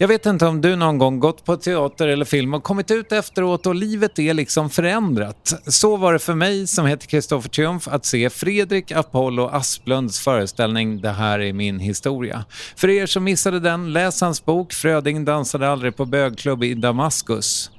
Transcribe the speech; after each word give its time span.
Jag 0.00 0.08
vet 0.08 0.26
inte 0.26 0.46
om 0.46 0.60
du 0.60 0.76
någon 0.76 0.98
gång 0.98 1.20
gått 1.20 1.44
på 1.44 1.56
teater 1.56 2.08
eller 2.08 2.24
film 2.24 2.54
och 2.54 2.62
kommit 2.62 2.90
ut 2.90 3.12
efteråt 3.12 3.66
och 3.66 3.74
livet 3.74 4.18
är 4.18 4.34
liksom 4.34 4.70
förändrat. 4.70 5.62
Så 5.66 5.96
var 5.96 6.12
det 6.12 6.18
för 6.18 6.34
mig 6.34 6.66
som 6.66 6.86
heter 6.86 7.06
Kristoffer 7.06 7.48
Triumf 7.48 7.88
att 7.88 8.04
se 8.04 8.30
Fredrik 8.30 8.92
Apollo 8.92 9.46
Asplunds 9.46 10.20
föreställning 10.20 11.00
Det 11.00 11.10
här 11.10 11.38
är 11.38 11.52
min 11.52 11.78
historia. 11.78 12.44
För 12.76 12.88
er 12.90 13.06
som 13.06 13.24
missade 13.24 13.60
den, 13.60 13.92
läs 13.92 14.20
hans 14.20 14.44
bok 14.44 14.72
Fröding 14.72 15.24
dansade 15.24 15.68
aldrig 15.68 15.96
på 15.96 16.04
bögklubb 16.04 16.64
i 16.64 16.74
Damaskus. 16.74 17.70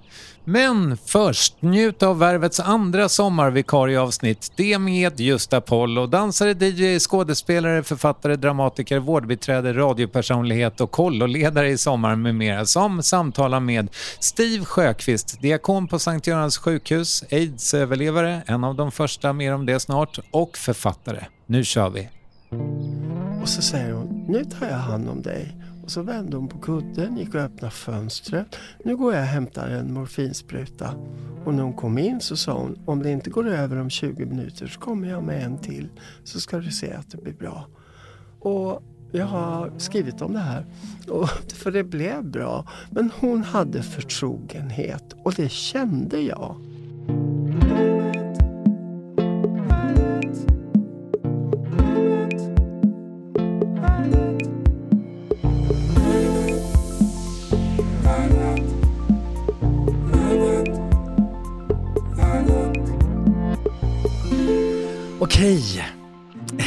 Men 0.51 0.97
först, 0.97 1.61
njut 1.61 2.03
av 2.03 2.19
Värvets 2.19 2.59
andra 2.59 3.09
sommarvikarieavsnitt. 3.09 4.51
Det 4.55 4.79
med 4.79 5.19
just 5.19 5.53
Apollo. 5.53 6.07
Dansare, 6.07 6.51
DJ, 6.51 6.99
skådespelare, 6.99 7.83
författare, 7.83 8.35
dramatiker, 8.35 8.99
vårdbiträde, 8.99 9.73
radiopersonlighet 9.73 10.81
och 10.81 10.91
kolloledare 10.91 11.69
i 11.69 11.77
sommar 11.77 12.15
med 12.15 12.35
mera. 12.35 12.65
Som 12.65 13.03
samtalar 13.03 13.59
med 13.59 13.89
Steve 14.19 14.65
Sjöqvist, 14.65 15.41
diakon 15.41 15.87
på 15.87 15.99
Sankt 15.99 16.27
Görans 16.27 16.57
sjukhus, 16.57 17.23
aids-överlevare, 17.31 18.41
en 18.45 18.63
av 18.63 18.75
de 18.75 18.91
första, 18.91 19.33
mer 19.33 19.53
om 19.53 19.65
det 19.65 19.79
snart, 19.79 20.19
och 20.31 20.57
författare. 20.57 21.25
Nu 21.45 21.63
kör 21.63 21.89
vi! 21.89 22.09
Och 23.41 23.49
så 23.49 23.61
säger 23.61 23.91
hon, 23.91 24.25
nu 24.27 24.45
tar 24.45 24.67
jag 24.67 24.77
hand 24.77 25.09
om 25.09 25.21
dig. 25.21 25.58
Och 25.89 25.93
så 25.93 26.01
vände 26.01 26.37
hon 26.37 26.47
på 26.47 26.57
kudden, 26.57 27.17
gick 27.17 27.35
och 27.35 27.41
öppnade 27.41 27.71
fönstret. 27.71 28.55
Nu 28.85 28.97
går 28.97 29.13
jag 29.13 29.21
och 29.21 29.27
hämtar 29.27 29.69
en 29.69 29.93
morfinspruta. 29.93 30.93
Och 31.45 31.53
när 31.53 31.63
hon 31.63 31.73
kom 31.73 31.97
in 31.97 32.21
så 32.21 32.37
sa 32.37 32.53
hon, 32.53 32.79
om 32.85 33.03
det 33.03 33.11
inte 33.11 33.29
går 33.29 33.47
över 33.47 33.77
om 33.77 33.89
20 33.89 34.25
minuter 34.25 34.67
så 34.67 34.79
kommer 34.79 35.09
jag 35.09 35.23
med 35.23 35.43
en 35.43 35.57
till. 35.57 35.89
Så 36.23 36.39
ska 36.39 36.57
du 36.57 36.71
se 36.71 36.93
att 36.93 37.11
det 37.11 37.17
blir 37.17 37.33
bra. 37.33 37.67
Och 38.39 38.83
jag 39.11 39.25
har 39.25 39.71
skrivit 39.77 40.21
om 40.21 40.33
det 40.33 40.39
här. 40.39 40.65
Och, 41.07 41.29
för 41.53 41.71
det 41.71 41.83
blev 41.83 42.23
bra. 42.23 42.67
Men 42.89 43.11
hon 43.19 43.43
hade 43.43 43.83
förtrogenhet 43.83 45.15
och 45.23 45.33
det 45.33 45.51
kände 45.51 46.19
jag. 46.19 46.55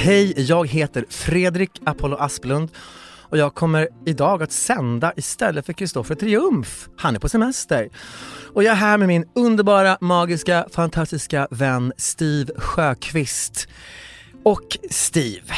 Hej, 0.05 0.35
jag 0.37 0.69
heter 0.69 1.05
Fredrik 1.09 1.71
Apollo 1.85 2.17
Asplund 2.17 2.71
och 3.21 3.39
jag 3.39 3.55
kommer 3.55 3.89
idag 4.07 4.43
att 4.43 4.53
sända 4.53 5.13
istället 5.17 5.67
för 5.67 5.73
Kristoffer 5.73 6.15
Triumf. 6.15 6.89
Han 6.97 7.15
är 7.15 7.19
på 7.19 7.29
semester. 7.29 7.89
Och 8.55 8.63
jag 8.65 8.73
är 8.73 8.77
här 8.77 8.99
med 8.99 9.09
min 9.09 9.25
underbara, 9.35 9.99
magiska, 10.01 10.67
fantastiska 10.73 11.49
vän 11.51 11.93
Steve 11.97 12.53
Sjöqvist. 12.57 13.69
Och 14.45 14.79
Steve, 14.91 15.55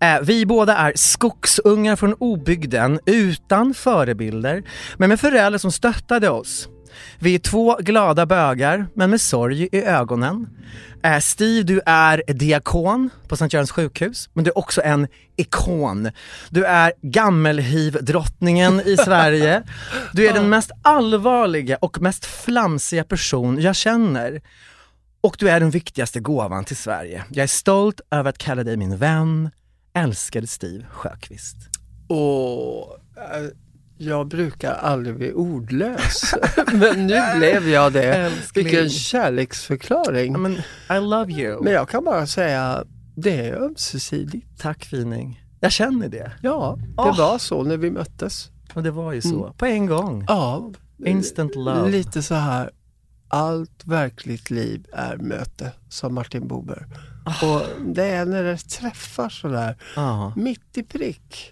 eh, 0.00 0.20
vi 0.22 0.46
båda 0.46 0.76
är 0.76 0.92
skogsungar 0.96 1.96
från 1.96 2.14
obygden 2.14 3.00
utan 3.06 3.74
förebilder, 3.74 4.62
men 4.96 5.08
med 5.08 5.20
föräldrar 5.20 5.58
som 5.58 5.72
stöttade 5.72 6.30
oss. 6.30 6.68
Vi 7.18 7.34
är 7.34 7.38
två 7.38 7.76
glada 7.80 8.26
bögar, 8.26 8.86
men 8.94 9.10
med 9.10 9.20
sorg 9.20 9.68
i 9.72 9.82
ögonen. 9.82 10.46
Eh, 11.04 11.18
Steve, 11.18 11.62
du 11.62 11.80
är 11.86 12.22
diakon 12.26 13.10
på 13.28 13.36
Sankt 13.36 13.52
Görans 13.52 13.70
sjukhus, 13.70 14.30
men 14.32 14.44
du 14.44 14.50
är 14.50 14.58
också 14.58 14.82
en 14.82 15.08
ikon. 15.36 16.10
Du 16.50 16.64
är 16.64 16.92
gammelhivdrottningen 17.02 18.80
i 18.80 18.96
Sverige. 18.96 19.62
Du 20.12 20.26
är 20.26 20.32
den 20.32 20.48
mest 20.48 20.70
allvarliga 20.82 21.76
och 21.76 22.00
mest 22.00 22.24
flamsiga 22.24 23.04
person 23.04 23.60
jag 23.60 23.76
känner. 23.76 24.42
Och 25.20 25.36
du 25.38 25.50
är 25.50 25.60
den 25.60 25.70
viktigaste 25.70 26.20
gåvan 26.20 26.64
till 26.64 26.76
Sverige. 26.76 27.24
Jag 27.28 27.42
är 27.42 27.46
stolt 27.46 28.00
över 28.10 28.30
att 28.30 28.38
kalla 28.38 28.64
dig 28.64 28.76
min 28.76 28.96
vän, 28.96 29.50
älskade 29.94 30.46
Steve 30.46 30.84
Sjöqvist. 30.90 31.56
Och, 32.08 32.98
jag 33.96 34.28
brukar 34.28 34.72
aldrig 34.72 35.16
bli 35.16 35.32
ordlös, 35.32 36.34
men 36.72 37.06
nu 37.06 37.20
blev 37.38 37.68
jag 37.68 37.92
det. 37.92 38.14
Älskling. 38.14 38.64
Vilken 38.64 38.90
kärleksförklaring. 38.90 40.32
Ja, 40.32 40.38
men 40.38 40.52
I 40.98 41.00
love 41.00 41.32
you. 41.32 41.62
Men 41.64 41.72
jag 41.72 41.88
kan 41.88 42.04
bara 42.04 42.26
säga, 42.26 42.84
det 43.16 43.48
är 43.48 43.54
ömsesidigt. 43.62 44.46
Tack 44.60 44.84
fining. 44.84 45.44
Jag 45.60 45.72
känner 45.72 46.08
det. 46.08 46.32
Ja, 46.42 46.78
det 46.78 46.94
Åh. 46.96 47.18
var 47.18 47.38
så 47.38 47.62
när 47.62 47.76
vi 47.76 47.90
möttes. 47.90 48.50
Och 48.74 48.82
det 48.82 48.90
var 48.90 49.12
ju 49.12 49.22
så. 49.22 49.44
Mm. 49.44 49.56
På 49.56 49.66
en 49.66 49.86
gång. 49.86 50.24
Ja, 50.28 50.72
Instant 51.06 51.54
love. 51.56 51.90
lite 51.90 52.22
så 52.22 52.34
här, 52.34 52.70
allt 53.28 53.84
verkligt 53.84 54.50
liv 54.50 54.86
är 54.92 55.16
möte, 55.16 55.72
sa 55.88 56.08
Martin 56.08 56.48
Bober. 56.48 56.86
Ah. 57.26 57.46
Och 57.54 57.62
det 57.94 58.04
är 58.04 58.24
när 58.24 58.42
det 58.44 58.56
träffar 58.56 59.28
sådär, 59.28 59.76
Ja. 59.96 60.32
mitt 60.36 60.78
i 60.78 60.82
prick. 60.82 61.50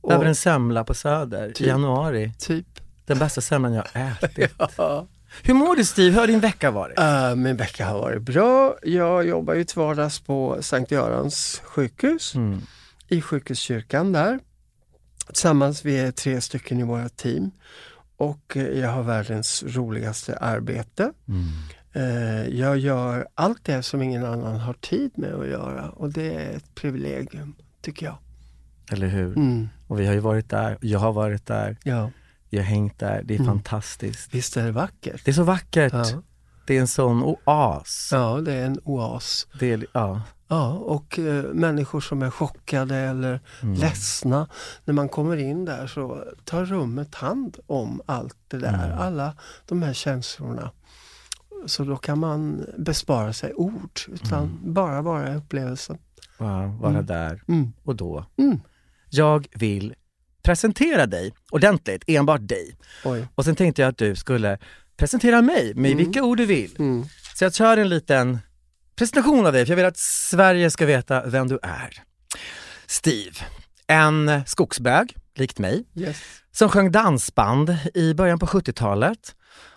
Och 0.00 0.12
Över 0.12 0.24
en 0.24 0.34
semla 0.34 0.84
på 0.84 0.94
Söder 0.94 1.48
Typ. 1.48 1.60
i 1.60 1.66
januari. 1.68 2.32
typ, 2.38 2.66
Den 3.06 3.18
bästa 3.18 3.40
semlan 3.40 3.72
jag 3.72 3.84
ätit. 3.94 4.50
ja. 4.76 5.06
Hur 5.42 5.54
mår 5.54 5.76
du 5.76 5.84
Steve? 5.84 6.10
Hur 6.12 6.20
har 6.20 6.26
din 6.26 6.40
vecka 6.40 6.70
varit? 6.70 6.98
Uh, 6.98 7.34
min 7.36 7.56
vecka 7.56 7.86
har 7.86 7.98
varit 7.98 8.22
bra. 8.22 8.76
Jag 8.82 9.26
jobbar 9.26 9.54
ju 9.54 9.64
till 9.64 9.78
vardags 9.78 10.20
på 10.20 10.58
Sankt 10.60 10.90
Görans 10.90 11.60
sjukhus, 11.64 12.34
Mm. 12.34 12.60
i 13.08 13.20
sjukhuskyrkan 13.22 14.12
där. 14.12 14.38
Tillsammans, 15.26 15.84
vi 15.84 15.98
är 15.98 16.10
tre 16.12 16.40
stycken 16.40 16.80
i 16.80 16.82
våra 16.82 17.08
team. 17.08 17.50
Och 18.16 18.56
eh, 18.56 18.62
jag 18.80 18.88
har 18.90 19.02
världens 19.02 19.64
roligaste 19.66 20.36
arbete. 20.36 21.12
Mm. 21.28 21.46
Eh, 21.92 22.48
jag 22.58 22.78
gör 22.78 23.28
allt 23.34 23.64
det 23.64 23.82
som 23.82 24.02
ingen 24.02 24.24
annan 24.24 24.56
har 24.56 24.74
tid 24.74 25.10
med 25.14 25.34
att 25.34 25.48
göra 25.48 25.88
och 25.90 26.12
det 26.12 26.34
är 26.34 26.56
ett 26.56 26.74
privilegium, 26.74 27.54
tycker 27.82 28.06
jag. 28.06 28.18
Eller 28.92 29.06
hur? 29.06 29.36
Mm. 29.36 29.68
Och 29.90 30.00
vi 30.00 30.06
har 30.06 30.14
ju 30.14 30.20
varit 30.20 30.48
där, 30.48 30.78
jag 30.80 30.98
har 30.98 31.12
varit 31.12 31.46
där, 31.46 31.76
Ja, 31.84 32.10
vi 32.50 32.58
har 32.58 32.64
hängt 32.64 32.98
där. 32.98 33.22
Det 33.24 33.34
är 33.34 33.38
Mm. 33.40 33.46
fantastiskt. 33.52 34.34
visst 34.34 34.56
är 34.56 34.64
det 34.64 34.72
vackert? 34.72 35.24
Det 35.24 35.30
är 35.30 35.32
så 35.32 35.42
vackert. 35.42 35.92
Ja. 35.92 36.04
Det 36.66 36.76
är 36.76 36.80
en 36.80 36.88
sån 36.88 37.22
oas. 37.22 38.08
ja, 38.12 38.40
det 38.40 38.52
är 38.54 38.66
en 38.66 38.78
oas. 38.84 39.46
Det 39.60 39.72
är, 39.72 39.86
ja. 39.92 40.22
Ja, 40.48 40.72
och 40.72 41.18
eh, 41.18 41.44
människor 41.44 42.00
som 42.00 42.22
är 42.22 42.30
chockade 42.30 42.96
eller 42.96 43.40
Mm. 43.62 43.74
ledsna. 43.74 44.48
När 44.84 44.94
man 44.94 45.08
kommer 45.08 45.36
in 45.36 45.64
där 45.64 45.86
så 45.86 46.24
tar 46.44 46.64
rummet 46.64 47.14
hand 47.14 47.58
om 47.66 48.00
allt 48.06 48.36
det 48.48 48.58
där, 48.58 48.84
Mm. 48.86 48.98
alla 48.98 49.36
de 49.66 49.82
här 49.82 49.92
känslorna. 49.92 50.70
Så 51.66 51.84
då 51.84 51.96
kan 51.96 52.18
man 52.18 52.66
bespara 52.78 53.32
sig 53.32 53.54
ord, 53.54 54.00
utan 54.08 54.42
Mm. 54.44 54.72
bara 54.74 55.02
vara 55.02 55.32
i 55.32 55.36
upplevelsen. 55.36 55.98
Wow, 56.38 56.78
vara 56.80 56.90
Mm. 56.92 57.06
där 57.06 57.42
Mm. 57.48 57.72
och 57.84 57.96
då. 57.96 58.26
Jag 59.10 59.46
vill 59.54 59.94
presentera 60.42 61.06
dig 61.06 61.34
ordentligt, 61.50 62.04
enbart 62.06 62.48
dig. 62.48 62.76
Oj. 63.04 63.26
Och 63.34 63.44
sen 63.44 63.56
tänkte 63.56 63.82
jag 63.82 63.88
att 63.88 63.98
du 63.98 64.16
skulle 64.16 64.58
presentera 64.96 65.42
mig 65.42 65.74
med 65.74 65.92
Mm. 65.92 66.04
vilka 66.04 66.22
ord 66.22 66.36
du 66.38 66.46
vill. 66.46 66.76
Mm. 66.78 67.04
Så 67.34 67.44
jag 67.44 67.54
kör 67.54 67.76
en 67.76 67.88
liten 67.88 68.38
presentation 68.96 69.46
av 69.46 69.52
dig, 69.52 69.66
för 69.66 69.70
jag 69.72 69.76
vill 69.76 69.84
att 69.86 69.98
Sverige 69.98 70.70
ska 70.70 70.86
veta 70.86 71.26
vem 71.26 71.48
du 71.48 71.58
är. 71.62 72.02
Steve, 72.86 73.36
en 73.86 74.40
skogsbög, 74.46 75.16
likt 75.34 75.58
mig, 75.58 75.84
Yes. 75.96 76.16
som 76.52 76.68
sjöng 76.68 76.92
dansband 76.92 77.76
i 77.94 78.14
början 78.14 78.38
på 78.38 78.46
70-talet. 78.46 79.34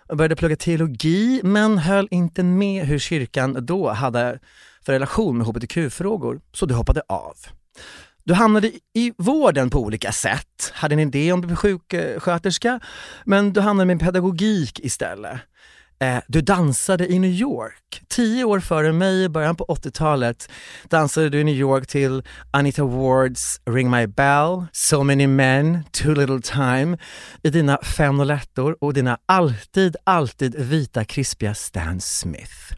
och 0.09 0.17
Började 0.17 0.35
plugga 0.35 0.55
teologi 0.55 1.41
men 1.43 1.77
höll 1.77 2.07
inte 2.11 2.43
med 2.43 2.85
hur 2.85 2.99
kyrkan 2.99 3.65
då 3.65 3.89
hade 3.91 4.39
för 4.85 4.93
relation 4.93 5.37
med 5.37 5.47
hbtq-frågor, 5.47 6.41
så 6.53 6.65
du 6.65 6.73
hoppade 6.73 7.01
av. 7.07 7.37
Du 8.25 8.33
hamnade 8.33 8.71
i 8.93 9.13
vården 9.17 9.69
på 9.69 9.79
olika 9.79 10.11
sätt, 10.11 10.71
hade 10.73 10.95
en 10.95 10.99
idé 10.99 11.31
om 11.31 11.39
att 11.39 11.45
bli 11.45 11.55
sjuksköterska, 11.55 12.79
men 13.25 13.53
du 13.53 13.61
hamnade 13.61 13.85
med 13.87 13.99
pedagogik 13.99 14.79
istället. 14.79 15.39
Eh, 15.99 16.17
du 16.27 16.41
dansade 16.41 17.11
i 17.11 17.19
New 17.19 17.31
York. 17.31 18.03
Tio 18.09 18.43
år 18.43 18.59
före 18.59 18.93
mig, 18.93 19.23
i 19.23 19.29
början 19.29 19.55
på 19.55 19.65
80-talet, 19.65 20.49
dansade 20.89 21.29
du 21.29 21.39
i 21.39 21.43
New 21.43 21.55
York 21.55 21.87
till 21.87 22.23
Anita 22.51 22.83
Wards 22.83 23.61
Ring 23.65 23.91
My 23.91 24.07
Bell, 24.07 24.65
So 24.71 25.03
Many 25.03 25.27
Men, 25.27 25.83
Too 25.91 26.13
Little 26.13 26.41
Time 26.41 26.97
i 27.43 27.49
dina 27.49 27.77
fem 27.77 28.39
och 28.79 28.93
dina 28.93 29.17
alltid, 29.25 29.95
alltid 30.03 30.55
vita 30.55 31.05
krispiga 31.05 31.53
Stan 31.53 32.01
Smith. 32.01 32.73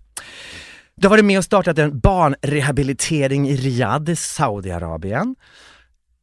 Du 0.97 1.07
har 1.07 1.09
varit 1.09 1.25
med 1.25 1.37
och 1.37 1.43
startat 1.43 1.79
en 1.79 1.99
barnrehabilitering 1.99 3.49
i 3.49 3.55
Riyadh 3.55 4.11
i 4.11 4.15
Saudiarabien. 4.15 5.35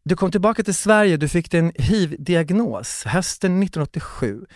Du 0.05 0.17
kom 0.17 0.31
tillbaka 0.31 0.63
till 0.63 0.75
Sverige, 0.75 1.17
du 1.17 1.29
fick 1.29 1.51
din 1.51 1.73
hiv-diagnos 1.75 3.05
hösten 3.05 3.63
1987. 3.63 4.47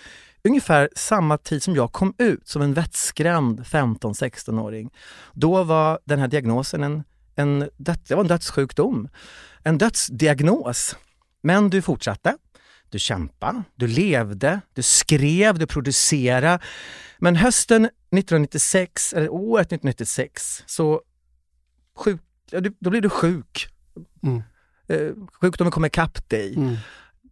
Ungefär 0.44 0.88
samma 0.96 1.38
tid 1.38 1.62
som 1.62 1.74
jag 1.74 1.92
kom 1.92 2.14
ut 2.18 2.48
som 2.48 2.62
en 2.62 2.74
vettskrämd 2.74 3.60
15-16-åring. 3.60 4.90
Då 5.32 5.64
var 5.64 5.98
den 6.04 6.18
här 6.18 6.28
diagnosen 6.28 6.82
en, 6.82 7.04
en, 7.34 7.68
det 7.76 8.10
var 8.10 8.20
en 8.20 8.26
dödssjukdom, 8.26 9.08
en 9.62 9.78
dödsdiagnos. 9.78 10.96
Men 11.42 11.70
du 11.70 11.82
fortsatte, 11.82 12.36
du 12.96 13.00
kämpade, 13.00 13.62
du 13.74 13.86
levde, 13.86 14.60
du 14.74 14.82
skrev, 14.82 15.58
du 15.58 15.66
producerade. 15.66 16.58
Men 17.18 17.36
hösten 17.36 17.84
1996, 17.84 19.12
eller 19.12 19.28
året 19.28 19.66
1996, 19.66 20.64
så 20.66 21.00
sjuk, 21.96 22.20
då 22.80 22.90
blev 22.90 23.02
du 23.02 23.10
sjuk. 23.10 23.68
Mm. 24.22 24.42
Eh, 24.88 25.12
sjukdomen 25.40 25.72
kom 25.72 25.84
ikapp 25.84 26.28
dig. 26.28 26.54
Mm. 26.56 26.76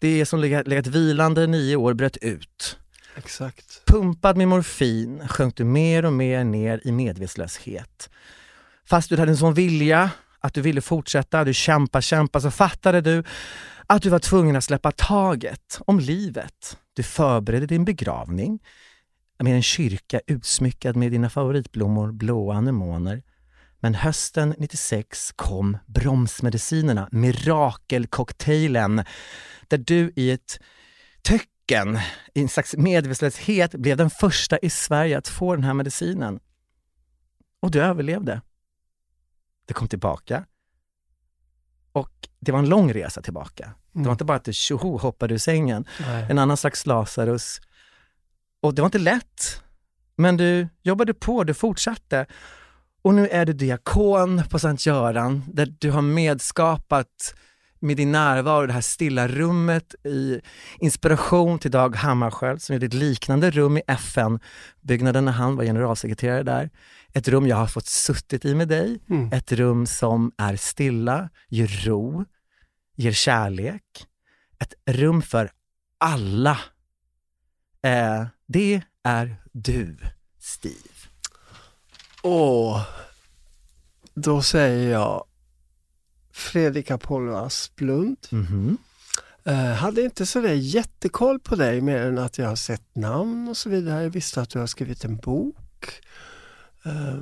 Det 0.00 0.26
som 0.26 0.40
legat, 0.40 0.66
legat 0.66 0.86
vilande 0.86 1.46
nio 1.46 1.76
år 1.76 1.94
bröt 1.94 2.16
ut. 2.16 2.78
Exakt. 3.16 3.82
Pumpad 3.86 4.36
med 4.36 4.48
morfin 4.48 5.28
sjönk 5.28 5.56
du 5.56 5.64
mer 5.64 6.04
och 6.04 6.12
mer 6.12 6.44
ner 6.44 6.80
i 6.84 6.92
medvetslöshet. 6.92 8.10
Fast 8.88 9.08
du 9.08 9.16
hade 9.16 9.32
en 9.32 9.36
sån 9.36 9.54
vilja 9.54 10.10
att 10.40 10.54
du 10.54 10.60
ville 10.60 10.80
fortsätta, 10.80 11.44
du 11.44 11.54
kämpa, 11.54 12.00
kämpa, 12.00 12.40
så 12.40 12.50
fattade 12.50 13.00
du 13.00 13.24
att 13.86 14.02
du 14.02 14.08
var 14.08 14.18
tvungen 14.18 14.56
att 14.56 14.64
släppa 14.64 14.92
taget 14.92 15.80
om 15.86 16.00
livet. 16.00 16.78
Du 16.92 17.02
förberedde 17.02 17.66
din 17.66 17.84
begravning 17.84 18.60
med 19.38 19.54
en 19.54 19.62
kyrka 19.62 20.20
utsmyckad 20.26 20.96
med 20.96 21.12
dina 21.12 21.30
favoritblommor, 21.30 22.12
blåa 22.12 22.54
anemoner. 22.54 23.22
Men 23.80 23.94
hösten 23.94 24.54
96 24.58 25.32
kom 25.36 25.78
bromsmedicinerna, 25.86 27.08
mirakelcocktailen, 27.12 29.04
där 29.68 29.78
du 29.78 30.12
i 30.16 30.30
ett 30.30 30.60
töcken, 31.22 31.98
i 32.34 32.42
en 32.42 32.48
slags 32.48 32.76
medvetslöshet, 32.76 33.74
blev 33.74 33.96
den 33.96 34.10
första 34.10 34.58
i 34.58 34.70
Sverige 34.70 35.18
att 35.18 35.28
få 35.28 35.54
den 35.54 35.64
här 35.64 35.74
medicinen. 35.74 36.40
Och 37.60 37.70
du 37.70 37.82
överlevde. 37.82 38.40
Det 39.66 39.74
kom 39.74 39.88
tillbaka. 39.88 40.46
Och 41.92 42.28
det 42.40 42.52
var 42.52 42.58
en 42.58 42.68
lång 42.68 42.92
resa 42.92 43.22
tillbaka. 43.22 43.74
Det 43.94 44.04
var 44.04 44.12
inte 44.12 44.24
bara 44.24 44.36
att 44.36 44.44
du 44.44 44.52
tjoho 44.52 44.98
hoppade 44.98 45.34
ur 45.34 45.38
sängen. 45.38 45.84
Nej. 46.00 46.26
En 46.30 46.38
annan 46.38 46.56
slags 46.56 46.86
Lazarus. 46.86 47.60
Och 48.62 48.74
det 48.74 48.82
var 48.82 48.86
inte 48.86 48.98
lätt. 48.98 49.62
Men 50.16 50.36
du 50.36 50.68
jobbade 50.82 51.14
på, 51.14 51.44
du 51.44 51.54
fortsatte. 51.54 52.26
Och 53.02 53.14
nu 53.14 53.28
är 53.28 53.46
du 53.46 53.52
diakon 53.52 54.42
på 54.50 54.58
Sankt 54.58 54.86
Göran 54.86 55.44
där 55.52 55.74
du 55.78 55.90
har 55.90 56.02
medskapat 56.02 57.34
med 57.80 57.96
din 57.96 58.12
närvaro 58.12 58.66
det 58.66 58.72
här 58.72 58.80
stilla 58.80 59.28
rummet 59.28 59.94
i 60.04 60.40
inspiration 60.78 61.58
till 61.58 61.70
Dag 61.70 61.96
Hammarskjöld 61.96 62.62
som 62.62 62.74
gjorde 62.74 62.86
ett 62.86 62.94
liknande 62.94 63.50
rum 63.50 63.76
i 63.76 63.82
FN-byggnaden 63.86 65.24
när 65.24 65.32
han 65.32 65.56
var 65.56 65.64
generalsekreterare 65.64 66.42
där. 66.42 66.70
Ett 67.12 67.28
rum 67.28 67.46
jag 67.46 67.56
har 67.56 67.66
fått 67.66 67.86
suttit 67.86 68.44
i 68.44 68.54
med 68.54 68.68
dig. 68.68 69.00
Mm. 69.10 69.32
Ett 69.32 69.52
rum 69.52 69.86
som 69.86 70.32
är 70.38 70.56
stilla, 70.56 71.28
ger 71.48 71.86
ro, 71.86 72.24
ger 72.94 73.12
kärlek. 73.12 74.06
Ett 74.58 74.74
rum 74.86 75.22
för 75.22 75.50
alla. 75.98 76.58
Eh, 77.82 78.26
det 78.46 78.82
är 79.02 79.36
du, 79.52 79.96
Steve. 80.38 80.74
Åh, 82.22 82.82
då 84.14 84.42
säger 84.42 84.92
jag 84.92 85.24
Fredrik 86.32 86.90
Apollo 86.90 87.34
Asplund. 87.34 88.16
Mhm. 88.30 88.78
Eh, 89.44 89.72
hade 89.72 90.02
inte 90.02 90.26
sådär 90.26 90.52
jättekoll 90.52 91.40
på 91.40 91.56
dig 91.56 91.80
mer 91.80 91.98
än 92.02 92.18
att 92.18 92.38
jag 92.38 92.48
har 92.48 92.56
sett 92.56 92.96
namn 92.96 93.48
och 93.48 93.56
så 93.56 93.68
vidare. 93.68 94.02
Jag 94.02 94.10
visste 94.10 94.40
att 94.40 94.50
du 94.50 94.58
har 94.58 94.66
skrivit 94.66 95.04
en 95.04 95.16
bok. 95.16 96.00
Eh, 96.84 97.18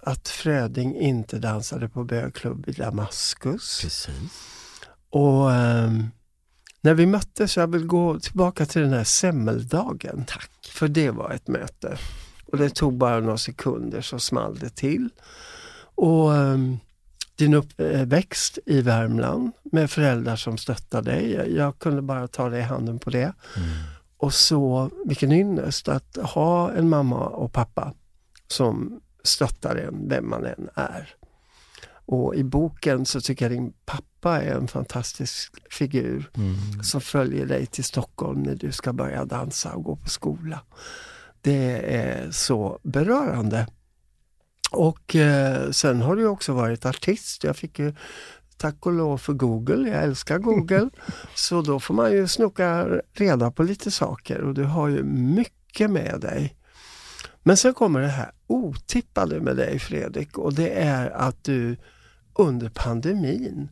att 0.00 0.28
Fröding 0.28 0.96
inte 0.96 1.38
dansade 1.38 1.88
på 1.88 2.04
bögklubb 2.04 2.68
i 2.68 2.72
Damaskus. 2.72 3.80
Precis. 3.82 4.08
Och 5.10 5.52
ehm, 5.52 6.06
när 6.80 6.94
vi 6.94 7.06
möttes, 7.06 7.56
jag 7.56 7.72
vill 7.72 7.86
gå 7.86 8.20
tillbaka 8.20 8.66
till 8.66 8.82
den 8.82 8.92
här 8.92 9.04
semmeldagen. 9.04 10.24
Tack. 10.28 10.50
För 10.72 10.88
det 10.88 11.10
var 11.10 11.30
ett 11.30 11.48
möte. 11.48 11.98
Och 12.46 12.58
det 12.58 12.70
tog 12.70 12.94
bara 12.94 13.20
några 13.20 13.38
sekunder 13.38 14.00
så 14.00 14.18
small 14.18 14.58
det 14.58 14.76
till. 14.76 15.08
Och 15.94 16.34
ehm, 16.34 16.78
din 17.36 17.54
uppväxt 17.54 18.58
i 18.66 18.82
Värmland 18.82 19.52
med 19.62 19.90
föräldrar 19.90 20.36
som 20.36 20.58
stöttar 20.58 21.02
dig. 21.02 21.32
Jag, 21.32 21.50
jag 21.50 21.78
kunde 21.78 22.02
bara 22.02 22.28
ta 22.28 22.48
dig 22.48 22.60
i 22.60 22.62
handen 22.62 22.98
på 22.98 23.10
det. 23.10 23.32
Mm. 23.56 23.68
Och 24.16 24.34
så 24.34 24.90
vilken 25.06 25.32
ynnest 25.32 25.88
att 25.88 26.16
ha 26.16 26.72
en 26.72 26.88
mamma 26.88 27.26
och 27.26 27.52
pappa 27.52 27.92
som 28.48 29.00
stöttar 29.22 29.76
en, 29.76 30.08
vem 30.08 30.30
man 30.30 30.46
än 30.46 30.68
är. 30.74 31.14
Och 32.10 32.34
i 32.34 32.44
boken 32.44 33.06
så 33.06 33.20
tycker 33.20 33.44
jag 33.44 33.52
din 33.52 33.72
pappa 33.84 34.42
är 34.42 34.54
en 34.54 34.68
fantastisk 34.68 35.52
figur 35.70 36.30
Mm. 36.36 36.82
som 36.82 37.00
följer 37.00 37.46
dig 37.46 37.66
till 37.66 37.84
Stockholm 37.84 38.42
när 38.42 38.54
du 38.54 38.72
ska 38.72 38.92
börja 38.92 39.24
dansa 39.24 39.72
och 39.74 39.84
gå 39.84 39.96
på 39.96 40.08
skola. 40.08 40.60
Det 41.40 41.96
är 41.96 42.30
så 42.30 42.78
berörande. 42.82 43.66
Och 44.70 45.16
eh, 45.16 45.70
sen 45.70 46.02
har 46.02 46.16
du 46.16 46.26
också 46.26 46.52
varit 46.52 46.86
artist. 46.86 47.44
Jag 47.44 47.56
fick 47.56 47.78
ju 47.78 47.94
tack 48.56 48.86
och 48.86 48.92
lov 48.92 49.18
för 49.18 49.32
Google, 49.32 49.88
jag 49.90 50.02
älskar 50.02 50.38
Google. 50.38 50.90
så 51.34 51.62
då 51.62 51.80
får 51.80 51.94
man 51.94 52.12
ju 52.12 52.28
snoka 52.28 52.86
reda 53.12 53.50
på 53.50 53.62
lite 53.62 53.90
saker 53.90 54.40
och 54.40 54.54
du 54.54 54.64
har 54.64 54.88
ju 54.88 55.02
mycket 55.02 55.90
med 55.90 56.20
dig. 56.20 56.56
Men 57.42 57.56
sen 57.56 57.74
kommer 57.74 58.00
det 58.00 58.08
här 58.08 58.30
otippade 58.46 59.40
med 59.40 59.56
dig 59.56 59.78
Fredrik 59.78 60.38
och 60.38 60.54
det 60.54 60.68
är 60.70 61.10
att 61.10 61.44
du 61.44 61.76
under 62.38 62.68
pandemin 62.68 63.68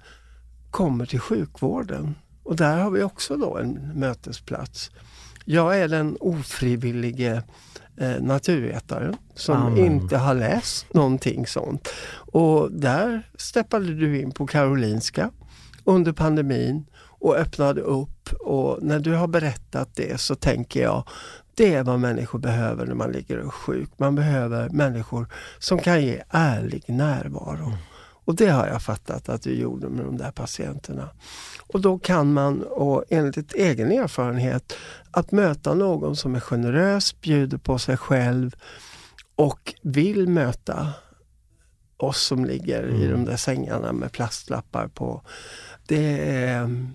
kommer 0.70 1.06
till 1.06 1.20
sjukvården. 1.20 2.14
Och 2.42 2.56
där 2.56 2.76
har 2.76 2.90
vi 2.90 3.02
också 3.02 3.36
då 3.36 3.56
en 3.56 3.90
mötesplats. 3.94 4.90
Jag 5.44 5.78
är 5.80 5.88
den 5.88 6.16
ofrivillige 6.20 7.42
eh, 7.96 8.20
naturvetaren 8.20 9.16
som 9.34 9.56
Amen. 9.56 9.78
inte 9.78 10.16
har 10.16 10.34
läst 10.34 10.94
någonting 10.94 11.46
sånt. 11.46 11.88
Och 12.32 12.72
där 12.72 13.30
steppade 13.38 13.94
du 13.94 14.20
in 14.20 14.32
på 14.32 14.46
Karolinska 14.46 15.30
under 15.84 16.12
pandemin 16.12 16.86
och 16.98 17.36
öppnade 17.36 17.80
upp 17.80 18.32
och 18.32 18.82
när 18.82 19.00
du 19.00 19.14
har 19.14 19.26
berättat 19.26 19.94
det 19.94 20.20
så 20.20 20.34
tänker 20.34 20.82
jag 20.82 21.08
det 21.54 21.74
är 21.74 21.82
vad 21.82 22.00
människor 22.00 22.38
behöver 22.38 22.86
när 22.86 22.94
man 22.94 23.12
ligger 23.12 23.48
sjuk. 23.48 23.90
Man 23.96 24.14
behöver 24.14 24.68
människor 24.68 25.26
som 25.58 25.78
kan 25.78 26.02
ge 26.02 26.22
ärlig 26.28 26.84
närvaro. 26.88 27.72
Och 28.26 28.34
det 28.34 28.48
har 28.48 28.66
jag 28.66 28.82
fattat 28.82 29.28
att 29.28 29.42
du 29.42 29.54
gjorde 29.54 29.88
med 29.88 30.04
de 30.04 30.16
där 30.16 30.30
patienterna. 30.30 31.08
Och 31.66 31.80
då 31.80 31.98
kan 31.98 32.32
man, 32.32 32.62
och 32.62 33.04
enligt 33.08 33.52
egen 33.52 33.92
erfarenhet, 33.92 34.72
att 35.10 35.32
möta 35.32 35.74
någon 35.74 36.16
som 36.16 36.34
är 36.34 36.40
generös, 36.40 37.20
bjuder 37.20 37.58
på 37.58 37.78
sig 37.78 37.96
själv 37.96 38.56
och 39.36 39.74
vill 39.82 40.28
möta 40.28 40.92
oss 41.96 42.22
som 42.22 42.44
ligger 42.44 43.02
i 43.02 43.06
de 43.06 43.24
där 43.24 43.36
sängarna 43.36 43.92
med 43.92 44.12
plastlappar 44.12 44.88
på. 44.88 45.22
Det, 45.86 46.36
är, 46.36 46.86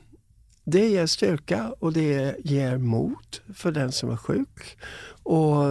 det 0.63 0.89
ger 0.89 1.05
styrka 1.05 1.73
och 1.79 1.93
det 1.93 2.35
ger 2.43 2.77
mod 2.77 3.37
för 3.53 3.71
den 3.71 3.91
som 3.91 4.09
är 4.09 4.17
sjuk. 4.17 4.77
Och 5.23 5.63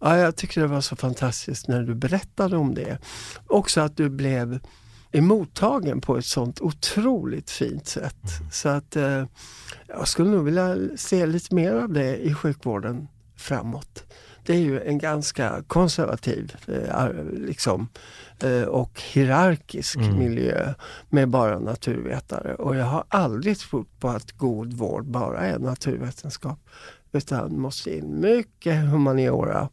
ja, 0.00 0.16
Jag 0.18 0.36
tycker 0.36 0.60
det 0.60 0.66
var 0.66 0.80
så 0.80 0.96
fantastiskt 0.96 1.68
när 1.68 1.82
du 1.82 1.94
berättade 1.94 2.56
om 2.56 2.74
det. 2.74 2.98
Också 3.46 3.80
att 3.80 3.96
du 3.96 4.08
blev 4.08 4.58
emottagen 5.12 6.00
på 6.00 6.16
ett 6.18 6.24
sånt 6.24 6.60
otroligt 6.60 7.50
fint 7.50 7.86
sätt. 7.86 8.22
Så 8.52 8.68
att 8.68 8.96
eh, 8.96 9.24
jag 9.86 10.08
skulle 10.08 10.30
nog 10.30 10.44
vilja 10.44 10.76
se 10.96 11.26
lite 11.26 11.54
mer 11.54 11.72
av 11.72 11.92
det 11.92 12.16
i 12.16 12.34
sjukvården 12.34 13.08
framåt. 13.36 14.04
Det 14.46 14.52
är 14.52 14.60
ju 14.60 14.80
en 14.80 14.98
ganska 14.98 15.62
konservativ 15.66 16.56
eh, 16.66 17.08
liksom, 17.32 17.88
eh, 18.42 18.62
och 18.62 19.02
hierarkisk 19.12 19.96
miljö 19.96 20.74
med 21.08 21.28
bara 21.28 21.58
naturvetare. 21.58 22.54
Och 22.54 22.76
jag 22.76 22.84
har 22.84 23.04
aldrig 23.08 23.58
trott 23.58 24.00
på 24.00 24.08
att 24.08 24.32
god 24.32 24.72
vård 24.72 25.04
bara 25.04 25.40
är 25.40 25.58
naturvetenskap. 25.58 26.58
Utan 27.12 27.60
måste 27.60 27.96
in 27.96 28.20
mycket 28.20 28.90
humaniora 28.90 29.68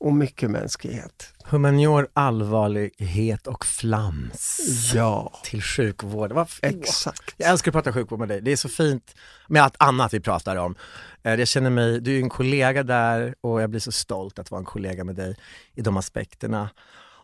och 0.00 0.12
mycket 0.12 0.50
mänsklighet. 0.50 1.32
Humanior, 1.44 2.08
allvarlighet 2.12 3.46
och 3.46 3.66
flams 3.66 4.58
Ja, 4.94 5.40
till 5.44 5.62
sjukvård. 5.62 6.32
Vad 6.32 6.46
f- 6.46 6.58
exakt. 6.62 7.34
Jag 7.36 7.50
älskar 7.50 7.70
att 7.70 7.74
prata 7.74 7.92
sjukvård 7.92 8.18
med 8.18 8.28
dig. 8.28 8.40
Det 8.40 8.52
är 8.52 8.56
så 8.56 8.68
fint 8.68 9.14
med 9.48 9.62
allt 9.62 9.74
annat 9.78 10.14
vi 10.14 10.20
pratar 10.20 10.56
om. 10.56 10.74
Eh, 11.22 11.34
Jag 11.34 11.48
känner 11.48 11.70
mig, 11.70 12.00
du 12.00 12.16
är 12.18 12.22
en 12.22 12.28
kollega 12.28 12.82
där 12.82 13.34
och 13.40 13.62
jag 13.62 13.70
blir 13.70 13.80
så 13.80 13.92
stolt 13.92 14.38
att 14.38 14.50
vara 14.50 14.58
en 14.58 14.64
kollega 14.64 15.04
med 15.04 15.14
dig 15.16 15.36
i 15.74 15.80
de 15.80 15.96
aspekterna. 15.96 16.70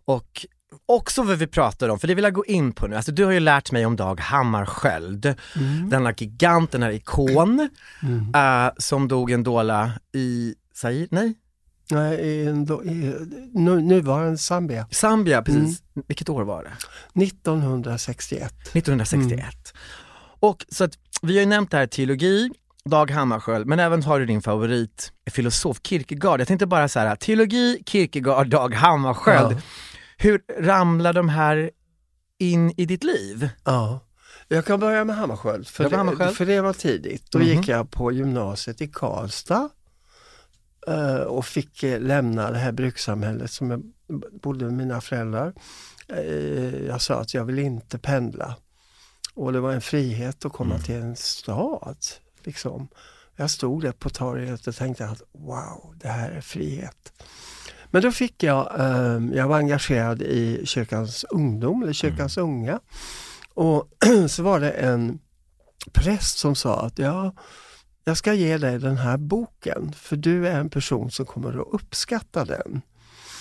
Och 0.06 0.46
också 0.86 1.22
vad 1.22 1.38
vi 1.38 1.46
pratar 1.46 1.88
om, 1.88 1.98
för 1.98 2.08
det 2.08 2.14
vill 2.14 2.24
jag 2.24 2.32
gå 2.32 2.44
in 2.44 2.72
på 2.72 2.86
nu. 2.86 2.96
Alltså 2.96 3.12
du 3.12 3.24
har 3.24 3.32
ju 3.32 3.40
lärt 3.40 3.72
mig 3.72 3.86
om 3.86 3.96
Dag 3.96 4.20
Hammarskjöld, 4.20 5.34
denna 5.90 6.12
gigant, 6.12 6.70
den 6.72 6.82
här 6.82 6.90
ikon 6.90 7.68
eh, 8.34 8.68
som 8.78 9.08
dog 9.08 9.30
en 9.30 9.42
dåla 9.42 9.90
i 10.14 10.54
Zaire, 10.74 11.06
nej? 11.10 11.34
Nej, 11.90 12.44
nu, 13.52 13.80
nuvarande 13.82 14.38
Zambia. 14.38 14.86
Zambia, 14.90 15.42
precis. 15.42 15.82
Vilket 16.08 16.28
år 16.28 16.42
var 16.44 16.64
det? 16.64 16.72
1961. 17.24 18.52
1961. 18.72 19.74
Och 20.40 20.66
så 20.68 20.84
att 20.84 20.92
vi 21.22 21.34
har 21.34 21.40
ju 21.40 21.46
nämnt 21.46 21.70
det 21.70 21.76
här 21.76 21.86
teologi, 21.86 22.50
Dag 22.84 23.10
Hammarskjöld, 23.10 23.66
men 23.66 23.78
även 23.80 24.02
har 24.02 24.20
du 24.20 24.26
din 24.26 24.42
favorit 24.42 25.12
filosof 25.30 25.78
Kierkegaard. 25.82 26.40
Jag 26.40 26.48
tänkte 26.48 26.66
bara 26.66 26.88
så 26.88 26.98
här, 27.00 27.16
teologi, 27.16 27.82
Kierkegaard, 27.86 28.48
Dag 28.48 28.74
Hammarskjöld. 28.74 29.52
Ja. 29.52 29.60
Hur 30.18 30.40
ramlar 30.60 31.12
de 31.12 31.28
här 31.28 31.70
in 32.38 32.72
i 32.76 32.86
ditt 32.86 33.04
liv? 33.04 33.48
Ja. 33.64 34.00
Jag 34.48 34.64
kan 34.64 34.80
börja 34.80 35.04
med 35.04 35.16
Hammarskjöld, 35.16 35.68
för, 35.68 35.84
med 35.84 35.92
Hammarskjöld. 35.92 36.30
Det, 36.30 36.34
för 36.34 36.46
det 36.46 36.60
var 36.60 36.72
tidigt. 36.72 37.30
Då 37.32 37.38
Mhm. 37.38 37.46
gick 37.48 37.68
jag 37.68 37.90
på 37.90 38.12
gymnasiet 38.12 38.80
i 38.80 38.86
Karlstad 38.88 39.68
och 41.26 41.46
fick 41.46 41.82
eh, 41.82 42.00
lämna 42.00 42.50
det 42.50 42.58
här 42.58 42.72
brukssamhället 42.72 43.50
som 43.50 43.70
jag 43.70 43.82
bodde 44.42 44.64
med 44.64 44.74
mina 44.74 45.00
föräldrar. 45.00 45.52
Eh, 46.08 46.86
jag 46.86 47.00
sa 47.00 47.14
att 47.14 47.34
jag 47.34 47.44
vill 47.44 47.58
inte 47.58 47.98
pendla. 47.98 48.56
Och 49.34 49.52
det 49.52 49.60
var 49.60 49.72
en 49.72 49.80
frihet 49.80 50.44
att 50.44 50.52
komma 50.52 50.78
till 50.78 50.94
en 50.94 51.16
stad. 51.16 51.96
Liksom. 52.42 52.88
Jag 53.36 53.50
stod 53.50 53.82
där 53.82 53.92
på 53.92 54.10
torget 54.10 54.66
och 54.66 54.76
tänkte 54.76 55.06
att 55.06 55.22
wow, 55.32 55.94
det 55.96 56.08
här 56.08 56.30
är 56.30 56.40
frihet. 56.40 57.12
Men 57.90 58.02
då 58.02 58.12
fick 58.12 58.42
jag, 58.42 58.80
eh, 58.80 59.20
jag 59.32 59.48
var 59.48 59.56
engagerad 59.56 60.22
i 60.22 60.66
kyrkans 60.66 61.24
ungdom, 61.24 61.82
eller 61.82 61.92
kyrkans 61.92 62.36
unga. 62.38 62.80
Och 63.54 63.88
så 64.28 64.42
var 64.42 64.60
det 64.60 64.70
en 64.70 65.18
präst 65.92 66.38
som 66.38 66.54
sa 66.54 66.80
att 66.80 66.98
ja, 66.98 67.34
jag 68.04 68.16
ska 68.16 68.34
ge 68.34 68.58
dig 68.58 68.78
den 68.78 68.96
här 68.96 69.16
boken 69.16 69.92
för 69.92 70.16
du 70.16 70.48
är 70.48 70.60
en 70.60 70.70
person 70.70 71.10
som 71.10 71.26
kommer 71.26 71.60
att 71.60 71.68
uppskatta 71.72 72.44
den. 72.44 72.82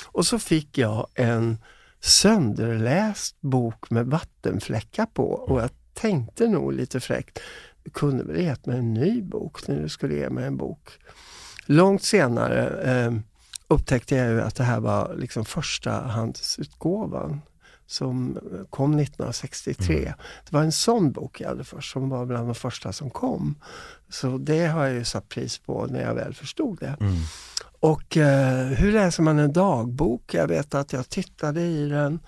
Och 0.05 0.25
så 0.25 0.39
fick 0.39 0.77
jag 0.77 1.08
en 1.15 1.58
sönderläst 2.00 3.41
bok 3.41 3.89
med 3.89 4.05
vattenfläckar 4.08 5.05
på 5.05 5.32
och 5.32 5.62
jag 5.62 5.70
tänkte 5.93 6.48
nog 6.48 6.74
lite 6.74 7.00
fräckt, 7.00 7.39
du 7.84 7.91
kunde 7.91 8.24
väl 8.24 8.41
gett 8.41 8.65
mig 8.65 8.77
en 8.77 8.93
ny 8.93 9.22
bok 9.22 9.67
när 9.67 9.82
du 9.82 9.89
skulle 9.89 10.15
ge 10.15 10.29
mig 10.29 10.46
en 10.46 10.58
bok. 10.58 10.89
Långt 11.65 12.03
senare 12.03 12.67
eh, 12.91 13.13
upptäckte 13.67 14.15
jag 14.15 14.29
ju 14.29 14.41
att 14.41 14.55
det 14.55 14.63
här 14.63 14.79
var 14.79 15.15
liksom 15.15 15.46
förstahandsutgåvan 15.46 17.41
som 17.88 18.38
kom 18.70 19.00
1963. 19.00 20.13
Det 20.44 20.54
var 20.54 20.62
en 20.62 20.72
sån 20.72 21.12
bok 21.12 21.42
jag 21.42 21.50
hade 21.50 21.63
först 21.63 21.92
som 21.92 22.10
var 22.10 22.25
bland 22.25 22.48
de 22.48 22.56
första 22.56 22.94
som 22.94 23.10
kom. 23.10 23.56
Så 24.10 24.38
det 24.38 24.66
har 24.66 24.86
jag 24.86 24.94
ju 24.94 25.06
satt 25.06 25.30
pris 25.30 25.58
på 25.58 25.86
när 25.86 26.02
jag 26.02 26.16
väl 26.16 26.34
förstod 26.34 26.80
det. 26.80 26.98
Och 27.80 28.18
eh, 28.18 28.66
hur 28.66 28.92
läser 28.92 29.24
man 29.24 29.40
en 29.40 29.54
dagbok? 29.54 30.34
Jag 30.34 30.48
vet 30.48 30.75
att 30.75 30.94
jag 30.94 31.10
tittade 31.10 31.62
i 31.62 31.90
den 31.90 32.20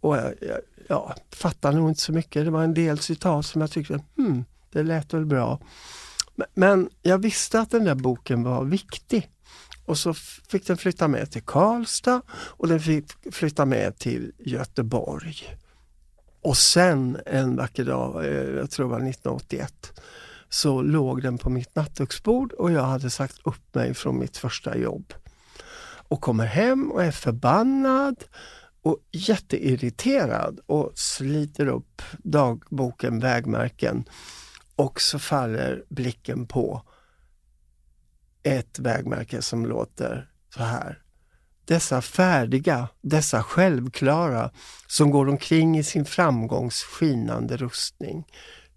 och 0.00 0.16
jag, 0.16 0.34
jag 0.40 0.60
ja, 0.88 1.14
fattade 1.34 1.76
nog 1.76 1.88
inte 1.90 2.00
så 2.00 2.12
mycket. 2.12 2.44
Det 2.44 2.50
var 2.50 2.62
en 2.62 2.74
del 2.74 2.98
citat 2.98 3.46
som 3.46 3.60
jag 3.60 3.70
tyckte, 3.70 4.00
hmm, 4.16 4.44
det 4.72 4.82
lät 4.82 5.14
väl 5.14 5.26
bra. 5.26 5.60
Men 6.54 6.90
jag 7.02 7.18
visste 7.18 7.60
att 7.60 7.70
den 7.70 7.84
där 7.84 7.94
boken 7.94 8.42
var 8.42 8.64
viktig. 8.64 9.30
Och 9.86 9.98
så 9.98 10.14
fick 10.48 10.66
den 10.66 10.76
flytta 10.76 11.08
med 11.08 11.30
till 11.30 11.42
Karlstad 11.42 12.22
och 12.32 12.68
den 12.68 12.80
fick 12.80 13.34
flytta 13.34 13.66
med 13.66 13.98
till 13.98 14.32
Göteborg. 14.38 15.56
Och 16.42 16.56
sen 16.56 17.18
en 17.26 17.56
vacker 17.56 17.84
dag, 17.84 18.24
eh, 18.24 18.30
jag 18.32 18.70
tror 18.70 18.86
det 18.86 18.90
var 18.90 19.08
1981, 19.08 20.00
så 20.48 20.82
låg 20.82 21.22
den 21.22 21.38
på 21.38 21.50
mitt 21.50 21.74
nattduksbord 21.76 22.52
och 22.52 22.72
jag 22.72 22.82
hade 22.82 23.10
sagt 23.10 23.38
upp 23.44 23.74
mig 23.74 23.94
från 23.94 24.18
mitt 24.18 24.36
första 24.36 24.76
jobb. 24.76 25.14
Och 26.08 26.20
kommer 26.20 26.46
hem 26.46 26.92
och 26.92 27.04
är 27.04 27.10
förbannad 27.10 28.24
och 28.82 28.98
jätteirriterad 29.12 30.60
och 30.66 30.92
sliter 30.94 31.66
upp 31.66 32.02
dagboken, 32.18 33.20
vägmärken 33.20 34.04
och 34.76 35.00
så 35.00 35.18
faller 35.18 35.84
blicken 35.88 36.46
på 36.46 36.82
ett 38.42 38.78
vägmärke 38.78 39.42
som 39.42 39.66
låter 39.66 40.28
så 40.54 40.62
här. 40.62 40.98
dessa 41.64 42.02
färdiga, 42.02 42.88
dessa 43.02 43.42
självklara 43.42 44.50
som 44.86 45.10
går 45.10 45.28
omkring 45.28 45.78
i 45.78 45.82
sin 45.82 46.04
framgångs 46.04 46.82
skinande 46.82 47.56
rustning. 47.56 48.24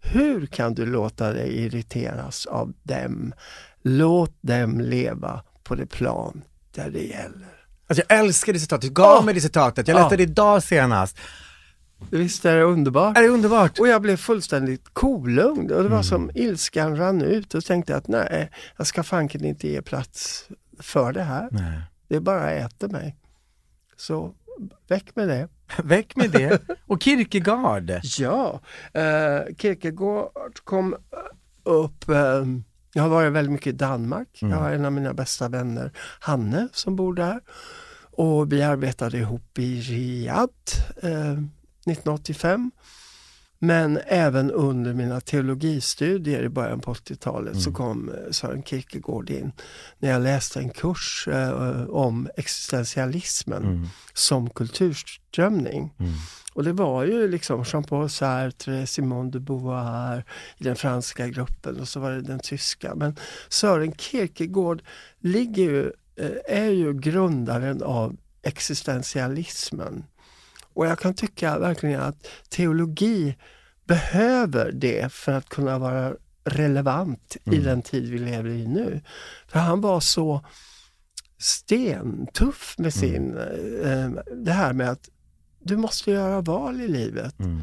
Hur 0.02 0.46
kan 0.46 0.74
du 0.74 0.86
låta 0.86 1.32
dig 1.32 1.58
irriteras 1.66 2.46
av 2.46 2.74
dem? 2.84 3.34
Låt 3.82 4.38
dem 4.42 4.82
leva 4.82 5.44
på 5.64 5.76
det 5.76 5.86
plan 5.86 6.42
där 6.76 6.90
det 6.90 7.04
gäller. 7.04 7.48
Alltså 7.88 8.04
jag 8.10 8.20
älskar 8.20 8.54
det 8.54 8.60
citatet, 8.60 8.82
du 8.90 8.94
gav 8.94 9.20
Oh! 9.20 9.26
mig 9.26 9.34
det 9.34 9.42
citatet, 9.42 9.88
jag 9.88 9.96
läste 9.96 10.14
Ja. 10.14 10.18
det 10.18 10.24
idag 10.24 10.64
senast. 10.64 11.18
Visst 12.10 12.46
är 12.46 12.56
det 12.58 12.64
underbart? 12.64 13.18
Är 13.18 13.22
det 13.22 13.28
underbart? 13.28 13.80
Och 13.80 13.88
jag 13.88 14.02
blev 14.02 14.18
fullständigt 14.18 14.84
kolugn 14.94 15.62
och 15.62 15.68
det 15.68 15.76
Mm. 15.80 15.92
var 15.92 16.04
som 16.04 16.32
ilskan 16.36 16.98
rann 16.98 17.22
ut 17.22 17.54
och 17.56 17.66
tänkte 17.66 17.96
att 17.96 18.08
nej, 18.08 18.52
jag 18.78 18.88
ska 18.88 19.04
fanken 19.04 19.46
inte 19.46 19.68
ge 19.68 19.82
plats 19.82 20.48
för 20.80 21.14
det 21.14 21.24
här. 21.24 21.48
Nej. 21.52 21.82
Det 22.08 22.20
bara 22.20 22.52
äter 22.52 22.88
mig. 22.88 23.16
Så 23.98 24.34
väck 24.88 25.16
med 25.16 25.28
det. 25.28 25.48
Väck 25.84 26.16
med 26.16 26.32
det. 26.32 26.62
Och 26.88 27.04
Kierkegaard. 27.04 27.92
Ja, 28.20 28.60
eh, 28.94 29.56
Kierkegaard 29.58 30.54
kom 30.64 30.96
upp, 31.64 32.10
eh, 32.10 32.46
jag 32.94 33.04
har 33.04 33.10
varit 33.10 33.34
väldigt 33.34 33.52
mycket 33.52 33.68
i 33.74 33.78
Danmark. 33.78 34.42
Mm. 34.42 34.52
Jag 34.54 34.60
har 34.60 34.72
en 34.72 34.86
av 34.86 34.92
mina 34.92 35.14
bästa 35.14 35.50
vänner, 35.50 35.92
Hanne, 36.20 36.68
som 36.74 36.96
bor 36.96 37.14
där. 37.14 37.40
Och 38.12 38.52
vi 38.54 38.64
arbetade 38.64 39.18
ihop 39.18 39.60
i 39.60 39.82
Riyadh 39.82 40.52
eh, 41.04 41.40
1985. 41.86 42.72
Men 43.60 44.00
även 44.08 44.52
under 44.52 44.94
mina 44.94 45.22
teologistudier 45.22 46.44
i 46.44 46.50
början 46.50 46.80
på 46.80 46.94
80-talet 46.94 47.62
så 47.62 47.72
kom 47.72 48.10
eh, 48.10 48.32
Sören 48.32 48.64
Kierkegaard 48.64 49.30
in. 49.30 49.52
När 50.00 50.10
jag 50.12 50.22
läste 50.22 50.60
en 50.60 50.70
kurs 50.70 51.28
eh, 51.32 51.84
om 51.90 52.30
existentialismen 52.38 53.64
Mm. 53.64 53.88
som 54.14 54.50
kulturströmning. 54.50 55.94
Och 56.54 56.64
det 56.64 56.74
var 56.74 57.04
ju 57.06 57.28
liksom 57.28 57.64
Jean-Paul 57.64 58.10
Sartre, 58.10 58.88
Simone 58.88 59.32
de 59.32 59.40
Beauvoir 59.40 60.26
i 60.58 60.64
den 60.64 60.76
franska 60.76 61.28
gruppen 61.28 61.80
och 61.80 61.88
så 61.88 62.00
var 62.00 62.12
det 62.12 62.22
den 62.22 62.40
tyska. 62.40 62.96
Men 62.96 63.16
Sören 63.50 63.94
Kierkegaard 63.96 64.82
ligger 65.20 65.64
ju, 65.64 65.92
eh, 66.16 66.58
är 66.64 66.70
ju 66.70 66.94
grundaren 66.94 67.84
av 67.84 68.18
existentialismen. 68.42 70.04
Och 70.76 70.86
jag 70.86 71.00
kan 71.00 71.14
tycka 71.14 71.60
verkligen 71.60 72.02
att 72.02 72.28
teologi 72.50 73.38
behöver 73.84 74.72
det 74.72 75.14
för 75.14 75.32
att 75.32 75.50
kunna 75.50 75.80
vara 75.80 76.14
relevant 76.44 77.38
i 77.44 77.58
den 77.58 77.82
tid 77.82 78.10
vi 78.10 78.18
lever 78.18 78.50
i 78.50 78.68
nu. 78.68 79.02
För 79.48 79.60
han 79.60 79.82
var 79.82 80.00
så 80.00 80.46
stentuff 81.38 82.76
med 82.78 82.94
sin, 82.94 83.38
eh, 83.84 84.10
det 84.36 84.52
här 84.52 84.74
med 84.74 84.90
att 84.90 85.10
du 85.60 85.78
måste 85.78 86.12
göra 86.12 86.42
val 86.42 86.82
i 86.82 86.88
livet. 86.88 87.40
Mm. 87.40 87.62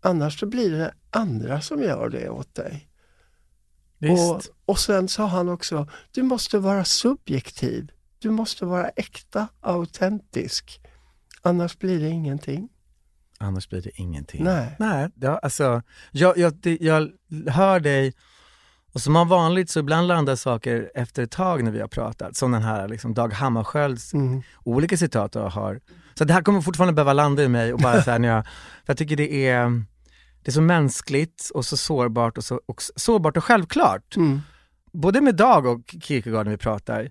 Annars 0.00 0.40
så 0.40 0.46
blir 0.46 0.70
det 0.70 0.94
andra 1.10 1.60
som 1.60 1.82
gör 1.82 2.08
det 2.08 2.28
åt 2.28 2.54
dig. 2.54 2.88
Visst. 3.98 4.30
Och, 4.30 4.42
och 4.64 4.78
sen 4.78 5.08
sa 5.08 5.26
han 5.26 5.48
också, 5.48 5.88
du 6.10 6.22
måste 6.22 6.58
vara 6.58 6.84
subjektiv. 6.84 7.90
Du 8.18 8.30
måste 8.30 8.64
vara 8.64 8.88
äkta, 8.88 9.48
autentisk. 9.60 10.80
Annars 11.42 11.78
blir 11.78 12.00
det 12.00 12.08
ingenting. 12.08 12.68
Annars 13.38 13.68
blir 13.68 13.82
det 13.82 13.90
ingenting. 14.00 14.44
Nej. 14.44 14.76
Nej, 14.78 15.08
ja, 15.14 15.38
alltså, 15.38 15.82
jag, 16.10 16.38
jag, 16.38 16.54
jag 16.80 17.10
hör 17.48 17.80
dig 17.80 18.14
och 18.92 19.00
som 19.00 19.28
vanligt 19.28 19.70
så 19.70 19.80
ibland 19.80 20.08
landar 20.08 20.36
saker 20.36 20.90
efter 20.94 21.22
ett 21.22 21.30
tag 21.30 21.64
när 21.64 21.70
vi 21.70 21.80
har 21.80 21.88
pratat, 21.88 22.36
som 22.36 22.52
den 22.52 22.62
här 22.62 22.88
liksom 22.88 23.14
Dag 23.14 23.32
Hammarskjölds 23.32 24.14
Mm. 24.14 24.42
olika 24.64 24.96
citat 24.96 25.34
jag 25.34 25.48
har. 25.48 25.80
Så 26.14 26.24
det 26.24 26.32
här 26.32 26.42
kommer 26.42 26.60
fortfarande 26.60 26.92
behöva 26.92 27.12
landa 27.12 27.42
i 27.42 27.48
mig 27.48 27.72
och 27.72 27.78
bara 27.78 28.02
så 28.02 28.10
här 28.10 28.18
när 28.18 28.28
jag, 28.28 28.44
för 28.84 28.90
jag 28.90 28.96
tycker 28.96 29.16
det 29.16 29.46
är, 29.48 29.84
det 30.42 30.50
är 30.50 30.52
så 30.52 30.62
mänskligt 30.62 31.50
och 31.54 31.64
så 31.64 31.76
sårbart 31.76 32.38
och 32.38 32.44
så 32.44 32.60
och 32.66 32.82
sårbart 32.96 33.36
och 33.36 33.44
självklart. 33.44 34.16
Mm. 34.16 34.40
Både 34.92 35.20
med 35.20 35.36
Dag 35.36 35.66
och 35.66 35.94
Kierkegaard 36.02 36.46
när 36.46 36.50
vi 36.50 36.58
pratar. 36.58 37.10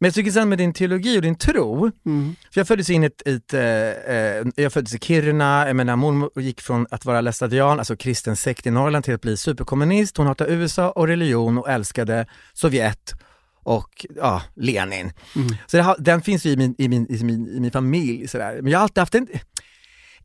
Men 0.00 0.06
jag 0.06 0.14
tycker 0.14 0.30
sen 0.30 0.48
med 0.48 0.58
din 0.58 0.72
teologi 0.72 1.18
och 1.18 1.22
din 1.22 1.34
tro, 1.38 1.90
Mm. 2.06 2.36
för 2.52 2.60
jag 2.60 2.68
föddes 2.68 2.90
in 2.90 3.02
i 3.02 3.06
ett, 3.06 3.26
ett 3.26 3.54
eh, 3.54 3.62
eh, 3.62 4.46
jag 4.56 4.72
föddes 4.72 4.94
i 4.94 4.98
Kiruna, 4.98 5.66
jag 5.66 5.76
menar 5.76 5.96
mormor 5.96 6.30
gick 6.36 6.60
från 6.60 6.86
att 6.90 7.04
vara 7.04 7.20
lestadian, 7.20 7.78
alltså 7.78 7.96
kristen 7.96 8.36
sekt 8.36 8.66
i 8.66 8.70
Norrland 8.70 9.04
till 9.04 9.14
att 9.14 9.20
bli 9.20 9.36
superkommunist. 9.36 10.16
Hon 10.16 10.26
hatade 10.26 10.52
USA 10.52 10.90
och 10.90 11.06
religion 11.06 11.58
och 11.58 11.70
älskade 11.70 12.26
Sovjet 12.52 13.14
och 13.62 14.06
ja, 14.16 14.42
Lenin. 14.56 15.12
Så 15.66 15.76
det, 15.76 15.96
den 15.98 16.22
finns 16.22 16.46
ju 16.46 16.50
i 16.50 16.56
min, 16.56 16.74
i 16.78 16.88
min, 16.88 17.06
i 17.10 17.24
min, 17.24 17.48
i 17.48 17.60
min 17.60 17.70
familj 17.70 18.28
sådär. 18.28 18.58
Men 18.62 18.72
jag 18.72 18.78
har 18.78 18.82
alltid 18.82 18.98
haft 18.98 19.14
en, 19.14 19.26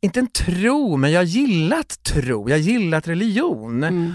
inte 0.00 0.20
en 0.20 0.26
tro, 0.26 0.96
men 0.96 1.12
jag 1.12 1.20
har 1.20 1.24
gillat 1.24 2.02
tro, 2.02 2.48
jag 2.48 2.56
har 2.56 2.62
gillat 2.62 3.08
religion. 3.08 3.84
Mm. 3.84 4.14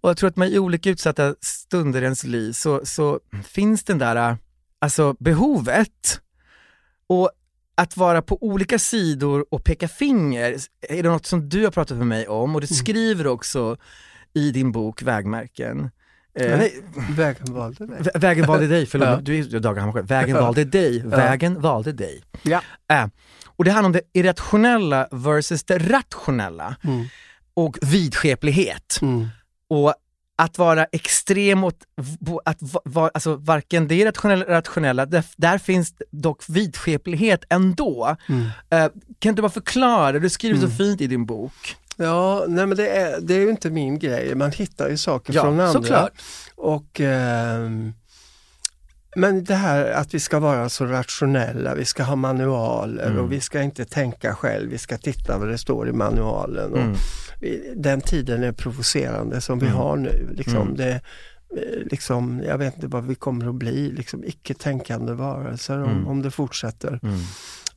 Och 0.00 0.10
jag 0.10 0.16
tror 0.16 0.28
att 0.30 0.36
man 0.36 0.48
i 0.48 0.58
olika 0.58 0.90
utsatta 0.90 1.34
stunder 1.40 2.00
i 2.00 2.04
ens 2.04 2.24
liv 2.24 2.52
så, 2.52 2.80
så 2.84 3.20
finns 3.44 3.84
den 3.84 3.98
där 3.98 4.36
alltså 4.82 5.16
behovet. 5.18 6.20
Och 7.06 7.30
att 7.74 7.96
vara 7.96 8.22
på 8.22 8.38
olika 8.42 8.78
sidor 8.78 9.46
och 9.50 9.64
peka 9.64 9.88
finger 9.88 10.56
är 10.88 11.02
det 11.02 11.08
något 11.08 11.26
som 11.26 11.48
du 11.48 11.64
har 11.64 11.70
pratat 11.70 11.96
med 11.98 12.06
mig 12.06 12.28
om 12.28 12.54
och 12.54 12.60
du 12.60 12.66
skriver 12.66 13.26
också 13.26 13.76
i 14.34 14.50
din 14.50 14.72
bok 14.72 15.02
Vägmärken. 15.02 15.90
Eh, 16.38 16.58
nej, 16.58 16.84
Vägen 17.16 17.54
valde 17.54 17.86
dig. 17.86 17.98
Vä- 18.00 18.18
Vägen 18.20 18.46
valde 18.46 18.66
dig, 18.66 18.86
förlåt, 18.86 19.08
Ja. 19.08 19.16
du 19.16 19.38
är 19.38 19.60
Dag 19.60 19.74
Hammarskjöld. 19.74 20.08
Vägen 20.08 20.36
valde 20.44 20.64
dig, 20.64 21.02
vägen 21.06 21.60
valde 21.60 21.92
dig. 21.92 22.22
Ja. 22.42 22.62
Äh, 22.92 23.06
och 23.46 23.64
det 23.64 23.70
handlar 23.70 23.86
om 23.88 23.92
det 23.92 24.00
irrationella 24.12 25.08
versus 25.10 25.64
det 25.64 25.78
rationella 25.78 26.76
Mm. 26.84 27.04
och 27.54 27.78
vidskeplighet. 27.82 28.98
Mm. 29.02 29.28
Och 29.68 29.94
att 30.38 30.58
vara 30.58 30.84
extrem 30.84 31.64
åt, 31.64 31.78
v- 32.20 32.38
att 32.44 32.58
va, 32.84 33.10
alltså 33.14 33.34
varken 33.36 33.88
det 33.88 33.94
irrationella 33.94 34.44
eller 34.44 34.54
rationella, 34.54 35.06
där, 35.06 35.24
där 35.36 35.58
finns 35.58 35.94
dock 36.10 36.42
vidskeplighet 36.48 37.44
ändå. 37.50 38.16
Mm. 38.28 38.44
Eh, 38.70 38.90
kan 39.18 39.34
du 39.34 39.42
bara 39.42 39.50
förklara, 39.52 40.18
du 40.18 40.30
skriver 40.30 40.60
så 40.60 40.68
fint 40.70 41.00
i 41.00 41.06
din 41.06 41.26
bok. 41.26 41.76
Ja, 41.96 42.44
nej 42.48 42.66
men 42.66 42.76
det 42.76 42.88
är, 42.88 43.20
det 43.20 43.34
är 43.34 43.38
ju 43.40 43.50
inte 43.50 43.70
min 43.70 43.98
grej. 43.98 44.34
Man 44.34 44.50
hittar 44.52 44.88
ju 44.88 44.96
saker 44.96 45.32
Ja, 45.34 45.42
från 45.42 45.60
andra. 45.60 45.72
såklart. 45.72 46.12
Och, 46.56 47.00
ehm, 47.00 47.94
men 49.16 49.44
det 49.44 49.54
här 49.54 49.90
att 49.92 50.14
vi 50.14 50.20
ska 50.20 50.38
vara 50.38 50.68
så 50.68 50.86
rationella, 50.86 51.74
vi 51.74 51.84
ska 51.84 52.02
ha 52.02 52.16
manualer 52.16 53.06
Mm. 53.06 53.18
och 53.24 53.32
vi 53.32 53.40
ska 53.40 53.62
inte 53.62 53.84
tänka 53.84 54.34
själv, 54.34 54.70
vi 54.70 54.78
ska 54.78 54.98
titta 54.98 55.38
vad 55.38 55.48
det 55.48 55.58
står 55.58 55.88
i 55.88 55.92
manualen. 55.92 56.74
Mm. 56.74 56.94
Vi, 57.40 57.72
den 57.76 58.00
tiden 58.00 58.42
är 58.44 58.52
provocerande 58.52 59.40
som 59.40 59.58
vi 59.58 59.66
har 59.66 59.96
nu. 59.96 60.28
Liksom, 60.36 60.62
Mm. 60.62 60.76
det, 60.76 60.90
eh, 61.56 61.78
liksom, 61.90 62.42
jag 62.46 62.58
vet 62.58 62.74
inte 62.74 62.86
vad 62.86 63.04
vi 63.06 63.14
kommer 63.14 63.48
att 63.48 63.54
bli, 63.54 63.92
liksom, 63.92 64.24
icke-tänkande 64.24 65.12
varelser 65.12 65.82
om, 65.82 65.90
Mm. 65.90 66.06
om 66.08 66.22
det 66.22 66.30
fortsätter. 66.30 67.00
Mm. 67.02 67.18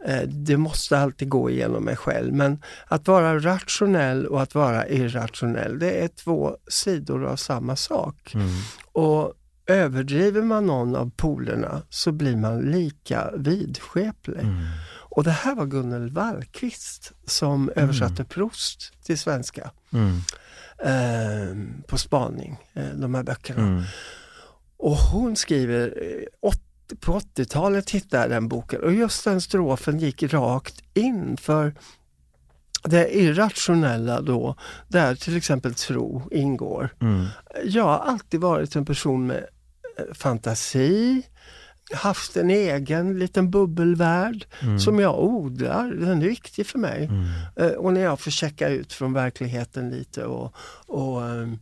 Eh, 0.05 0.27
Det 0.27 0.57
måste 0.57 0.97
alltid 0.99 1.29
gå 1.29 1.49
igenom 1.49 1.83
mig 1.83 1.95
själv 1.95 2.33
men 2.33 2.61
att 2.87 3.07
vara 3.07 3.39
rationell 3.39 4.25
och 4.27 4.41
att 4.41 4.55
vara 4.55 4.87
irrationell 4.87 5.79
det 5.79 6.03
är 6.03 6.07
två 6.07 6.57
sidor 6.67 7.25
av 7.25 7.35
samma 7.35 7.75
sak. 7.75 8.31
Mm. 8.35 8.47
Och 8.91 9.33
överdriver 9.67 10.41
man 10.41 10.65
någon 10.65 10.95
av 10.95 11.11
polerna 11.15 11.81
så 11.89 12.11
blir 12.11 12.35
man 12.35 12.59
lika 12.61 13.31
vidskeplig. 13.37 14.39
Mm. 14.43 14.63
Och 15.09 15.23
det 15.23 15.31
här 15.31 15.55
var 15.55 15.65
Gunnel 15.65 16.09
Wallqvist 16.09 17.11
som 17.25 17.71
översatte 17.75 18.23
Proust 18.23 18.93
till 19.03 19.17
svenska 19.19 19.71
Mm. 19.93 20.17
eh, 20.79 21.57
på 21.87 21.97
spaning, 21.97 22.57
eh, 22.73 22.89
de 22.95 23.15
här 23.15 23.23
böckerna. 23.23 23.61
Mm. 23.67 23.83
Och 24.77 24.95
hon 24.97 25.35
skriver, 25.35 25.87
eh, 26.01 26.23
åt- 26.41 26.61
på 26.99 27.13
80-talet 27.13 27.89
hittade 27.89 28.23
jag 28.23 28.31
den 28.31 28.47
boken 28.47 28.81
och 28.83 28.93
just 28.93 29.23
den 29.23 29.41
strofen 29.41 29.99
gick 29.99 30.23
rakt 30.23 30.83
in 30.93 31.37
för 31.37 31.75
det 32.83 33.17
irrationella 33.17 34.21
då, 34.21 34.55
där 34.87 35.15
till 35.15 35.37
exempel 35.37 35.73
tro 35.73 36.27
ingår. 36.31 36.89
Mm. 37.01 37.25
Jag 37.63 37.83
har 37.83 37.97
alltid 37.99 38.39
varit 38.41 38.75
en 38.75 38.85
person 38.85 39.27
med 39.27 39.45
fantasi, 40.13 41.21
haft 41.93 42.37
en 42.37 42.49
egen 42.49 43.19
liten 43.19 43.51
bubbelvärld 43.51 44.45
Mm. 44.61 44.79
som 44.79 44.99
jag 44.99 45.19
odlar. 45.23 45.91
Den 45.91 46.21
är 46.21 46.27
viktig 46.27 46.67
för 46.67 46.79
mig. 46.79 47.09
Eh, 47.55 47.67
Och 47.67 47.93
när 47.93 48.01
jag 48.01 48.19
får 48.19 48.31
checka 48.31 48.69
ut 48.69 48.93
från 48.93 49.13
verkligheten 49.13 49.89
lite 49.89 50.25
och, 50.25 50.53
och 50.87 51.25
ehm, 51.29 51.59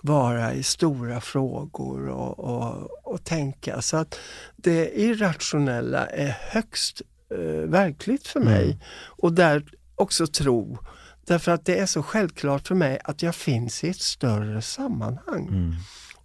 vara 0.00 0.54
i 0.54 0.62
stora 0.62 1.20
frågor 1.20 2.08
och, 2.08 2.38
och, 2.38 2.90
och 3.12 3.24
tänka. 3.24 3.82
Så 3.82 3.96
att 3.96 4.18
det 4.56 5.00
irrationella 5.00 6.06
är 6.06 6.36
högst 6.40 7.02
eh, 7.30 7.68
verkligt 7.70 8.26
för 8.26 8.40
mig. 8.40 8.78
Och 9.06 9.32
där 9.32 9.62
också 9.94 10.26
tro. 10.26 10.78
Därför 11.26 11.52
att 11.52 11.64
det 11.64 11.78
är 11.78 11.86
så 11.86 12.02
självklart 12.02 12.68
för 12.68 12.74
mig 12.74 12.98
att 13.04 13.22
jag 13.22 13.34
finns 13.34 13.84
i 13.84 13.88
ett 13.88 14.00
större 14.00 14.62
sammanhang. 14.62 15.74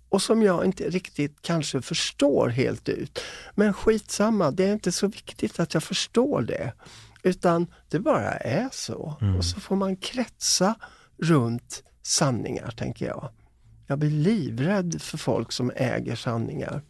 Och 0.10 0.22
som 0.22 0.44
jag 0.44 0.66
inte 0.66 0.90
riktigt 0.90 1.42
kanske 1.42 1.82
förstår 1.82 2.50
helt 2.50 2.90
ut. 2.90 3.20
Men 3.56 3.74
skitsamma, 3.74 4.52
det 4.52 4.64
är 4.64 4.74
inte 4.74 4.92
så 4.92 5.08
viktigt 5.08 5.60
att 5.60 5.74
jag 5.74 5.84
förstår 5.84 6.42
det. 6.42 6.74
Utan 7.24 7.68
det 7.90 8.00
bara 8.00 8.32
är 8.32 8.70
så. 8.72 9.18
Mm. 9.22 9.36
Och 9.36 9.46
så 9.46 9.60
får 9.60 9.76
man 9.76 9.96
kretsa 9.96 10.76
runt 11.18 11.84
sanningar, 12.02 12.72
tänker 12.72 13.06
jag. 13.06 13.30
Jag 13.88 14.00
blir 14.00 14.10
livrädd 14.10 15.02
för 15.02 15.18
folk 15.18 15.52
som 15.52 15.72
äger 15.76 16.16
sanningar. 16.16 16.82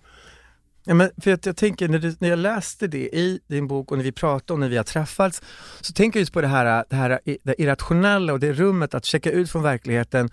Ja, 0.83 0.93
men 0.93 1.09
för 1.17 1.33
att 1.33 1.45
jag 1.45 1.57
tänker, 1.57 1.87
när, 1.87 1.99
du, 1.99 2.15
när 2.19 2.29
jag 2.29 2.39
läste 2.39 2.87
det 2.87 3.15
i 3.15 3.39
din 3.47 3.67
bok 3.67 3.91
och 3.91 3.97
när 3.97 4.03
vi 4.03 4.11
pratade 4.11 4.53
om 4.53 4.59
när 4.59 4.69
vi 4.69 4.77
har 4.77 4.83
träffats, 4.83 5.41
så 5.81 5.93
tänker 5.93 6.19
jag 6.19 6.21
just 6.21 6.33
på 6.33 6.41
det 6.41 6.47
här, 6.47 6.85
det 6.89 6.95
här 6.95 7.19
det 7.43 7.61
irrationella 7.61 8.33
och 8.33 8.39
det 8.39 8.53
rummet 8.53 8.93
att 8.93 9.05
checka 9.05 9.31
ut 9.31 9.51
från 9.51 9.63
verkligheten. 9.63 10.29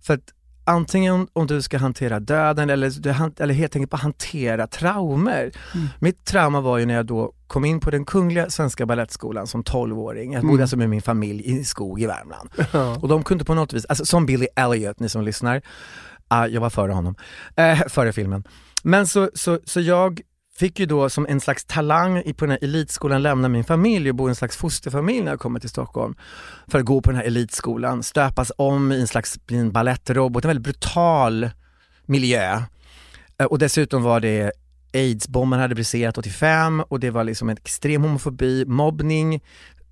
För 0.00 0.14
att 0.14 0.32
antingen 0.64 1.28
om 1.32 1.46
du 1.46 1.62
ska 1.62 1.78
hantera 1.78 2.20
döden 2.20 2.70
eller, 2.70 3.42
eller 3.42 3.54
helt 3.54 3.76
enkelt 3.76 3.90
bara 3.90 3.96
hantera 3.96 4.66
traumer. 4.66 5.52
Mm. 5.74 5.88
Mitt 5.98 6.24
trauma 6.24 6.60
var 6.60 6.78
ju 6.78 6.86
när 6.86 6.94
jag 6.94 7.06
då 7.06 7.32
kom 7.46 7.64
in 7.64 7.80
på 7.80 7.90
den 7.90 8.04
Kungliga 8.04 8.50
Svenska 8.50 8.86
Balettskolan 8.86 9.46
som 9.46 9.62
12-åring. 9.64 10.32
Jag 10.32 10.42
bodde 10.42 10.52
Mm. 10.52 10.62
alltså 10.62 10.76
med 10.76 10.90
min 10.90 11.02
familj 11.02 11.42
i 11.46 11.64
skog 11.64 12.00
i 12.02 12.06
Värmland. 12.06 12.50
Ja. 12.72 12.96
Och 13.00 13.08
de 13.08 13.22
kunde 13.24 13.44
på 13.44 13.54
något 13.54 13.72
vis, 13.72 13.84
alltså 13.84 14.04
som 14.04 14.26
Billy 14.26 14.46
Elliot, 14.56 15.00
ni 15.00 15.08
som 15.08 15.22
lyssnar, 15.22 15.62
Ah, 16.28 16.46
jag 16.46 16.60
var 16.60 16.70
före 16.70 16.92
honom, 16.92 17.14
eh, 17.56 17.78
före 17.88 18.12
filmen. 18.12 18.44
Men 18.82 19.06
så, 19.06 19.30
så, 19.34 19.58
så 19.64 19.80
jag 19.80 20.20
fick 20.62 20.80
ju 20.80 20.86
då 20.86 21.10
som 21.10 21.26
en 21.28 21.40
slags 21.40 21.64
talang 21.64 22.22
på 22.22 22.44
den 22.46 22.50
här 22.50 22.58
elitskolan 22.62 23.22
lämna 23.22 23.48
min 23.48 23.64
familj 23.64 24.10
och 24.10 24.16
bo 24.16 24.28
i 24.28 24.30
en 24.30 24.34
slags 24.34 24.56
fosterfamilj 24.56 25.20
när 25.20 25.32
jag 25.32 25.40
kommer 25.40 25.60
till 25.60 25.68
Stockholm. 25.68 26.14
För 26.68 26.78
att 26.78 26.84
gå 26.84 27.00
på 27.00 27.10
den 27.10 27.16
här 27.16 27.26
elitskolan, 27.26 28.02
stöpas 28.02 28.52
om 28.56 28.92
i 28.92 29.00
en 29.00 29.06
slags 29.06 29.38
en 29.50 29.72
balettrobot, 29.72 30.44
en 30.44 30.48
väldigt 30.48 30.64
brutal 30.64 31.50
miljö. 32.06 32.62
Eh, 33.38 33.46
och 33.46 33.58
dessutom 33.58 34.02
var 34.02 34.20
det 34.20 34.52
aidsbomben 34.94 35.60
hade 35.60 35.74
briserat 35.74 36.18
85 36.18 36.80
och 36.80 37.00
det 37.00 37.10
var 37.10 37.24
liksom 37.24 37.48
en 37.48 37.56
extrem 37.56 38.02
homofobi, 38.02 38.64
mobbning, 38.66 39.40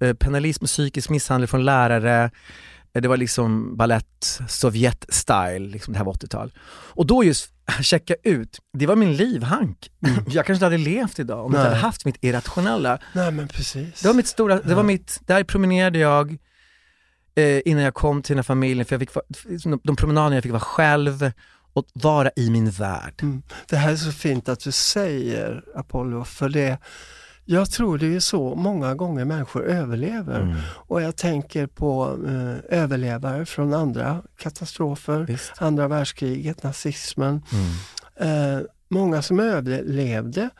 eh, 0.00 0.14
penalism 0.14 0.64
psykisk 0.64 1.10
misshandel 1.10 1.48
från 1.48 1.64
lärare. 1.64 2.30
Eh, 2.94 3.02
Det 3.02 3.08
var 3.08 3.16
liksom 3.16 3.76
ballett, 3.76 4.40
Sovjet-style, 4.48 5.70
liksom 5.72 5.92
det 5.92 5.98
här 5.98 6.04
var 6.04 6.12
80-tal. 6.12 6.52
Och 6.68 7.06
då 7.06 7.24
just 7.24 7.48
checka 7.82 8.14
ut, 8.22 8.58
det 8.78 8.86
var 8.86 8.96
min 8.96 9.16
livhank. 9.16 9.90
Jag 10.26 10.46
kanske 10.46 10.52
inte 10.52 10.64
hade 10.64 10.78
levt 10.78 11.18
idag 11.18 11.38
om 11.46 11.52
jag 11.52 11.60
inte 11.60 11.62
Nej. 11.62 11.68
hade 11.78 11.86
haft 11.86 12.04
mitt 12.04 12.16
irrationella. 12.24 12.98
Nej 13.12 13.30
men 13.32 13.48
precis. 13.48 14.00
Det 14.00 14.08
var 14.08 14.14
mitt 14.14 14.26
stora, 14.26 14.54
det 14.60 14.68
var 14.74 14.82
Ja. 14.82 14.86
mitt, 14.86 15.20
där 15.26 15.44
promenerade 15.44 15.98
jag 15.98 16.36
eh, 17.34 17.60
innan 17.64 17.82
jag 17.82 17.94
kom 17.94 18.22
till 18.22 18.32
den 18.34 18.38
här 18.38 18.42
familjen, 18.42 18.86
för 18.86 18.94
jag 18.94 19.00
fick, 19.00 19.10
de, 19.64 19.80
de 19.84 19.96
promenaderna 19.96 20.36
jag 20.36 20.42
fick 20.42 20.52
vara 20.52 20.60
själv 20.60 21.30
och 21.72 21.86
vara 21.92 22.30
i 22.36 22.50
min 22.50 22.70
värld. 22.70 23.14
Mm. 23.22 23.42
Det 23.68 23.76
här 23.76 23.92
är 23.92 23.96
så 23.96 24.12
fint 24.12 24.48
att 24.48 24.60
du 24.60 24.72
säger 24.72 25.64
Apollo, 25.76 26.24
för 26.24 26.48
det 26.48 26.78
jag 27.50 27.70
tror 27.70 27.98
det 27.98 28.14
är 28.14 28.20
så 28.20 28.54
många 28.54 28.94
gånger 28.94 29.24
människor 29.24 29.66
överlever. 29.66 30.40
Mm. 30.40 30.56
Och 30.86 31.02
jag 31.02 31.16
tänker 31.16 31.66
på 31.66 32.18
eh, 32.26 32.78
överlevare 32.78 33.46
från 33.46 33.74
andra 33.74 34.22
katastrofer, 34.38 35.20
Visst. 35.20 35.52
andra 35.58 35.88
världskriget, 35.88 36.62
nazismen. 36.62 37.42
Mm. 37.52 38.56
Eh, 38.56 38.62
många 38.88 39.22
som 39.22 39.40
överlevde 39.40 40.50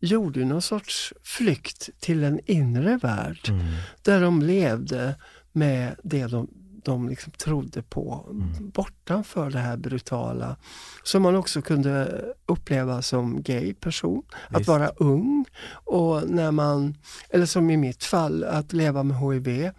gjorde 0.00 0.44
någon 0.44 0.62
sorts 0.62 1.12
flykt 1.22 1.90
till 2.00 2.24
en 2.24 2.40
inre 2.46 2.96
värld 3.02 3.38
Mm. 3.48 3.64
där 4.02 4.20
de 4.20 4.42
levde 4.42 5.14
med 5.52 5.96
det 6.02 6.26
de, 6.26 6.48
de 6.84 7.08
liksom 7.08 7.32
trodde 7.32 7.82
på 7.82 8.26
Mm. 8.30 8.70
bortanför 8.70 9.50
det 9.50 9.58
här 9.58 9.76
brutala. 9.76 10.56
Som 11.02 11.22
man 11.22 11.36
också 11.36 11.62
kunde 11.62 12.24
uppleva 12.46 13.02
som 13.02 13.42
gay 13.42 13.74
person, 13.74 14.22
att 14.48 14.58
Visst. 14.60 14.68
vara 14.68 14.88
ung 14.88 15.44
och 15.84 16.30
när 16.30 16.50
man, 16.50 16.94
eller 17.30 17.46
som 17.46 17.70
i 17.70 17.76
mitt 17.76 18.04
fall, 18.04 18.44
att 18.44 18.72
leva 18.72 19.02
med 19.02 19.16
HIV. 19.18 19.70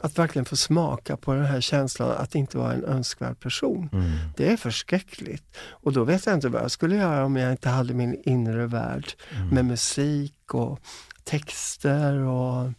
Att 0.00 0.18
verkligen 0.18 0.44
få 0.44 0.56
smaka 0.56 1.16
på 1.16 1.34
den 1.34 1.44
här 1.44 1.60
känslan 1.60 2.10
att 2.10 2.34
inte 2.34 2.58
vara 2.58 2.72
en 2.72 2.84
önskvärd 2.84 3.40
person. 3.40 3.88
Mm. 3.92 4.10
Det 4.36 4.52
är 4.52 4.56
förskräckligt. 4.56 5.56
Och 5.70 5.92
då 5.92 6.04
vet 6.04 6.26
jag 6.26 6.34
inte 6.34 6.48
vad 6.48 6.62
jag 6.62 6.70
skulle 6.70 6.96
göra 6.96 7.24
om 7.24 7.36
jag 7.36 7.50
inte 7.52 7.68
hade 7.68 7.94
min 7.94 8.22
inre 8.24 8.66
värld 8.66 9.12
Mm. 9.36 9.48
med 9.48 9.64
musik 9.64 10.54
och 10.54 10.80
texter 11.24 12.14
och 12.16 12.70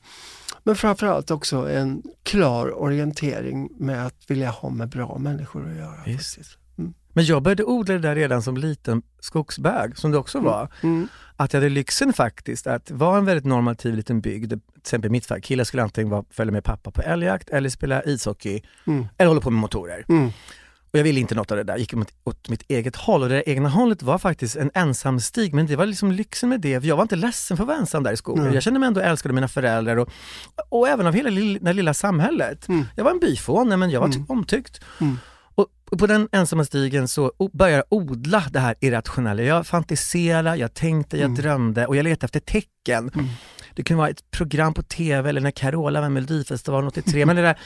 men 0.69 0.75
framförallt 0.75 1.31
också 1.31 1.69
en 1.69 2.03
klar 2.23 2.79
orientering 2.81 3.69
med 3.79 4.05
att 4.05 4.15
vilja 4.27 4.49
ha 4.49 4.69
med 4.69 4.89
bra 4.89 5.17
människor 5.17 5.69
att 5.69 5.77
göra. 5.77 6.03
Visst. 6.05 6.35
faktiskt. 6.35 6.57
Mm. 6.77 6.93
Men 7.13 7.25
jag 7.25 7.43
började 7.43 7.63
odla 7.63 7.93
det 7.93 7.99
där 7.99 8.15
redan 8.15 8.41
som 8.43 8.57
liten 8.57 9.01
skogsbög, 9.19 9.97
som 9.97 10.11
det 10.11 10.17
också 10.17 10.39
var. 10.39 10.69
Mm. 10.83 11.07
Att 11.35 11.53
jag 11.53 11.61
hade 11.61 11.69
lyxen 11.69 12.13
faktiskt 12.13 12.67
att 12.67 12.91
vara 12.91 13.17
en 13.17 13.25
väldigt 13.25 13.45
normativ 13.45 13.95
liten 13.95 14.21
bygd. 14.21 14.49
Till 14.49 14.59
exempel 14.77 15.07
i 15.07 15.11
mitt 15.11 15.25
fall, 15.25 15.41
killar 15.41 15.63
skulle 15.63 15.83
antingen 15.83 16.09
vara, 16.09 16.23
följa 16.31 16.51
med 16.51 16.63
pappa 16.63 16.91
på 16.91 17.01
älgjakt 17.01 17.49
eller 17.49 17.69
spela 17.69 18.03
ishockey 18.03 18.61
Mm. 18.87 19.07
eller 19.17 19.27
hålla 19.27 19.41
på 19.41 19.49
med 19.49 19.61
motorer. 19.61 20.05
Mm. 20.89 20.93
Och 20.93 20.99
jag 20.99 21.03
ville 21.03 21.19
inte 21.19 21.35
något 21.35 21.51
av 21.51 21.57
det 21.57 21.63
där, 21.63 21.77
gick 21.77 21.93
åt, 21.93 22.13
åt 22.23 22.49
mitt 22.49 22.63
eget 22.67 22.95
håll 22.95 23.23
och 23.23 23.29
det 23.29 23.35
där 23.35 23.49
egna 23.49 23.69
hållet 23.69 24.03
var 24.03 24.17
faktiskt 24.17 24.55
en 24.55 24.71
ensam 24.73 25.19
stig 25.19 25.53
men 25.53 25.65
det 25.67 25.75
var 25.75 25.85
liksom 25.85 26.11
lyxen 26.11 26.49
med 26.49 26.61
det, 26.61 26.81
för 26.81 26.87
jag 26.87 26.95
var 26.95 27.03
inte 27.03 27.15
ledsen 27.15 27.57
för 27.57 27.63
att 27.63 27.67
vara 27.67 27.77
ensam 27.77 28.03
där 28.03 28.11
i 28.11 28.17
skogen. 28.17 28.43
Nej. 28.43 28.53
Jag 28.53 28.63
kände 28.63 28.79
mig 28.79 28.87
ändå 28.87 29.01
älskad 29.01 29.29
av 29.29 29.35
mina 29.35 29.47
föräldrar 29.47 29.97
och, 29.97 30.09
och 30.69 30.87
även 30.87 31.07
av 31.07 31.13
hela 31.13 31.29
lill- 31.29 31.59
det 31.61 31.73
lilla 31.73 31.93
samhället. 31.93 32.67
Mm. 32.67 32.85
Jag 32.95 33.03
var 33.03 33.11
en 33.11 33.19
byfåne 33.19 33.77
men 33.77 33.89
jag 33.89 33.99
var 33.99 34.07
Mm. 34.07 34.25
omtyckt. 34.29 34.81
Mm. 35.01 35.17
Och 35.55 35.67
och 35.91 35.99
på 35.99 36.07
den 36.07 36.29
ensamma 36.31 36.65
stigen 36.65 37.07
så 37.07 37.31
började 37.53 37.77
jag 37.89 37.99
odla 37.99 38.43
det 38.51 38.59
här 38.59 38.75
irrationella. 38.79 39.41
Jag 39.43 39.67
fantiserade, 39.67 40.55
jag 40.55 40.73
tänkte, 40.73 41.17
jag 41.17 41.25
Mm. 41.25 41.35
drömde 41.41 41.85
och 41.87 41.95
jag 41.95 42.03
letade 42.03 42.25
efter 42.25 42.39
tecken. 42.39 43.11
Mm. 43.13 43.25
Det 43.75 43.83
kunde 43.83 43.97
vara 43.99 44.09
ett 44.09 44.31
program 44.31 44.73
på 44.73 44.83
TV 44.83 45.29
eller 45.29 45.41
när 45.41 45.51
Carola 45.51 46.01
var 46.01 46.09
med 46.09 46.21
i 46.21 46.25
Melodifestivalen 46.25 46.87
83. 46.87 47.25
Men 47.25 47.35
det 47.35 47.41
där 47.41 47.57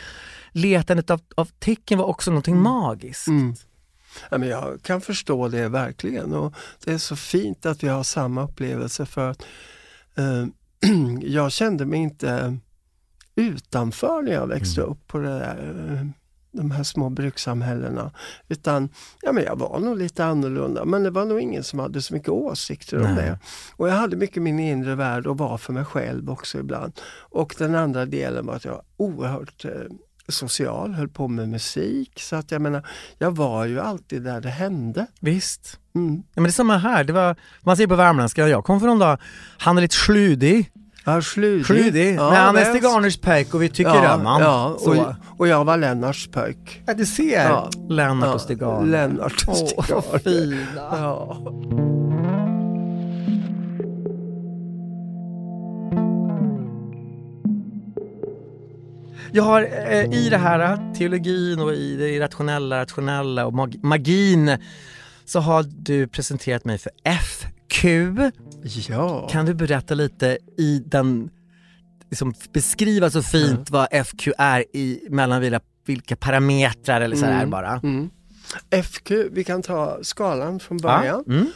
letandet 0.53 1.09
av, 1.09 1.21
av 1.35 1.45
tecken 1.59 1.97
var 1.97 2.05
också 2.05 2.31
någonting 2.31 2.57
magiskt. 2.57 3.27
Mm. 3.27 3.55
Ja, 4.31 4.37
men 4.37 4.49
jag 4.49 4.81
kan 4.81 5.01
förstå 5.01 5.47
det 5.47 5.67
verkligen 5.69 6.33
och 6.33 6.53
det 6.85 6.91
är 6.93 6.97
så 6.97 7.15
fint 7.15 7.65
att 7.65 7.83
vi 7.83 7.87
har 7.87 8.03
samma 8.03 8.43
upplevelse 8.43 9.05
för 9.05 9.29
att 9.31 9.45
eh, 10.15 10.45
jag 11.21 11.51
kände 11.51 11.85
mig 11.85 11.99
inte 11.99 12.57
utanför 13.35 14.21
när 14.21 14.31
jag 14.31 14.47
växte 14.47 14.81
Mm. 14.81 14.91
upp 14.91 15.07
på 15.07 15.17
det 15.17 15.29
där, 15.39 15.89
eh, 15.91 16.07
de 16.51 16.71
här 16.71 16.83
små 16.83 17.09
brukssamhällena. 17.09 18.11
Utan 18.47 18.89
ja, 19.21 19.31
men 19.31 19.43
jag 19.43 19.55
var 19.59 19.79
nog 19.79 19.97
lite 19.97 20.25
annorlunda 20.25 20.85
men 20.85 21.03
det 21.03 21.09
var 21.09 21.25
nog 21.25 21.41
ingen 21.41 21.63
som 21.63 21.79
hade 21.79 22.01
så 22.01 22.13
mycket 22.13 22.29
åsikter 22.29 22.97
om 22.97 23.03
Nej. 23.03 23.15
det. 23.15 23.39
Och 23.75 23.89
jag 23.89 23.93
hade 23.93 24.15
mycket 24.15 24.43
min 24.43 24.59
inre 24.59 24.95
värld 24.95 25.27
och 25.27 25.37
var 25.37 25.57
för 25.57 25.73
mig 25.73 25.85
själv 25.85 26.29
också 26.29 26.59
ibland. 26.59 26.93
Och 27.15 27.55
den 27.57 27.75
andra 27.75 28.05
delen 28.05 28.45
var 28.45 28.55
att 28.55 28.65
jag 28.65 28.71
var 28.71 28.83
oerhört 28.97 29.65
eh, 29.65 29.71
social, 30.27 30.93
höll 30.93 31.09
på 31.09 31.27
med 31.27 31.49
musik. 31.49 32.19
Så 32.19 32.36
att 32.36 32.51
jag 32.51 32.62
menar, 32.62 32.88
jag 33.17 33.31
var 33.36 33.65
ju 33.65 33.79
alltid 33.79 34.21
där 34.23 34.41
det 34.41 34.49
hände. 34.49 35.07
Visst. 35.19 35.79
Mm. 35.95 36.15
Ja, 36.15 36.21
men 36.36 36.43
det 36.43 36.49
är 36.49 36.51
samma 36.51 36.77
här. 36.77 37.03
Det 37.03 37.13
var, 37.13 37.36
man 37.62 37.75
säger 37.77 37.88
på 37.88 37.95
värmländska, 37.95 38.47
jag 38.47 38.63
kom 38.63 38.79
från 38.79 38.99
dag, 38.99 39.17
han 39.57 39.77
är 39.77 39.81
lite 39.81 39.95
sludig. 39.95 40.71
Ja, 41.05 41.21
sludig. 41.21 41.65
Sludig. 41.65 42.15
Ja, 42.15 42.29
men 42.29 42.41
han 42.41 42.57
är 42.57 42.65
Stig 42.65 42.86
Arners 42.86 43.17
pojk 43.17 43.53
och 43.53 43.62
vi 43.62 43.69
tycker 43.69 44.03
ja, 44.03 44.15
om 44.15 44.25
han. 44.25 44.41
Ja, 44.41 44.77
Så. 44.79 45.01
och, 45.01 45.13
och 45.38 45.47
jag 45.47 45.65
var 45.65 45.77
Lennarts 45.77 46.27
pojk. 46.27 46.83
Ja, 46.86 46.93
du 46.93 47.05
ser. 47.05 47.49
Ja. 47.49 47.69
Lennart 47.89 48.36
och 48.36 48.41
Stig 48.41 48.63
Arner. 48.63 48.91
Lennart 48.91 49.43
och 49.47 49.53
Åh, 49.53 49.65
Stig 49.65 49.95
vad 49.95 50.05
Arner. 50.05 50.19
fina. 50.19 50.81
Ja. 50.91 51.38
Jag 59.36 59.43
har 59.43 59.62
eh, 59.62 60.13
i 60.13 60.30
det 60.30 60.38
här 60.38 60.60
eh, 60.74 60.93
teologin 60.93 61.60
och 61.60 61.74
i 61.74 61.96
det 61.96 62.10
irrationella, 62.10 62.80
rationella 62.82 63.46
och 63.46 63.54
mag- 63.54 63.84
magin 63.84 64.58
så 65.26 65.39
har 65.39 65.63
du 65.63 66.08
presenterat 66.08 66.65
mig 66.65 66.78
för 66.78 66.91
FQ. 67.22 67.86
ja. 68.89 69.28
Kan 69.32 69.46
du 69.46 69.54
berätta 69.54 69.93
lite 69.93 70.38
i 70.58 70.84
den, 70.86 71.30
liksom 72.10 72.34
beskriva 72.54 73.10
så 73.10 73.22
fint 73.24 73.69
vad 73.72 73.88
FQ 74.06 74.28
är 74.38 74.60
i 74.76 75.08
mellan 75.10 75.41
vilka, 75.86 76.15
parametrar 76.15 77.02
eller 77.02 77.15
så 77.15 77.26
här 77.26 77.38
Mm. 77.38 77.50
bara. 77.50 77.80
Mm. 77.84 78.10
FQ, 78.84 79.12
vi 79.32 79.43
kan 79.43 79.62
ta 79.62 80.00
skalan 80.02 80.60
från 80.60 80.78
Ja. 80.84 80.98
början. 81.00 81.24
Mm. 81.28 81.48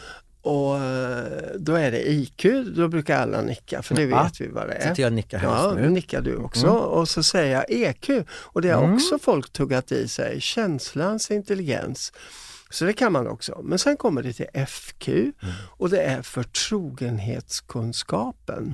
Och 0.47 0.77
eh, 0.77 1.41
då 1.59 1.75
är 1.75 1.91
det 1.91 2.09
IQ, 2.11 2.45
då 2.75 2.87
brukar 2.87 3.21
alla 3.21 3.41
nicka 3.41 3.81
för 3.81 3.95
det 3.95 4.03
Ja. 4.03 4.23
vet 4.23 4.41
vi 4.41 4.47
vad 4.47 4.67
det 4.67 4.73
är. 4.73 4.89
Sitter 4.89 5.03
jag 5.03 5.13
nickar 5.13 5.43
Ja, 5.43 5.73
nu 5.77 5.89
nickar 5.89 6.21
du 6.21 6.35
också. 6.35 6.67
Mm. 6.67 6.79
Och 6.81 7.09
så 7.09 7.23
säger 7.23 7.53
jag 7.53 7.65
EQ 7.71 8.09
och 8.29 8.61
det 8.61 8.69
har 8.69 8.83
Mm. 8.83 8.95
också 8.95 9.19
folk 9.19 9.53
tuggat 9.53 9.91
i 9.91 10.07
sig, 10.07 10.41
känslans 10.41 11.31
intelligens. 11.31 12.13
Så 12.69 12.85
det 12.85 12.93
kan 12.93 13.11
man 13.11 13.27
också. 13.27 13.61
Men 13.63 13.79
sen 13.79 13.97
kommer 13.97 14.23
det 14.23 14.33
till 14.33 14.47
FQ 14.67 15.07
Mm. 15.09 15.33
och 15.77 15.89
det 15.89 16.01
är 16.01 16.21
förtrogenhetskunskapen. 16.21 18.73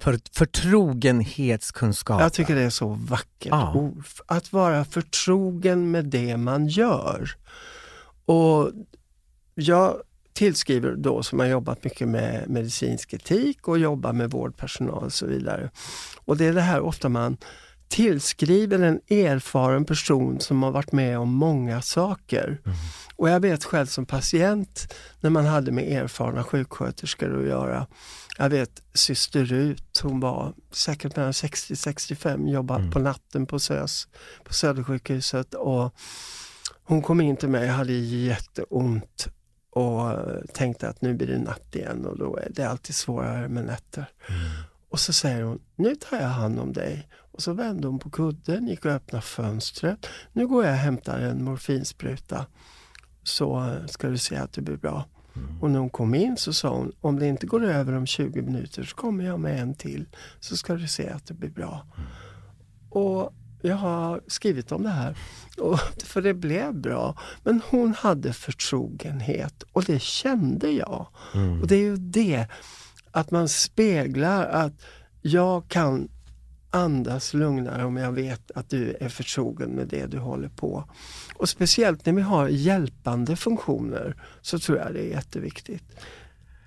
För, 0.00 0.18
förtrogenhetskunskap. 0.32 2.20
Jag 2.20 2.32
tycker 2.32 2.54
det 2.54 2.62
är 2.62 2.70
så 2.70 2.88
vackert 2.88 3.48
Ja. 3.50 3.74
ord. 3.74 4.04
Att 4.26 4.52
vara 4.52 4.84
förtrogen 4.84 5.90
med 5.90 6.04
det 6.04 6.36
man 6.36 6.66
gör. 6.68 7.30
Och 8.24 8.70
jag 9.54 9.96
tillskriver 10.38 10.94
då 10.96 11.22
som 11.22 11.38
har 11.38 11.46
jobbat 11.46 11.84
mycket 11.84 12.08
med 12.08 12.48
medicinsk 12.48 13.12
etik 13.12 13.68
och 13.68 13.78
jobbar 13.78 14.12
med 14.12 14.30
vårdpersonal 14.30 15.04
och 15.04 15.12
så 15.12 15.26
vidare. 15.26 15.70
Och 16.24 16.36
det 16.36 16.46
är 16.46 16.52
det 16.52 16.60
här 16.60 16.80
ofta 16.80 17.08
man 17.08 17.36
tillskriver 17.88 18.78
en 18.78 19.00
erfaren 19.08 19.84
person 19.84 20.40
som 20.40 20.62
har 20.62 20.70
varit 20.70 20.92
med 20.92 21.18
om 21.18 21.34
många 21.34 21.82
saker. 21.82 22.60
Mm. 22.64 22.76
Och 23.16 23.30
jag 23.30 23.40
vet 23.40 23.64
själv 23.64 23.86
som 23.86 24.06
patient 24.06 24.94
när 25.20 25.30
man 25.30 25.46
hade 25.46 25.72
med 25.72 26.02
erfarna 26.02 26.44
sjuksköterskor 26.44 27.40
att 27.40 27.48
göra. 27.48 27.86
Jag 28.38 28.50
vet 28.50 28.82
syster 28.94 29.44
Rut, 29.44 30.00
hon 30.02 30.20
var 30.20 30.54
säkert 30.72 31.16
mellan 31.16 31.32
60-65, 31.32 32.50
jobbat 32.50 32.78
mm. 32.78 32.90
på 32.90 32.98
natten 32.98 33.46
på 33.46 33.58
SÖS, 33.58 34.08
på 34.44 34.54
Södersjukhuset 34.54 35.54
och 35.54 35.94
hon 36.84 37.02
kom 37.02 37.20
in 37.20 37.36
till 37.36 37.48
mig 37.48 37.68
och 37.70 37.76
hade 37.76 37.92
jätteont 37.92 39.28
och 39.78 40.16
tänkte 40.52 40.88
att 40.88 41.02
nu 41.02 41.14
blir 41.14 41.26
det 41.26 41.38
natt 41.38 41.74
igen 41.74 42.06
och 42.06 42.18
då 42.18 42.36
är 42.36 42.48
det 42.50 42.64
alltid 42.64 42.94
svårare 42.94 43.48
med 43.48 43.64
nätter. 43.64 44.06
Mm. 44.28 44.40
Och 44.88 45.00
så 45.00 45.12
säger 45.12 45.42
hon, 45.42 45.60
nu 45.76 45.94
tar 45.94 46.16
jag 46.16 46.28
hand 46.28 46.58
om 46.58 46.72
dig. 46.72 47.08
Och 47.32 47.42
så 47.42 47.52
vände 47.52 47.86
hon 47.86 47.98
på 47.98 48.10
kudden, 48.10 48.66
gick 48.66 48.84
och 48.84 48.90
öppnade 48.90 49.22
fönstret. 49.22 50.06
Nu 50.32 50.46
går 50.46 50.64
jag 50.64 50.72
och 50.72 50.78
hämtar 50.78 51.18
en 51.18 51.44
morfinspruta 51.44 52.46
så 53.22 53.76
ska 53.88 54.08
du 54.08 54.18
se 54.18 54.36
att 54.36 54.52
det 54.52 54.62
blir 54.62 54.76
bra. 54.76 55.04
Mm. 55.36 55.62
Och 55.62 55.70
när 55.70 55.78
hon 55.78 55.90
kom 55.90 56.14
in 56.14 56.36
så 56.36 56.52
sa 56.52 56.68
hon, 56.68 56.92
om 57.00 57.18
det 57.18 57.26
inte 57.26 57.46
går 57.46 57.64
över 57.64 57.92
om 57.92 58.06
20 58.06 58.42
minuter 58.42 58.82
så 58.82 58.96
kommer 58.96 59.24
jag 59.24 59.40
med 59.40 59.60
en 59.60 59.74
till. 59.74 60.06
Så 60.40 60.56
ska 60.56 60.74
du 60.74 60.88
se 60.88 61.08
att 61.08 61.26
det 61.26 61.34
blir 61.34 61.50
bra. 61.50 61.86
Mm. 61.96 62.08
Och 62.90 63.32
jag 63.60 63.76
har 63.76 64.20
skrivit 64.26 64.72
om 64.72 64.82
det 64.82 64.88
här. 64.88 65.16
Och, 65.58 65.78
för 66.04 66.22
det 66.22 66.34
blev 66.34 66.74
bra. 66.74 67.18
Men 67.42 67.60
hon 67.70 67.94
hade 67.94 68.32
förtrogenhet 68.32 69.62
och 69.72 69.84
det 69.84 70.02
kände 70.02 70.70
jag. 70.70 71.06
Mm. 71.34 71.60
Och 71.60 71.66
det 71.66 71.74
är 71.74 71.82
ju 71.82 71.96
det, 71.96 72.46
att 73.10 73.30
man 73.30 73.48
speglar 73.48 74.46
att 74.46 74.72
jag 75.22 75.68
kan 75.68 76.08
andas 76.70 77.34
lugnare 77.34 77.84
om 77.84 77.96
jag 77.96 78.12
vet 78.12 78.50
att 78.50 78.70
du 78.70 78.96
är 79.00 79.08
förtrogen 79.08 79.70
med 79.70 79.88
det 79.88 80.06
du 80.06 80.18
håller 80.18 80.48
på. 80.48 80.84
Och 81.34 81.48
speciellt 81.48 82.06
när 82.06 82.12
vi 82.12 82.22
har 82.22 82.48
hjälpande 82.48 83.36
funktioner 83.36 84.16
så 84.40 84.58
tror 84.58 84.78
jag 84.78 84.94
det 84.94 85.00
är 85.00 85.10
jätteviktigt. 85.10 85.84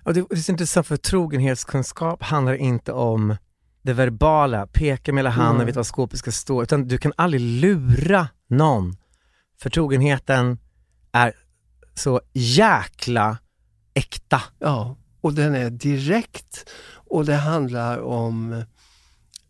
Och 0.04 0.14
det, 0.14 0.26
det 0.30 0.36
är 0.36 0.50
intressant 0.50 0.88
för 0.88 0.98
trogenhetskunskap 0.98 2.24
handlar 2.24 2.54
inte 2.54 2.92
om 2.92 3.36
det 3.82 3.94
verbala, 3.94 4.67
peka 4.67 5.13
med 5.13 5.20
hela 5.20 5.30
handen, 5.30 5.56
mm. 5.56 5.65
vet 5.65 5.76
var 5.76 5.84
skåpet 5.84 6.20
ska 6.20 6.32
stå, 6.32 6.63
utan 6.63 6.88
du 6.88 6.98
kan 6.98 7.13
aldrig 7.15 7.41
lura 7.41 8.28
någon. 8.50 8.96
Förtrogenheten 9.62 10.58
är 11.12 11.34
så 11.94 12.22
jäkla 12.34 13.38
äkta. 13.94 14.41
Ja, 14.60 14.96
och 15.22 15.34
den 15.34 15.56
är 15.56 15.70
direkt 15.70 16.70
och 16.94 17.26
det 17.26 17.36
handlar 17.36 18.00
om 18.00 18.63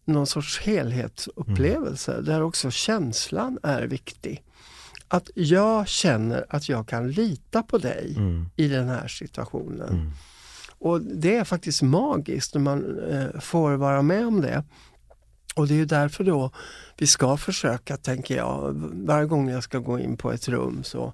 någon 0.05 0.27
sorts 0.27 0.59
helhetsupplevelse 0.59 2.13
mm. 2.13 2.25
där 2.25 2.41
också 2.41 2.71
känslan 2.71 3.59
är 3.63 3.83
viktig. 3.83 4.43
Att 5.07 5.29
jag 5.35 5.87
känner 5.87 6.45
att 6.49 6.69
jag 6.69 6.87
kan 6.87 7.11
lita 7.11 7.63
på 7.63 7.77
dig 7.77 8.13
mm. 8.17 8.49
i 8.55 8.67
den 8.67 8.89
här 8.89 9.07
situationen. 9.07 9.89
Mm. 9.89 10.11
Och 10.81 11.01
Det 11.01 11.35
är 11.35 11.43
faktiskt 11.43 11.81
magiskt 11.81 12.53
när 12.53 12.61
man 12.61 12.99
eh, 13.09 13.39
får 13.39 13.73
vara 13.73 14.01
med 14.01 14.27
om 14.27 14.41
det. 14.41 14.63
Och 15.55 15.67
det 15.67 15.79
är 15.79 15.85
därför 15.85 16.23
då 16.23 16.51
vi 16.97 17.07
ska 17.07 17.37
försöka, 17.37 17.97
tänker 17.97 18.35
jag, 18.35 18.73
varje 18.93 19.25
gång 19.25 19.49
jag 19.49 19.63
ska 19.63 19.79
gå 19.79 19.99
in 19.99 20.17
på 20.17 20.31
ett 20.31 20.47
rum 20.47 20.83
så 20.83 21.13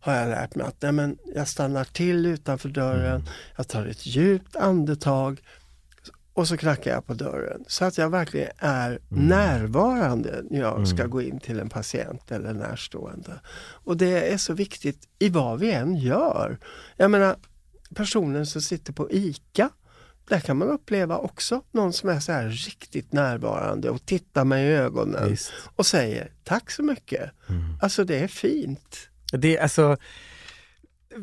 har 0.00 0.14
jag 0.14 0.28
lärt 0.28 0.54
mig 0.54 0.66
att 0.66 0.82
nej 0.82 0.92
men, 0.92 1.18
jag 1.34 1.48
stannar 1.48 1.84
till 1.84 2.26
utanför 2.26 2.68
dörren, 2.68 3.20
mm. 3.20 3.26
jag 3.56 3.68
tar 3.68 3.86
ett 3.86 4.06
djupt 4.06 4.56
andetag 4.56 5.42
och 6.32 6.48
så 6.48 6.56
knackar 6.56 6.90
jag 6.90 7.06
på 7.06 7.14
dörren. 7.14 7.64
Så 7.66 7.84
att 7.84 7.98
jag 7.98 8.10
verkligen 8.10 8.50
är 8.58 8.88
mm. 8.88 9.26
närvarande 9.26 10.42
när 10.50 10.60
jag 10.60 10.74
mm. 10.74 10.86
ska 10.86 11.06
gå 11.06 11.22
in 11.22 11.40
till 11.40 11.60
en 11.60 11.68
patient 11.68 12.30
eller 12.30 12.52
närstående. 12.52 13.40
Och 13.84 13.96
det 13.96 14.32
är 14.32 14.36
så 14.36 14.52
viktigt 14.54 15.08
i 15.18 15.28
vad 15.28 15.58
vi 15.58 15.72
än 15.72 15.96
gör. 15.96 16.58
Jag 16.96 17.10
menar, 17.10 17.36
personen 17.94 18.46
som 18.46 18.62
sitter 18.62 18.92
på 18.92 19.10
ICA, 19.10 19.70
där 20.28 20.40
kan 20.40 20.56
man 20.56 20.68
uppleva 20.68 21.18
också 21.18 21.62
någon 21.72 21.92
som 21.92 22.08
är 22.08 22.20
så 22.20 22.32
här 22.32 22.48
riktigt 22.48 23.12
närvarande 23.12 23.90
och 23.90 24.06
tittar 24.06 24.44
mig 24.44 24.66
i 24.66 24.72
ögonen 24.72 25.30
Visst. 25.30 25.52
och 25.76 25.86
säger 25.86 26.32
tack 26.44 26.70
så 26.70 26.82
mycket. 26.82 27.30
Mm. 27.48 27.62
Alltså 27.82 28.04
det 28.04 28.18
är 28.18 28.28
fint. 28.28 29.08
Det 29.32 29.56
är 29.56 29.62
alltså, 29.62 29.96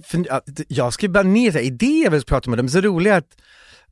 för, 0.04 0.42
jag 0.68 0.94
ska 0.94 1.10
bara 1.10 1.24
ner 1.24 1.58
idéer 1.58 2.10
vi 2.10 2.22
pratar 2.22 2.52
om, 2.52 2.58
det 2.58 2.64
är 2.64 2.68
så 2.68 2.82
roliga 2.82 3.16
att 3.16 3.38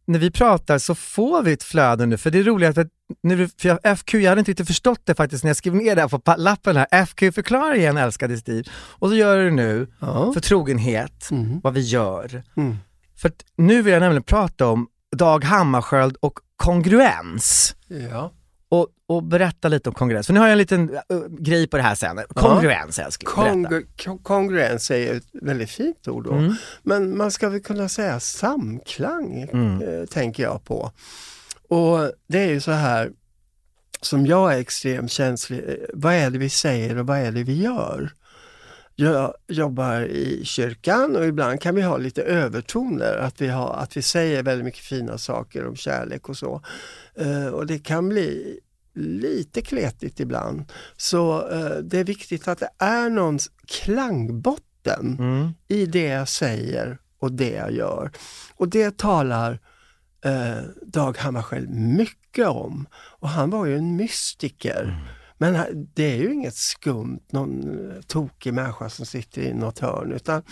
när 0.06 0.20
vi 0.20 0.32
pratar 0.32 0.78
så 0.78 0.96
får 0.96 1.44
vi 1.44 1.54
ett 1.54 1.64
flöde 1.64 2.06
nu, 2.06 2.18
för 2.18 2.32
det 2.32 2.40
är 2.40 2.44
roligt 2.44 2.78
att 2.78 2.88
nu, 3.24 3.50
för 3.58 3.80
jag, 3.84 3.98
FQ, 3.98 4.14
jag 4.14 4.30
hade 4.30 4.40
inte 4.40 4.52
riktigt 4.52 4.68
förstått 4.68 5.02
det 5.04 5.16
faktiskt 5.16 5.44
när 5.44 5.50
jag 5.50 5.58
skrev 5.58 5.76
ner 5.76 5.96
det 5.96 6.02
här 6.02 6.08
på 6.08 6.36
lappen 6.38 6.78
här, 6.78 7.06
FQ 7.06 7.36
förklarar 7.36 7.76
igen 7.76 7.98
älskade 7.98 8.38
Steve. 8.38 8.64
Och 8.74 9.10
så 9.10 9.16
gör 9.16 9.38
du 9.38 9.52
nu, 9.52 9.88
ja. 10.00 10.34
förtrogenhet, 10.34 11.32
mm. 11.32 11.60
vad 11.64 11.74
vi 11.74 11.82
gör. 11.82 12.44
Mm. 12.58 12.78
För 13.18 13.32
nu 13.58 13.82
vill 13.82 13.94
jag 13.94 14.00
nämligen 14.00 14.24
prata 14.24 14.68
om 14.68 14.88
Dag 15.16 15.44
Hammarskjöld 15.44 16.18
och 16.20 16.40
kongruens. 16.56 17.76
Ja 17.88 18.32
och, 18.72 18.88
och 19.06 19.24
berätta 19.24 19.68
lite 19.68 19.90
om 19.90 19.96
kongruens. 19.96 20.28
För 20.28 20.34
nu 20.34 20.40
har 20.40 20.48
jag 20.48 20.52
en 20.52 20.58
liten 20.58 20.90
uh, 20.90 21.28
grej 21.40 21.68
på 21.68 21.78
det 21.78 21.84
här 21.84 21.96
sen. 21.96 22.20
Kongruens 22.30 22.98
ja. 22.98 23.06
älskling, 23.06 23.28
Kongru 23.28 23.86
Kongruens 24.24 24.92
är 24.92 25.14
ett 25.14 25.26
väldigt 25.32 25.70
fint 25.70 26.08
ord 26.08 26.24
då. 26.24 26.32
Mm. 26.32 26.56
Men 26.84 27.18
man 27.18 27.32
ska 27.32 27.50
väl 27.50 27.62
kunna 27.62 27.90
säga 27.90 28.20
samklang, 28.20 29.42
mm. 29.54 29.82
eh, 29.82 30.06
tänker 30.06 30.44
jag 30.44 30.64
på. 30.64 30.92
Och 31.68 32.12
det 32.28 32.40
är 32.40 32.50
ju 32.50 32.62
så 32.62 32.72
här, 32.72 33.12
som 34.02 34.26
jag 34.26 34.54
är 34.54 34.58
extremt 34.58 35.12
känslig, 35.12 35.60
eh, 35.70 35.76
vad 35.94 36.14
är 36.14 36.30
det 36.30 36.38
vi 36.38 36.50
säger 36.50 36.98
och 36.98 37.08
vad 37.08 37.18
är 37.18 37.32
det 37.32 37.44
vi 37.44 37.62
gör? 37.62 38.12
Jag 39.02 39.34
jobbar 39.48 40.02
i 40.02 40.46
kyrkan 40.46 41.16
och 41.16 41.26
ibland 41.26 41.62
kan 41.62 41.76
vi 41.76 41.82
ha 41.82 41.98
lite 41.98 42.24
övertoner, 42.24 43.18
att 43.18 43.42
vi, 43.42 43.48
har, 43.48 43.74
att 43.74 43.98
vi 43.98 44.02
säger 44.02 44.44
väldigt 44.44 44.66
mycket 44.66 44.84
fina 44.84 45.18
saker 45.18 45.68
om 45.68 45.76
kärlek 45.76 46.30
och 46.30 46.38
så. 46.38 46.62
Uh, 47.22 47.48
och 47.48 47.68
det 47.68 47.80
kan 47.80 48.10
bli 48.10 48.60
lite 48.94 49.62
kletigt 49.62 50.20
ibland. 50.20 50.72
Så 50.98 51.50
uh, 51.50 51.78
det 51.84 52.00
är 52.00 52.04
viktigt 52.04 52.48
att 52.48 52.60
det 52.60 52.70
är 52.78 53.10
någon 53.10 53.40
klangbotten 53.68 55.18
mm. 55.20 55.50
i 55.68 55.86
det 55.86 56.08
jag 56.08 56.30
säger 56.30 56.98
och 57.20 57.32
det 57.32 57.52
jag 57.52 57.72
gör. 57.72 58.12
Och 58.56 58.70
det 58.70 58.98
talar 58.98 59.60
uh, 60.26 60.62
Dag 60.82 61.18
Hammarskjöld 61.18 61.70
mycket 61.70 62.48
om. 62.48 62.88
Och 62.94 63.30
han 63.30 63.50
var 63.50 63.66
ju 63.66 63.78
en 63.78 63.96
mystiker. 63.96 64.84
Mm 64.84 65.21
men 65.42 65.88
det 65.94 66.04
är 66.04 66.18
ju 66.18 66.34
inget 66.34 66.56
skumt, 66.56 67.20
någon 67.32 67.80
tokig 68.08 68.54
människa 68.54 68.90
som 68.90 69.06
sitter 69.06 69.42
i 69.42 69.54
något 69.54 69.80
hörn, 69.80 70.12
utan 70.12 70.44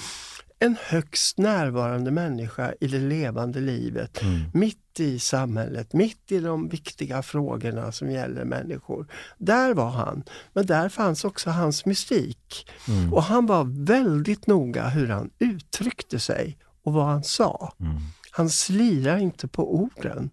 en 0.59 0.75
högst 0.81 1.37
närvarande 1.37 2.11
människa 2.11 2.73
i 2.81 2.87
det 2.87 2.99
levande 2.99 3.59
livet, 3.59 4.21
mm. 4.21 4.41
mitt 4.53 4.99
i 4.99 5.19
samhället, 5.19 5.93
mitt 5.93 6.31
i 6.31 6.39
de 6.39 6.69
viktiga 6.69 7.21
frågorna 7.21 7.91
som 7.91 8.11
gäller 8.11 8.45
människor. 8.45 9.07
Där 9.37 9.73
var 9.73 9.89
han, 9.89 10.23
men 10.53 10.65
där 10.65 10.89
fanns 10.89 11.23
också 11.25 11.49
hans 11.49 11.85
mystik. 11.85 12.69
Mm. 12.87 13.13
Och 13.13 13.23
han 13.23 13.45
var 13.45 13.85
väldigt 13.85 14.47
noga 14.47 14.87
hur 14.87 15.07
han 15.07 15.29
uttryckte 15.39 16.19
sig 16.19 16.57
och 16.83 16.93
vad 16.93 17.05
han 17.05 17.23
sa. 17.23 17.73
Mm. 17.79 17.93
Han 18.31 18.49
slirade 18.49 19.21
inte 19.21 19.47
på 19.47 19.75
orden, 19.75 20.29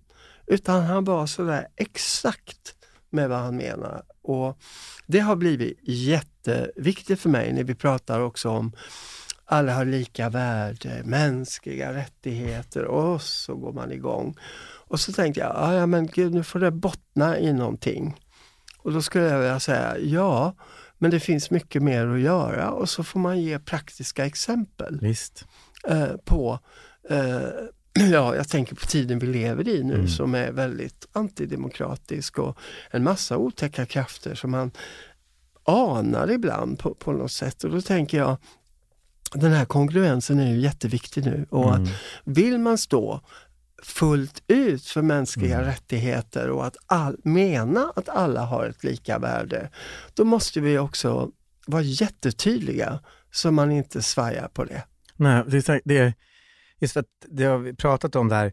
utan 0.47 0.83
han 0.83 1.05
var 1.05 1.27
sådär 1.27 1.67
exakt 1.77 2.75
med 3.11 3.29
vad 3.29 3.39
han 3.39 3.57
menar. 3.57 4.03
Och 4.29 4.59
Det 5.07 5.21
har 5.21 5.37
blivit 5.37 5.79
jätteviktigt 5.83 7.21
för 7.21 7.29
mig 7.29 7.53
när 7.53 7.65
vi 7.65 7.75
pratar 7.75 8.21
också 8.21 8.49
om 8.49 8.73
alla 9.45 9.75
har 9.75 9.85
lika 9.85 10.29
värde, 10.29 11.03
mänskliga 11.05 11.95
rättigheter 11.95 12.85
och 12.85 13.23
så 13.23 13.55
går 13.55 13.73
man 13.73 13.93
igång. 13.93 14.37
Och 14.89 15.01
så 15.01 15.13
tänkte 15.13 15.41
jag, 15.41 15.53
ah, 15.57 15.75
ja 15.75 15.87
men 15.87 16.07
gud 16.07 16.35
nu 16.35 16.45
får 16.45 16.61
det 16.61 16.71
bottna 16.71 17.39
i 17.39 17.53
någonting. 17.53 18.17
Och 18.79 18.93
då 18.93 19.03
skulle 19.03 19.25
jag 19.25 19.39
vilja 19.39 19.61
säga, 19.61 19.99
ja 19.99 20.55
men 20.99 21.11
det 21.11 21.21
finns 21.21 21.51
mycket 21.51 21.83
mer 21.83 22.07
att 22.07 22.21
göra 22.21 22.71
och 22.71 22.89
så 22.89 23.05
får 23.05 23.21
man 23.21 23.41
ge 23.41 23.59
praktiska 23.59 24.27
exempel 24.27 24.99
Visst. 25.01 25.45
Eh, 25.89 26.17
på 26.25 26.59
eh, 27.11 27.49
ja, 28.13 28.37
jag 28.37 28.49
tänker 28.49 28.75
på 28.75 28.87
tiden 28.87 29.19
vi 29.19 29.27
lever 29.27 29.69
i 29.69 29.85
nu 29.85 29.95
mm. 29.95 30.09
som 30.09 30.35
är 30.35 30.53
väldigt 30.53 31.07
antidemokratisk 31.13 32.39
och 32.39 32.59
en 32.91 33.05
massa 33.05 33.37
otäcka 33.37 33.87
krafter 33.87 34.35
som 34.35 34.51
man 34.51 34.71
anar 35.65 36.31
ibland 36.31 36.79
på, 36.79 36.95
på 36.95 37.13
något 37.13 37.33
sätt. 37.33 37.65
Och 37.65 37.71
då 37.71 37.81
tänker 37.81 38.19
jag, 38.19 38.37
den 39.35 39.53
här 39.53 39.65
kongruensen 39.65 40.41
är 40.41 40.53
ju 40.53 40.61
jätteviktig 40.61 41.25
nu 41.25 41.47
och 41.51 41.75
mm. 41.75 41.83
att 41.83 41.91
vill 42.25 42.59
man 42.59 42.79
stå 42.79 43.21
fullt 43.83 44.43
ut 44.47 44.87
för 44.87 45.03
mänskliga 45.03 45.55
mm. 45.55 45.67
rättigheter 45.67 46.51
och 46.51 46.67
att 46.67 46.77
all, 46.87 47.17
mena 47.23 47.93
att 47.97 48.09
alla 48.09 48.41
har 48.41 48.67
ett 48.67 48.85
lika 48.85 49.19
värde, 49.19 49.71
då 50.15 50.25
måste 50.25 50.61
vi 50.61 50.79
också 50.79 51.31
vara 51.67 51.83
jättetydliga 51.83 53.01
så 53.33 53.51
man 53.51 53.73
inte 53.73 54.03
svajar 54.03 54.49
på 54.49 54.65
det. 54.65 54.83
Nej, 55.17 55.45
det 55.47 55.69
är, 55.69 55.81
det 55.85 55.99
är 55.99 56.15
just 56.81 56.93
för 56.93 57.01
att 57.01 57.07
det 57.29 57.45
har 57.45 57.59
vi 57.59 57.75
pratat 57.75 58.17
om 58.17 58.29
där. 58.29 58.53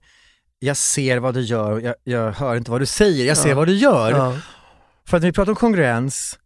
Jag 0.60 0.78
ser 0.78 1.18
vad 1.20 1.34
du 1.34 1.42
gör, 1.42 1.80
jag, 1.80 1.96
jag 2.04 2.32
hör 2.32 2.56
inte 2.56 2.72
vad 2.72 2.82
du 2.82 2.86
säger, 2.86 3.26
jag 3.26 3.38
ser 3.38 3.50
Ja. 3.50 3.56
vad 3.56 3.68
du 3.68 3.74
gör. 3.76 4.12
Ja. 4.12 4.38
För 5.08 5.18
att 5.18 5.24
när 5.24 5.30
vi 5.30 5.34
pratar 5.34 5.52
om 5.52 5.56
kongruens 5.56 6.40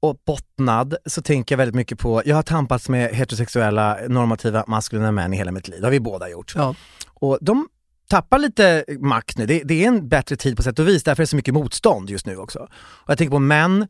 och 0.00 0.16
bottnad 0.26 0.96
så 1.06 1.22
tänker 1.22 1.54
jag 1.54 1.58
väldigt 1.58 1.74
mycket 1.74 1.98
på, 1.98 2.22
jag 2.24 2.36
har 2.36 2.42
tampats 2.42 2.88
med 2.88 3.10
heterosexuella 3.14 3.98
normativa 4.08 4.64
maskulina 4.66 5.12
män 5.12 5.34
i 5.34 5.36
hela 5.36 5.52
mitt 5.52 5.68
liv, 5.68 5.80
det 5.80 5.86
har 5.86 5.90
vi 5.90 6.00
båda 6.00 6.28
gjort. 6.28 6.52
Ja. 6.56 6.74
Och 7.14 7.38
de 7.40 7.68
tappar 8.08 8.38
lite 8.38 8.84
makt 9.00 9.38
nu, 9.38 9.46
det, 9.46 9.62
det 9.64 9.84
är 9.84 9.88
en 9.88 10.08
bättre 10.08 10.36
tid 10.36 10.56
på 10.56 10.62
sätt 10.62 10.78
och 10.78 10.88
vis, 10.88 11.04
därför 11.04 11.22
är 11.22 11.24
det 11.24 11.30
så 11.30 11.36
mycket 11.36 11.54
motstånd 11.54 12.10
just 12.10 12.26
nu 12.26 12.36
också. 12.36 12.58
Och 12.82 13.10
jag 13.10 13.18
tänker 13.18 13.30
på 13.30 13.38
män 13.38 13.86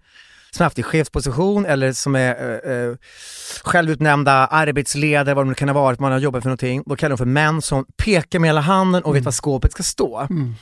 som 0.56 0.64
haft 0.64 0.78
i 0.78 0.82
chefsposition 0.82 1.66
eller 1.66 1.92
som 1.92 2.14
är 2.14 2.60
eh, 2.64 2.72
eh, 2.72 2.94
självutnämnda 3.62 4.32
arbetsledare, 4.32 5.34
vad 5.34 5.44
det 5.44 5.48
nu 5.48 5.54
kan 5.54 5.68
ha 5.68 5.74
varit, 5.74 6.00
man 6.00 6.12
har 6.12 6.18
jobbat 6.18 6.42
för 6.42 6.48
någonting. 6.48 6.82
Då 6.86 6.96
kallar 6.96 7.10
de 7.10 7.18
för 7.18 7.24
män 7.24 7.62
som 7.62 7.86
pekar 7.96 8.38
med 8.38 8.48
hela 8.48 8.60
handen 8.60 9.02
och 9.02 9.16
vet 9.16 9.24
var 9.24 9.32
skåpet 9.32 9.72
ska 9.72 9.82
stå. 9.82 10.18
Mm. 10.30 10.54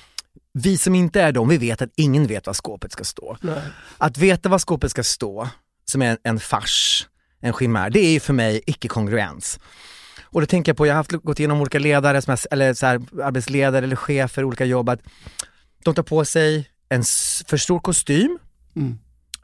Vi 0.52 0.78
som 0.78 0.94
inte 0.94 1.20
är 1.20 1.32
de, 1.32 1.48
vi 1.48 1.58
vet 1.58 1.82
att 1.82 1.90
ingen 1.96 2.26
vet 2.26 2.46
var 2.46 2.54
skåpet 2.54 2.92
ska 2.92 3.04
stå. 3.04 3.36
Nej. 3.40 3.60
Att 3.98 4.18
veta 4.18 4.48
var 4.48 4.58
skåpet 4.58 4.90
ska 4.90 5.02
stå, 5.04 5.48
som 5.84 6.02
är 6.02 6.10
en, 6.10 6.18
en 6.22 6.40
fars, 6.40 7.08
en 7.40 7.52
chimär, 7.52 7.90
det 7.90 8.00
är 8.00 8.12
ju 8.12 8.20
för 8.20 8.32
mig 8.32 8.60
icke-kongruens. 8.66 9.58
Och 10.22 10.40
då 10.40 10.46
tänker 10.46 10.70
jag 10.70 10.76
på, 10.76 10.86
jag 10.86 10.92
har 10.92 10.96
haft, 10.96 11.12
gått 11.12 11.38
igenom 11.38 11.60
olika 11.60 11.78
ledare, 11.78 12.22
som 12.22 12.32
är, 12.32 12.38
eller 12.50 12.74
så 12.74 12.86
här, 12.86 13.00
arbetsledare 13.22 13.84
eller 13.84 13.96
chefer, 13.96 14.44
olika 14.44 14.64
jobb, 14.64 14.88
att 14.88 15.00
de 15.84 15.94
tar 15.94 16.02
på 16.02 16.24
sig 16.24 16.68
en 16.88 17.04
för 17.46 17.56
stor 17.56 17.80
kostym, 17.80 18.38
Mm. 18.76 18.98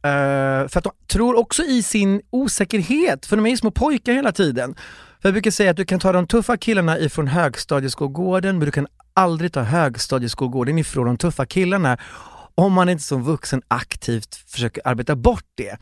Uh, 0.06 0.68
för 0.68 0.78
att 0.78 0.84
de 0.84 0.92
tror 1.06 1.38
också 1.38 1.62
i 1.62 1.82
sin 1.82 2.22
osäkerhet, 2.30 3.26
för 3.26 3.36
de 3.36 3.46
är 3.46 3.50
ju 3.50 3.56
små 3.56 3.70
pojkar 3.70 4.12
hela 4.12 4.32
tiden. 4.32 4.74
För 5.22 5.28
jag 5.28 5.34
brukar 5.34 5.50
säga 5.50 5.70
att 5.70 5.76
du 5.76 5.84
kan 5.84 6.00
ta 6.00 6.12
de 6.12 6.26
tuffa 6.26 6.56
killarna 6.56 6.98
ifrån 6.98 7.26
högstadieskolgården, 7.26 8.58
men 8.58 8.66
du 8.66 8.72
kan 8.72 8.86
aldrig 9.14 9.52
ta 9.52 9.60
högstadieskolgården 9.60 10.78
ifrån 10.78 11.06
de 11.06 11.16
tuffa 11.16 11.46
killarna 11.46 11.98
om 12.54 12.72
man 12.72 12.88
inte 12.88 13.04
som 13.04 13.22
vuxen 13.22 13.62
aktivt 13.68 14.34
försöker 14.34 14.82
arbeta 14.88 15.16
bort 15.16 15.44
det. 15.54 15.76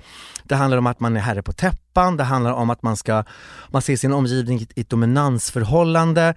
Det 0.44 0.54
handlar 0.54 0.78
om 0.78 0.86
att 0.86 1.00
man 1.00 1.16
är 1.16 1.20
herre 1.20 1.42
på 1.42 1.52
täppan, 1.52 2.16
det 2.16 2.24
handlar 2.24 2.52
om 2.52 2.70
att 2.70 2.82
man 2.82 2.96
ska, 2.96 3.24
man 3.68 3.82
ser 3.82 3.96
sin 3.96 4.12
omgivning 4.12 4.66
i 4.74 4.80
ett 4.80 4.90
dominansförhållande. 4.90 6.34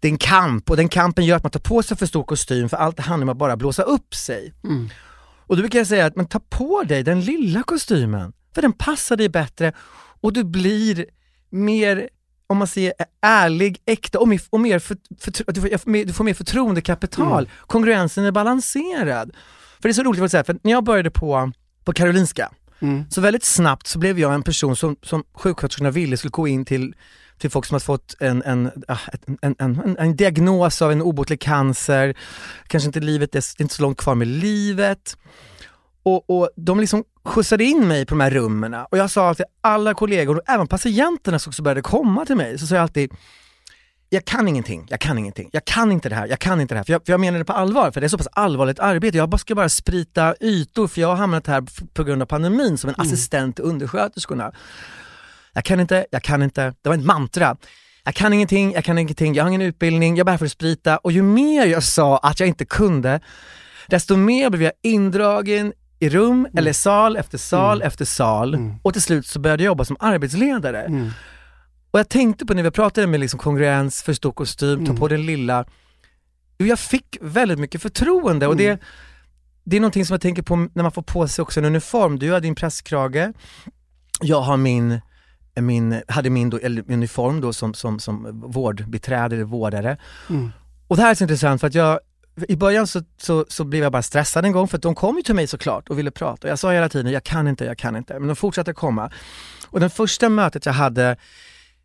Det 0.00 0.08
är 0.08 0.12
en 0.12 0.18
kamp 0.18 0.70
och 0.70 0.76
den 0.76 0.88
kampen 0.88 1.24
gör 1.24 1.36
att 1.36 1.42
man 1.42 1.50
tar 1.50 1.60
på 1.60 1.82
sig 1.82 1.96
för 1.96 2.06
stor 2.06 2.24
kostym 2.24 2.68
för 2.68 2.76
allt 2.76 2.96
det 2.96 3.02
handlar 3.02 3.24
om 3.24 3.28
att 3.28 3.36
bara 3.36 3.56
blåsa 3.56 3.82
upp 3.82 4.14
sig. 4.14 4.52
Mm. 4.64 4.88
Och 5.50 5.56
då 5.56 5.62
brukar 5.62 5.78
jag 5.78 5.86
säga 5.86 6.06
att 6.06 6.16
men 6.16 6.26
ta 6.26 6.40
på 6.48 6.82
dig 6.82 7.02
den 7.02 7.20
lilla 7.20 7.62
kostymen, 7.62 8.32
för 8.54 8.62
den 8.62 8.72
passar 8.72 9.16
dig 9.16 9.28
bättre 9.28 9.72
och 10.20 10.32
du 10.32 10.44
blir 10.44 11.06
mer, 11.50 12.08
om 12.46 12.56
man 12.56 12.66
säger 12.66 12.92
ärlig, 13.22 13.82
äkta 13.86 14.18
och 14.18 14.28
mer, 14.28 14.40
och 14.50 14.60
mer 14.60 14.78
för, 14.78 14.96
för, 15.20 15.52
du, 15.52 15.60
får, 15.78 15.90
mer- 15.90 16.04
du 16.04 16.12
får 16.12 16.24
mer 16.24 16.34
förtroendekapital. 16.34 17.48
Kongruensen 17.66 18.24
är 18.24 18.32
balanserad. 18.32 19.30
För 19.80 19.88
det 19.88 19.90
är 19.90 19.92
så 19.92 20.02
roligt 20.02 20.22
att 20.22 20.30
säga, 20.30 20.44
för 20.44 20.56
när 20.62 20.72
jag 20.72 20.84
började 20.84 21.10
på, 21.10 21.52
på 21.84 21.92
Karolinska, 21.92 22.50
Mm. 22.82 23.04
så 23.10 23.20
väldigt 23.20 23.44
snabbt 23.44 23.86
så 23.86 23.98
blev 23.98 24.18
jag 24.18 24.34
en 24.34 24.42
person 24.42 24.76
som, 24.76 24.96
som 25.02 25.24
sjuksköterskorna 25.34 25.90
ville 25.90 26.16
skulle 26.16 26.30
gå 26.30 26.48
in 26.48 26.64
till, 26.64 26.94
till 27.40 27.50
folk 27.50 27.66
som 27.66 27.74
har 27.74 27.80
fått 27.80 28.14
en, 28.20 28.42
en, 28.42 28.70
ah, 28.88 28.98
en, 29.26 29.54
en, 29.58 29.80
en, 29.80 29.96
en 29.98 30.16
diagnos 30.16 30.82
av 30.82 30.92
en 30.92 31.02
obotlig 31.02 31.40
cancer, 31.40 32.14
kanske 32.66 32.86
inte 32.86 33.00
livet, 33.00 33.32
det 33.32 33.38
är 33.38 33.62
inte 33.62 33.74
så 33.74 33.82
långt 33.82 33.98
kvar 33.98 34.14
med 34.14 34.28
livet. 34.28 35.16
Och, 36.02 36.30
och 36.30 36.50
de 36.56 36.80
liksom 36.80 37.04
skjutsade 37.24 37.64
in 37.64 37.88
mig 37.88 38.06
på 38.06 38.14
de 38.14 38.20
här 38.20 38.30
rummen 38.30 38.74
och 38.74 38.98
jag 38.98 39.10
sa 39.10 39.34
till 39.34 39.44
alla 39.60 39.94
kollegor, 39.94 40.36
och 40.36 40.42
även 40.46 40.66
patienterna 40.66 41.38
som 41.38 41.50
också 41.50 41.62
började 41.62 41.82
komma 41.82 42.26
till 42.26 42.36
mig, 42.36 42.58
så 42.58 42.66
sa 42.66 42.74
jag 42.74 42.82
alltid 42.82 43.12
jag 44.12 44.24
kan 44.24 44.48
ingenting, 44.48 44.86
jag 44.88 45.00
kan 45.00 45.18
ingenting, 45.18 45.48
jag 45.52 45.64
kan 45.64 45.92
inte 45.92 46.08
det 46.08 46.14
här, 46.14 46.26
jag 46.26 46.38
kan 46.38 46.60
inte 46.60 46.74
det 46.74 46.78
här. 46.78 46.84
För 46.84 46.92
jag, 46.92 47.06
för 47.06 47.12
jag 47.12 47.20
menar 47.20 47.38
det 47.38 47.44
på 47.44 47.52
allvar, 47.52 47.90
för 47.90 48.00
det 48.00 48.06
är 48.06 48.08
så 48.08 48.18
pass 48.18 48.28
allvarligt 48.32 48.78
arbete. 48.78 49.16
Jag 49.16 49.28
bara 49.28 49.38
ska 49.38 49.54
bara 49.54 49.68
sprita 49.68 50.34
ytor, 50.40 50.88
för 50.88 51.00
jag 51.00 51.08
har 51.08 51.16
hamnat 51.16 51.46
här 51.46 51.64
på 51.94 52.04
grund 52.04 52.22
av 52.22 52.26
pandemin 52.26 52.78
som 52.78 52.90
en 52.90 52.96
assistent 52.98 53.56
till 53.56 53.64
undersköterskorna. 53.64 54.52
Jag 55.52 55.64
kan 55.64 55.80
inte, 55.80 56.06
jag 56.10 56.22
kan 56.22 56.42
inte. 56.42 56.74
Det 56.82 56.88
var 56.88 56.96
ett 56.96 57.04
mantra. 57.04 57.56
Jag 58.04 58.14
kan 58.14 58.32
ingenting, 58.32 58.72
jag 58.72 58.84
kan 58.84 58.98
ingenting, 58.98 59.34
jag 59.34 59.44
har 59.44 59.48
ingen 59.48 59.62
utbildning, 59.62 60.16
jag 60.16 60.20
är 60.20 60.24
bara 60.24 60.30
här 60.30 60.38
för 60.38 60.46
att 60.46 60.52
sprita. 60.52 60.96
Och 60.96 61.12
ju 61.12 61.22
mer 61.22 61.66
jag 61.66 61.82
sa 61.82 62.18
att 62.18 62.40
jag 62.40 62.48
inte 62.48 62.64
kunde, 62.64 63.20
desto 63.86 64.16
mer 64.16 64.50
blev 64.50 64.62
jag 64.62 64.72
indragen 64.82 65.72
i 65.98 66.08
rum 66.08 66.48
eller 66.56 66.72
sal 66.72 67.16
efter 67.16 67.38
sal 67.38 67.82
efter 67.82 68.04
sal. 68.04 68.74
Och 68.82 68.92
till 68.92 69.02
slut 69.02 69.26
så 69.26 69.38
började 69.38 69.62
jag 69.62 69.66
jobba 69.66 69.84
som 69.84 69.96
arbetsledare. 70.00 70.82
Mm. 70.82 71.10
Och 71.90 71.98
jag 71.98 72.08
tänkte 72.08 72.46
på 72.46 72.54
när 72.54 72.62
vi 72.62 72.70
pratade 72.70 73.06
med 73.06 73.20
liksom 73.20 73.38
kongruens, 73.38 74.02
för 74.02 74.12
stor 74.12 74.32
kostym, 74.32 74.86
ta 74.86 74.94
på 74.94 75.08
den 75.08 75.26
lilla. 75.26 75.64
Jag 76.56 76.78
fick 76.78 77.18
väldigt 77.20 77.58
mycket 77.58 77.82
förtroende 77.82 78.46
och 78.46 78.56
det, 78.56 78.80
det 79.64 79.76
är 79.76 79.80
någonting 79.80 80.06
som 80.06 80.14
jag 80.14 80.20
tänker 80.20 80.42
på 80.42 80.56
när 80.56 80.82
man 80.82 80.92
får 80.92 81.02
på 81.02 81.28
sig 81.28 81.42
också 81.42 81.60
en 81.60 81.66
uniform. 81.66 82.18
Du 82.18 82.30
har 82.30 82.40
din 82.40 82.54
presskrage, 82.54 83.32
jag 84.20 84.40
har 84.40 84.56
min, 84.56 85.00
min, 85.54 86.02
hade 86.08 86.30
min, 86.30 86.60
min 86.62 86.84
uniform 86.88 87.40
då 87.40 87.52
som, 87.52 87.74
som, 87.74 87.98
som 87.98 88.40
vårdbiträde 88.40 89.36
eller 89.36 89.44
vårdare. 89.44 89.96
Mm. 90.30 90.50
Och 90.86 90.96
det 90.96 91.02
här 91.02 91.10
är 91.10 91.14
så 91.14 91.24
intressant 91.24 91.60
för 91.60 91.66
att 91.66 91.74
jag, 91.74 92.00
i 92.48 92.56
början 92.56 92.86
så, 92.86 93.02
så, 93.16 93.44
så 93.48 93.64
blev 93.64 93.82
jag 93.82 93.92
bara 93.92 94.02
stressad 94.02 94.44
en 94.44 94.52
gång 94.52 94.68
för 94.68 94.76
att 94.76 94.82
de 94.82 94.94
kom 94.94 95.16
ju 95.16 95.22
till 95.22 95.34
mig 95.34 95.46
såklart 95.46 95.88
och 95.88 95.98
ville 95.98 96.10
prata. 96.10 96.46
Och 96.46 96.50
jag 96.50 96.58
sa 96.58 96.72
hela 96.72 96.88
tiden, 96.88 97.12
jag 97.12 97.24
kan 97.24 97.48
inte, 97.48 97.64
jag 97.64 97.78
kan 97.78 97.96
inte. 97.96 98.18
Men 98.18 98.28
de 98.28 98.36
fortsatte 98.36 98.72
komma. 98.72 99.10
Och 99.66 99.80
det 99.80 99.90
första 99.90 100.28
mötet 100.28 100.66
jag 100.66 100.72
hade 100.72 101.16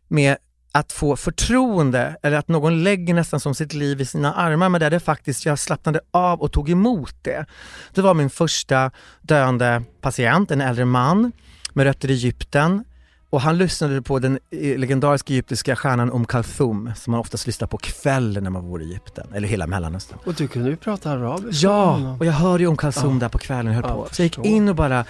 med 0.08 0.36
att 0.72 0.92
få 0.92 1.16
förtroende 1.16 2.16
eller 2.22 2.36
att 2.36 2.48
någon 2.48 2.82
lägger 2.82 3.14
nästan 3.14 3.40
som 3.40 3.54
sitt 3.54 3.74
liv 3.74 4.00
i 4.00 4.04
sina 4.04 4.34
armar 4.34 4.68
men 4.68 4.80
där 4.80 4.90
det 4.90 5.00
faktiskt 5.00 5.46
jag 5.46 5.58
slappnade 5.58 6.00
av 6.10 6.40
och 6.40 6.52
tog 6.52 6.70
emot 6.70 7.14
det. 7.22 7.46
Det 7.94 8.02
var 8.02 8.14
min 8.14 8.30
första 8.30 8.90
döende 9.22 9.82
patient, 10.00 10.50
en 10.50 10.60
äldre 10.60 10.84
man 10.84 11.32
med 11.72 11.84
rötter 11.84 12.10
i 12.10 12.12
Egypten 12.12 12.84
och 13.30 13.40
han 13.40 13.58
lyssnade 13.58 14.02
på 14.02 14.18
den 14.18 14.38
eh, 14.50 14.78
legendariska 14.78 15.32
egyptiska 15.32 15.76
stjärnan 15.76 16.10
Om 16.12 16.24
Kalthum 16.26 16.90
som 16.96 17.10
man 17.10 17.20
oftast 17.20 17.46
lyssnar 17.46 17.68
på 17.68 17.78
kvällen 17.78 18.44
när 18.44 18.50
man 18.50 18.62
bor 18.68 18.82
i 18.82 18.84
Egypten, 18.90 19.26
eller 19.34 19.48
hela 19.48 19.66
Mellanöstern. 19.66 20.18
Och 20.26 20.34
du 20.34 20.48
kunde 20.48 20.70
ju 20.70 20.76
prata 20.76 21.10
arabiska 21.10 21.66
Ja, 21.66 22.16
och 22.20 22.26
jag 22.26 22.32
hörde 22.32 22.62
ju 22.62 22.68
Om 22.68 22.76
Kalthum 22.76 23.12
Ja. 23.12 23.18
där 23.20 23.28
på 23.28 23.38
kvällen 23.38 23.66
och 23.68 23.74
höll 23.74 23.84
Ja, 23.88 23.94
på. 23.94 24.00
jag 24.08 24.14
Så 24.14 24.22
jag 24.22 24.26
gick 24.26 24.38
in 24.38 24.68
och 24.68 24.74
bara 24.74 25.04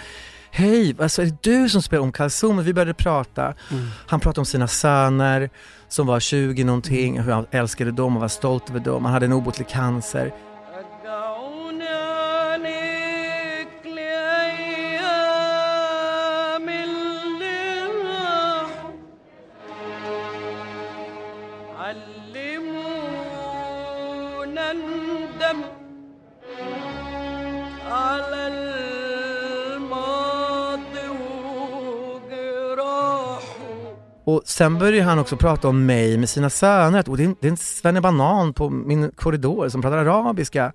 Hej, 0.50 0.96
alltså 1.00 1.22
är 1.22 1.26
det 1.26 1.36
du 1.42 1.68
som 1.68 1.82
spelar 1.82 2.02
Om 2.02 2.12
Kalthum? 2.12 2.58
Och 2.58 2.66
vi 2.66 2.74
började 2.74 2.94
prata. 2.94 3.44
Mm. 3.70 3.86
Han 4.06 4.20
pratade 4.20 4.40
om 4.40 4.46
sina 4.46 4.68
söner 4.68 5.50
som 5.88 6.06
var 6.06 6.20
20 6.20 6.64
någonting, 6.64 7.20
hur 7.20 7.32
han 7.32 7.46
älskade 7.50 7.90
dem 7.92 8.14
och 8.16 8.20
var 8.20 8.28
stolt 8.28 8.70
över 8.70 8.80
dem. 8.80 9.04
Han 9.04 9.12
hade 9.14 9.26
en 9.26 9.32
obotlig 9.32 9.68
cancer. 9.68 10.32
Sen 34.46 34.78
började 34.78 35.08
han 35.08 35.18
också 35.18 35.36
prata 35.36 35.68
om 35.68 35.86
mig 35.86 36.18
med 36.18 36.28
sina 36.28 36.50
söner. 36.50 37.08
Och 37.08 37.16
det 37.16 37.22
är, 37.22 37.26
en- 37.26 37.36
det 37.40 37.46
är 37.46 37.50
en 37.50 37.56
svennebanan 37.56 38.52
på 38.52 38.70
min 38.70 39.10
korridor 39.10 39.68
som 39.68 39.82
pratar 39.82 39.98
arabiska. 39.98 40.72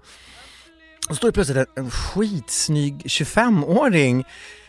Och 1.09 1.15
så 1.15 1.15
står 1.15 1.27
det 1.27 1.31
plötsligt 1.31 1.57
en, 1.57 1.65
en 1.85 1.91
skitsnygg 1.91 3.01
25-åring 3.05 4.23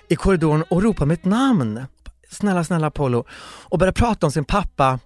i 0.08 0.16
korridoren 0.16 0.64
och 0.70 0.82
ropar 0.82 1.06
mitt 1.06 1.24
namn. 1.24 1.84
Snälla, 2.30 2.64
snälla 2.64 2.86
Apollo. 2.86 3.24
Och 3.64 3.78
börjar 3.78 3.92
prata 3.92 4.26
om 4.26 4.32
sin 4.32 4.44
pappa, 4.44 4.98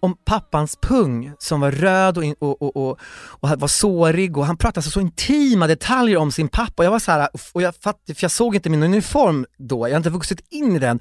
om 0.00 0.16
pappans 0.24 0.76
pung 0.82 1.32
som 1.38 1.60
var 1.60 1.70
röd 1.70 2.18
och, 2.18 2.24
in, 2.24 2.34
och, 2.38 2.62
och, 2.62 2.76
och, 2.76 2.98
och 3.24 3.48
var 3.48 3.68
sårig 3.68 4.36
och 4.38 4.46
han 4.46 4.56
pratade 4.56 4.84
så, 4.84 4.90
så 4.90 5.00
intima 5.00 5.66
detaljer 5.66 6.16
om 6.16 6.32
sin 6.32 6.48
pappa. 6.48 6.82
Och 6.82 6.84
jag 6.84 6.90
var 6.90 6.98
så 6.98 7.12
här, 7.12 7.28
och 7.52 7.62
jag, 7.62 7.74
fatt, 7.76 7.96
för 8.06 8.24
jag 8.24 8.30
såg 8.30 8.54
inte 8.54 8.70
min 8.70 8.82
uniform 8.82 9.46
då, 9.58 9.88
jag 9.88 9.92
har 9.94 9.96
inte 9.96 10.10
vuxit 10.10 10.40
in 10.50 10.76
i 10.76 10.78
den. 10.78 11.00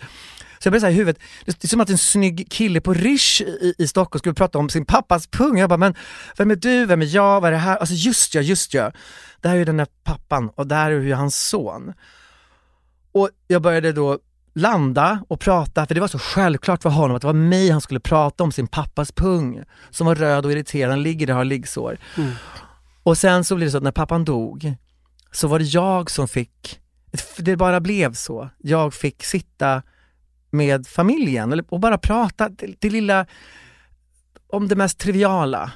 Så 0.62 0.68
jag 0.68 0.72
blev 0.72 0.80
såhär 0.80 0.94
i 0.94 0.96
huvudet, 0.96 1.22
det 1.46 1.64
är 1.64 1.68
som 1.68 1.82
att 1.82 1.90
en 1.90 1.98
snygg 1.98 2.48
kille 2.50 2.82
på 2.82 2.94
Rish 2.94 3.42
i, 3.42 3.74
i 3.78 3.88
Stockholm 3.88 4.20
skulle 4.20 4.34
prata 4.36 4.58
om 4.58 4.70
sin 4.70 4.86
pappas 4.86 5.28
pung. 5.28 5.58
Jag 5.58 5.70
bara, 5.70 5.78
men 5.78 5.96
vem 6.38 6.52
är 6.52 6.56
du, 6.56 6.86
vem 6.86 7.02
är 7.02 7.16
jag, 7.16 7.42
vad 7.42 7.48
är 7.48 7.52
det 7.52 7.58
här? 7.58 7.78
Alltså 7.78 7.96
just 7.96 8.36
ja, 8.36 8.42
just 8.42 8.74
ja. 8.74 8.92
Det 9.42 9.48
här 9.48 9.56
är 9.56 9.60
ju 9.60 9.66
den 9.66 9.78
där 9.78 9.88
pappan 10.04 10.50
och 10.56 10.68
det 10.68 10.76
här 10.76 10.92
är 10.92 11.00
ju 11.00 11.14
hans 11.14 11.48
son. 11.48 11.94
Och 13.12 13.30
jag 13.48 13.62
började 13.62 13.92
då 13.92 14.20
landa 14.56 15.24
och 15.28 15.40
prata, 15.40 15.86
för 15.86 15.96
det 15.96 16.02
var 16.02 16.08
så 16.08 16.20
självklart 16.20 16.82
för 16.82 16.90
honom 16.90 17.16
att 17.16 17.22
det 17.22 17.28
var 17.28 17.34
mig 17.34 17.70
han 17.70 17.82
skulle 17.82 18.00
prata 18.00 18.44
om 18.44 18.52
sin 18.52 18.68
pappas 18.68 19.12
pung 19.12 19.64
som 19.90 20.08
var 20.08 20.16
röd 20.16 20.46
och 20.46 20.52
irriterad, 20.52 20.90
han 20.90 21.04
ligger 21.04 21.28
där 21.28 21.34
och 21.34 21.38
har 21.38 21.46
liggsår. 21.46 21.98
Och 23.04 23.18
sen 23.18 23.44
så 23.44 23.56
blev 23.56 23.68
det 23.68 23.72
så 23.72 23.78
att 23.78 23.84
när 23.84 23.92
pappan 23.92 24.26
dog 24.26 24.76
så 25.32 25.48
var 25.48 25.60
det 25.60 25.66
jag 25.66 26.12
som 26.12 26.28
fick, 26.28 26.80
det 27.38 27.56
bara 27.56 27.80
blev 27.80 28.14
så. 28.14 28.50
Jag 28.58 28.94
fick 28.94 29.24
sitta 29.24 29.82
med 30.52 30.88
familjen 30.88 31.62
och 31.70 31.80
bara 31.80 31.98
prata 31.98 32.50
det, 32.50 32.76
det 32.80 32.90
lilla 32.90 33.26
om 34.48 34.68
det 34.68 34.76
mest 34.76 34.98
triviala. 34.98 35.72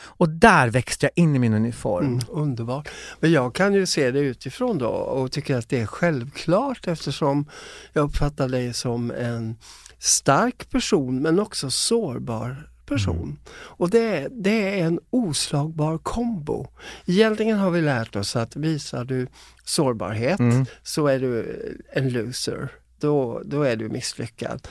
Och 0.00 0.28
där 0.28 0.68
växte 0.68 1.06
jag 1.06 1.12
in 1.24 1.36
i 1.36 1.38
min 1.38 1.54
uniform. 1.54 2.06
Mm, 2.06 2.20
underbart. 2.28 2.88
Men 3.20 3.32
jag 3.32 3.54
kan 3.54 3.74
ju 3.74 3.86
se 3.86 4.10
det 4.10 4.18
utifrån 4.20 4.78
då 4.78 4.88
och 4.88 5.32
tycker 5.32 5.56
att 5.56 5.68
det 5.68 5.80
är 5.80 5.86
självklart 5.86 6.86
eftersom 6.86 7.50
jag 7.92 8.02
uppfattar 8.04 8.48
dig 8.48 8.74
som 8.74 9.10
en 9.10 9.56
stark 9.98 10.70
person 10.70 11.22
men 11.22 11.38
också 11.40 11.70
sårbar 11.70 12.70
person. 12.86 13.38
Och 13.52 13.90
det, 13.90 14.28
det 14.30 14.80
är 14.80 14.86
en 14.86 15.00
oslagbar 15.10 15.98
kombo. 15.98 16.66
Egentligen 17.06 17.58
har 17.58 17.70
vi 17.70 17.80
lärt 17.80 18.16
oss 18.16 18.36
att 18.36 18.56
visar 18.56 19.04
du 19.04 19.26
sårbarhet 19.64 20.40
Mm. 20.40 20.66
så 20.82 21.06
är 21.06 21.20
du 21.20 21.58
en 21.92 22.08
loser. 22.10 22.68
Då, 23.00 23.42
då 23.44 23.62
är 23.62 23.76
du 23.76 23.88
misslyckad. 23.88 24.68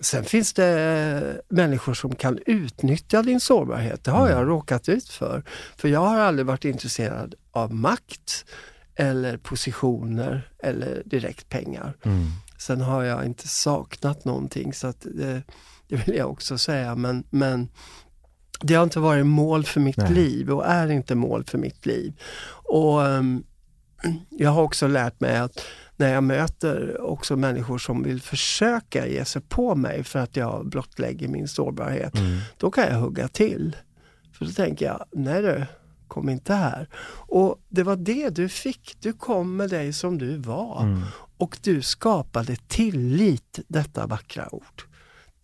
Sen 0.00 0.24
finns 0.24 0.52
det 0.52 1.40
människor 1.48 1.94
som 1.94 2.14
kan 2.14 2.38
utnyttja 2.46 3.22
din 3.22 3.40
sårbarhet. 3.40 4.04
Det 4.04 4.10
har 4.10 4.30
jag 4.30 4.48
råkat 4.48 4.88
ut 4.88 5.08
för. 5.08 5.44
För 5.76 5.88
jag 5.88 6.00
har 6.00 6.18
aldrig 6.18 6.46
varit 6.46 6.64
intresserad 6.64 7.34
av 7.50 7.74
makt 7.74 8.44
eller 8.96 9.36
positioner 9.36 10.50
eller 10.58 11.02
direkt 11.04 11.48
pengar. 11.48 11.96
Mm. 12.02 12.26
Sen 12.58 12.80
har 12.80 13.02
jag 13.02 13.24
inte 13.24 13.48
saknat 13.48 14.24
någonting 14.24 14.74
så 14.74 14.86
att 14.86 15.00
det, 15.00 15.42
det 15.88 15.96
vill 15.96 16.16
jag 16.16 16.30
också 16.30 16.58
säga 16.58 16.94
men, 16.94 17.24
men 17.30 17.68
det 18.60 18.74
har 18.74 18.84
inte 18.84 19.00
varit 19.00 19.26
mål 19.26 19.64
för 19.64 19.80
mitt 19.80 19.96
Nej. 19.96 20.12
liv 20.12 20.50
och 20.50 20.66
är 20.66 20.90
inte 20.90 21.14
mål 21.14 21.44
för 21.44 21.58
mitt 21.58 21.86
liv. 21.86 22.20
Och 22.48 23.06
ehm, 23.06 23.44
Jag 24.30 24.50
har 24.50 24.62
också 24.62 24.86
lärt 24.86 25.20
mig 25.20 25.36
att 25.36 25.60
när 25.96 26.14
jag 26.14 26.24
möter 26.24 27.00
också 27.00 27.36
människor 27.36 27.78
som 27.78 28.02
vill 28.02 28.20
försöka 28.20 29.06
ge 29.06 29.24
sig 29.24 29.42
på 29.42 29.74
mig 29.74 30.04
för 30.04 30.18
att 30.18 30.36
jag 30.36 30.66
blottlägger 30.68 31.28
min 31.28 31.48
sårbarhet, 31.48 32.18
Mm. 32.18 32.38
då 32.58 32.70
kan 32.70 32.84
jag 32.88 33.00
hugga 33.00 33.28
till. 33.28 33.76
För 34.32 34.44
då 34.44 34.50
tänker 34.50 34.86
jag, 34.86 35.04
nej 35.12 35.42
du, 35.42 35.66
kom 36.08 36.28
inte 36.28 36.54
här. 36.54 36.88
Och 37.28 37.58
det 37.68 37.82
var 37.82 37.96
det 37.96 38.28
du 38.30 38.48
fick, 38.48 38.96
du 39.00 39.12
kom 39.12 39.56
med 39.56 39.70
dig 39.70 39.92
som 39.92 40.18
du 40.18 40.36
var. 40.36 40.82
Mm. 40.82 41.00
Och 41.36 41.58
du 41.62 41.82
skapade 41.82 42.56
tillit, 42.68 43.58
detta 43.68 44.06
vackra 44.06 44.54
ord. 44.54 44.82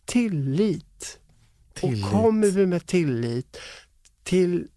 Tillit. 0.05 1.19
Tillit. 1.75 2.05
Och 2.05 2.11
kommer 2.11 2.47
vi 2.51 2.67
med 2.67 2.87
tillit 2.87 3.57
till 4.23 4.69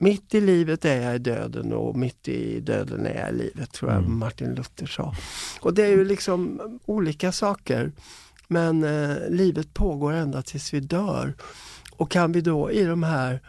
mitt 0.00 0.34
i 0.34 0.40
livet 0.40 0.84
är 0.84 1.02
jag 1.02 1.14
i 1.14 1.18
döden 1.18 1.72
och 1.72 1.96
mitt 1.96 2.28
i 2.28 2.60
döden 2.60 3.06
är 3.06 3.20
jag 3.20 3.30
i 3.30 3.32
livet, 3.32 3.72
tror 3.72 3.90
jag 3.90 3.98
Mm. 4.00 4.18
Martin 4.18 4.54
Luther 4.54 4.86
sa. 4.86 5.14
Och 5.60 5.74
det 5.74 5.82
är 5.82 5.88
ju 5.88 6.04
liksom 6.04 6.60
olika 6.86 7.32
saker. 7.32 7.92
Men 8.48 8.84
eh, 8.84 9.16
livet 9.28 9.74
pågår 9.74 10.12
ända 10.12 10.42
tills 10.42 10.74
vi 10.74 10.80
dör. 10.80 11.34
Och 11.96 12.10
kan 12.10 12.32
vi 12.32 12.40
då 12.40 12.70
i 12.70 12.84
de 12.84 13.02
här 13.02 13.40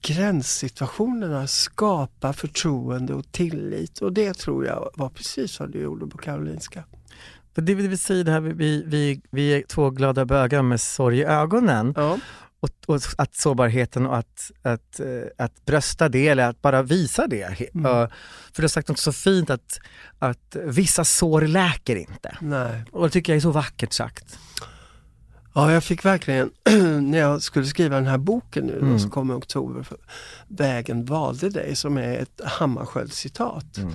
gränssituationerna 0.00 1.46
skapa 1.46 2.32
förtroende 2.32 3.14
och 3.14 3.32
tillit. 3.32 3.98
Och 3.98 4.12
det 4.12 4.34
tror 4.34 4.66
jag 4.66 4.90
var 4.94 5.08
precis 5.08 5.60
vad 5.60 5.70
du 5.70 5.80
gjorde 5.80 6.06
på 6.06 6.18
Karolinska. 6.18 6.84
För 7.54 7.62
det 7.62 7.74
vill 7.74 7.98
säga 7.98 8.24
det 8.24 8.32
här, 8.32 8.40
vi, 8.40 8.82
vi, 8.86 9.20
vi 9.30 9.54
är 9.54 9.62
två 9.62 9.90
glada 9.90 10.24
bögar 10.24 10.62
med 10.62 10.80
sorg 10.80 11.18
i 11.18 11.24
ögonen. 11.24 11.94
Ja. 11.96 12.18
Och, 12.62 12.70
och 12.86 13.00
att 13.18 13.34
sårbarheten 13.34 14.06
och 14.06 14.16
att, 14.16 14.50
att, 14.62 15.00
eh, 15.00 15.06
att 15.44 15.64
brösta 15.64 16.08
det 16.08 16.28
eller 16.28 16.48
att 16.48 16.62
bara 16.62 16.82
visa 16.82 17.26
det. 17.26 17.60
Mm. 17.74 17.82
För 18.52 18.56
du 18.56 18.62
har 18.62 18.68
sagt 18.68 18.88
något 18.88 18.98
så 18.98 19.12
fint 19.12 19.50
att, 19.50 19.80
att 20.18 20.56
vissa 20.64 21.04
sår 21.04 21.40
läker 21.42 21.96
inte. 21.96 22.36
Nej. 22.40 22.84
Och 22.92 23.04
det 23.06 23.10
tycker 23.10 23.32
jag 23.32 23.36
är 23.36 23.40
så 23.40 23.50
vackert 23.50 23.92
sagt. 23.92 24.38
Ja, 25.54 25.72
jag 25.72 25.84
fick 25.84 26.04
verkligen, 26.04 26.50
när 27.10 27.18
jag 27.18 27.42
skulle 27.42 27.66
skriva 27.66 27.96
den 27.96 28.06
här 28.06 28.18
boken 28.18 28.66
nu 28.66 28.78
Mm. 28.78 28.98
som 28.98 29.10
kom 29.10 29.30
i 29.30 29.34
oktober, 29.34 29.86
Vägen 30.48 31.04
valde 31.04 31.48
dig, 31.50 31.76
som 31.76 31.96
är 31.98 32.18
ett 32.18 32.40
Hammarskjöld-citat. 32.44 33.76
Mm. 33.78 33.94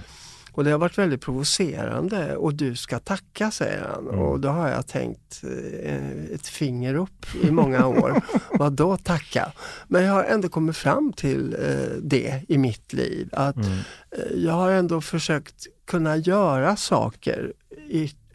Och 0.58 0.64
det 0.64 0.72
har 0.72 0.78
varit 0.78 0.98
väldigt 0.98 1.22
provocerande 1.22 2.36
och 2.36 2.54
du 2.54 2.76
ska 2.76 3.00
tacka 3.00 3.52
säger 3.52 3.82
han. 3.82 4.08
Mm. 4.08 4.20
Och 4.20 4.40
då 4.40 4.50
har 4.50 4.70
jag 4.70 4.88
tänkt 4.88 5.44
eh, 5.84 6.24
ett 6.34 6.48
finger 6.48 6.96
upp 6.96 7.26
i 7.44 7.52
många 7.52 7.88
år. 7.88 8.22
Vad 8.52 8.74
då 8.74 8.98
tacka? 8.98 9.52
Men 9.88 10.04
jag 10.04 10.14
har 10.14 10.24
ändå 10.24 10.50
kommit 10.50 10.78
fram 10.78 11.14
till 11.14 11.54
eh, 11.54 11.98
det 12.02 12.44
i 12.48 12.58
mitt 12.58 12.94
liv. 12.94 13.30
Att 13.32 13.56
Mm. 13.56 13.72
eh, 14.12 14.36
jag 14.36 14.54
har 14.54 14.72
ändå 14.72 15.02
försökt 15.02 15.68
kunna 15.88 16.18
göra 16.18 16.76
saker 16.76 17.54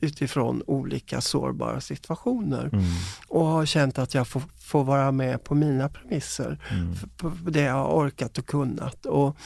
utifrån 0.00 0.62
olika 0.66 1.20
sårbara 1.20 1.80
situationer. 1.80 2.70
Mm. 2.72 2.84
Och 3.28 3.44
har 3.46 3.66
känt 3.66 3.98
att 3.98 4.14
jag 4.14 4.28
får, 4.28 4.42
får 4.72 4.84
vara 4.84 5.12
med 5.12 5.44
på 5.44 5.54
mina 5.54 5.88
premisser. 5.88 6.58
Mm. 6.70 6.94
På 7.16 7.32
det 7.50 7.60
jag 7.60 7.72
har 7.74 7.88
orkat 7.88 8.38
och 8.38 8.46
kunnat. 8.46 9.06
Och, 9.06 9.36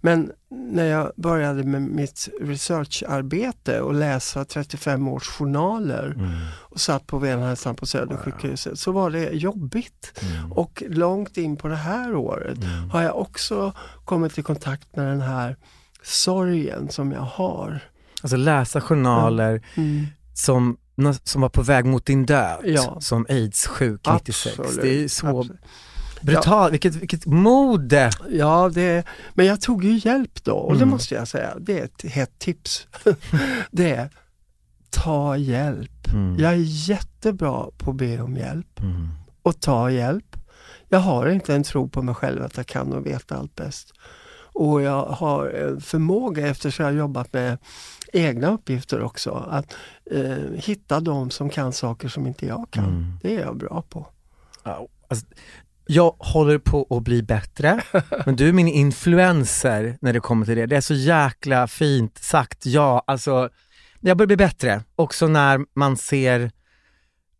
men 0.00 0.32
när 0.50 0.84
jag 0.84 1.12
började 1.16 1.62
med 1.64 1.82
mitt 1.82 2.28
researcharbete 2.40 3.80
och 3.80 3.94
läsa 3.94 4.44
35 4.44 5.08
års 5.08 5.28
journaler 5.28 6.14
Mm. 6.16 6.30
och 6.58 6.80
satt 6.80 7.06
på 7.06 7.18
Venhälsan 7.18 7.74
på 7.76 7.86
Södersjukhuset 7.86 8.78
så 8.78 8.92
var 8.92 9.10
det 9.10 9.30
jobbigt. 9.30 10.20
Mm. 10.22 10.52
Och 10.52 10.82
långt 10.88 11.36
in 11.36 11.56
på 11.56 11.68
det 11.68 11.76
här 11.76 12.14
året 12.14 12.58
Mm. 12.64 12.90
har 12.90 13.02
jag 13.02 13.18
också 13.18 13.72
kommit 14.04 14.38
i 14.38 14.42
kontakt 14.42 14.96
med 14.96 15.06
den 15.06 15.20
här 15.20 15.56
sorgen 16.02 16.88
som 16.88 17.12
jag 17.12 17.20
har. 17.20 17.80
Alltså 18.22 18.36
läsa 18.36 18.80
journaler 18.80 19.62
som, 20.34 20.76
som 21.24 21.40
var 21.42 21.48
på 21.48 21.62
väg 21.62 21.84
mot 21.84 22.06
din 22.06 22.26
död, 22.26 22.60
Ja. 22.64 23.00
som 23.00 23.26
aids-sjuk 23.28 24.00
96. 24.06 24.58
Absolut, 24.58 24.82
Det 24.82 25.04
är 25.04 25.08
så 25.08 25.26
absolut. 25.40 25.60
brutalt, 26.20 26.72
vilket, 26.72 26.94
vilket 26.94 27.26
mode! 27.26 28.10
Ja, 28.30 28.70
det, 28.74 29.04
men 29.34 29.46
jag 29.46 29.60
tog 29.60 29.84
ju 29.84 30.00
hjälp 30.08 30.44
då 30.44 30.52
och 30.52 30.72
det 30.72 30.78
Mm. 30.82 30.88
måste 30.88 31.14
jag 31.14 31.28
säga, 31.28 31.54
det 31.60 31.78
är 31.80 31.84
ett 31.84 32.02
hett 32.12 32.38
tips. 32.38 32.86
det 33.70 33.90
är 33.90 34.10
ta 34.90 35.36
hjälp. 35.36 36.12
Mm. 36.12 36.38
Jag 36.38 36.52
är 36.52 36.88
jättebra 36.88 37.66
på 37.78 37.90
att 37.90 37.96
be 37.96 38.20
om 38.20 38.36
hjälp 38.36 38.80
Mm. 38.80 39.08
och 39.42 39.60
ta 39.60 39.90
hjälp. 39.90 40.36
Jag 40.88 40.98
har 40.98 41.26
inte 41.28 41.54
en 41.54 41.62
tro 41.62 41.88
på 41.88 42.02
mig 42.02 42.14
själv 42.14 42.42
att 42.42 42.56
jag 42.56 42.66
kan 42.66 42.92
och 42.92 43.06
vet 43.06 43.32
allt 43.32 43.54
bäst. 43.56 43.92
Och 44.52 44.82
jag 44.82 45.06
har 45.06 45.46
en 45.48 45.80
förmåga, 45.80 46.46
eftersom 46.46 46.84
jag 46.84 46.92
har 46.92 46.98
jobbat 46.98 47.32
med 47.32 47.58
egna 48.12 48.50
uppgifter 48.50 49.02
också, 49.02 49.30
att 49.50 49.76
eh, 50.10 50.54
hitta 50.54 51.00
de 51.00 51.30
som 51.30 51.50
kan 51.50 51.72
saker 51.72 52.08
som 52.08 52.26
inte 52.26 52.46
jag 52.46 52.66
kan. 52.70 52.84
Mm. 52.84 53.18
Det 53.22 53.36
är 53.36 53.40
jag 53.40 53.56
bra 53.56 53.84
på. 53.88 54.06
Alltså, 55.08 55.26
jag 55.86 56.14
håller 56.18 56.58
på 56.58 56.86
att 56.90 57.02
bli 57.02 57.22
bättre, 57.22 57.80
men 58.26 58.36
du 58.36 58.48
är 58.48 58.52
min 58.52 58.68
influencer 58.68 59.98
när 60.00 60.12
det 60.12 60.20
kommer 60.20 60.46
till 60.46 60.56
det. 60.56 60.66
Det 60.66 60.76
är 60.76 60.80
så 60.80 60.94
jäkla 60.94 61.66
fint 61.66 62.18
sagt, 62.18 62.66
ja 62.66 63.04
alltså 63.06 63.50
jag 64.00 64.16
börjar 64.16 64.26
bli 64.26 64.36
bättre 64.36 64.82
också 64.96 65.26
när 65.26 65.60
man 65.74 65.96
ser 65.96 66.50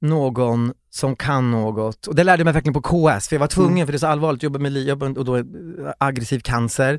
någon 0.00 0.72
som 0.90 1.16
kan 1.16 1.50
något. 1.50 2.06
Och 2.06 2.14
det 2.14 2.24
lärde 2.24 2.40
jag 2.40 2.44
mig 2.44 2.54
verkligen 2.54 2.82
på 2.82 2.82
KS, 2.82 3.28
för 3.28 3.36
jag 3.36 3.40
var 3.40 3.46
tvungen, 3.46 3.72
Mm. 3.76 3.86
för 3.86 3.92
det 3.92 3.96
är 3.96 3.98
så 3.98 4.06
allvarligt, 4.06 4.42
jobba 4.42 4.58
med 4.58 4.72
jobba, 4.72 5.06
och 5.06 5.24
då 5.24 5.44
aggressiv 5.98 6.40
cancer, 6.40 6.98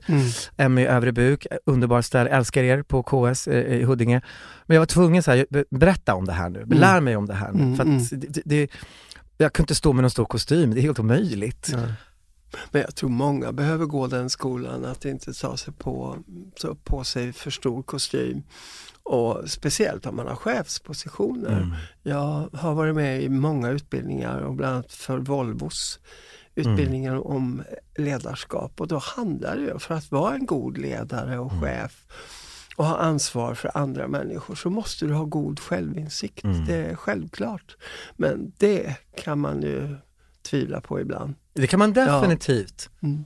Mm. 0.58 0.74
ME 0.74 0.88
övre 0.88 1.12
buk, 1.12 1.48
underbar 1.66 2.02
ställe, 2.02 2.30
älskar 2.30 2.64
er 2.64 2.84
på 2.84 3.04
KS 3.04 3.48
eh, 3.48 3.74
i 3.80 3.84
Huddinge. 3.84 4.22
Men 4.66 4.76
jag 4.76 4.82
var 4.82 4.86
tvungen 4.86 5.24
så 5.24 5.32
här, 5.32 5.46
berätta 5.76 6.16
om 6.16 6.26
det 6.26 6.34
här 6.34 6.50
nu, 6.50 6.66
lär 6.66 7.02
mig 7.02 7.16
om 7.16 7.26
det 7.26 7.34
här 7.34 7.52
nu. 7.52 7.64
Mm, 7.64 7.76
För 7.76 7.84
att 7.84 8.10
det, 8.22 8.28
det, 8.28 8.42
det, 8.46 8.72
jag 9.38 9.54
kunde 9.54 9.64
inte 9.64 9.76
stå 9.76 9.94
med 9.94 10.02
någon 10.04 10.12
stor 10.12 10.26
kostym, 10.26 10.74
det 10.74 10.80
är 10.80 10.82
helt 10.82 11.00
omöjligt. 11.00 11.70
Nej. 11.74 11.94
Men 12.72 12.82
jag 12.82 12.96
tror 12.96 13.10
många 13.10 13.52
behöver 13.52 13.86
gå 13.86 14.08
den 14.08 14.30
skolan 14.30 14.86
att 14.86 15.06
inte 15.06 15.34
ta 15.34 15.58
sig 15.58 15.74
på, 15.74 16.18
ta 16.62 16.76
på 16.84 17.04
sig 17.04 17.34
för 17.34 17.52
stor 17.52 17.84
kostym. 17.84 18.44
Och 19.12 19.50
speciellt 19.50 20.06
om 20.06 20.16
man 20.16 20.28
har 20.28 20.36
chefspositioner. 20.36 21.58
Mm. 21.58 21.74
Jag 22.04 22.50
har 22.54 22.74
varit 22.74 22.96
med 22.96 23.22
i 23.22 23.30
många 23.30 23.70
utbildningar 23.70 24.40
och 24.40 24.54
bland 24.56 24.74
annat 24.74 24.92
för 24.92 25.18
Volvos 25.18 26.00
utbildningar 26.56 27.28
om 27.28 27.64
ledarskap 27.98 28.82
och 28.82 28.88
då 28.88 28.98
handlar 28.98 29.56
det 29.56 29.62
ju 29.62 29.80
för 29.80 29.96
att 29.96 30.12
vara 30.12 30.36
en 30.36 30.46
god 30.46 30.78
ledare 30.78 31.40
och 31.40 31.52
Mm. 31.52 31.64
chef 31.64 32.06
och 32.76 32.86
ha 32.86 32.98
ansvar 32.98 33.54
för 33.54 33.78
andra 33.78 34.08
människor 34.08 34.56
så 34.56 34.70
måste 34.70 35.06
du 35.06 35.14
ha 35.14 35.24
god 35.26 35.60
självinsikt. 35.60 36.44
Mm. 36.44 36.66
Det 36.66 36.76
är 36.76 36.96
självklart. 36.96 37.78
Men 38.18 38.52
det 38.58 38.96
kan 39.24 39.40
man 39.40 39.62
ju 39.62 39.96
tvivla 40.50 40.82
på 40.82 41.00
ibland. 41.02 41.36
Det 41.54 41.68
kan 41.68 41.80
man 41.80 41.94
definitivt. 41.94 42.90
Mm. 43.02 43.26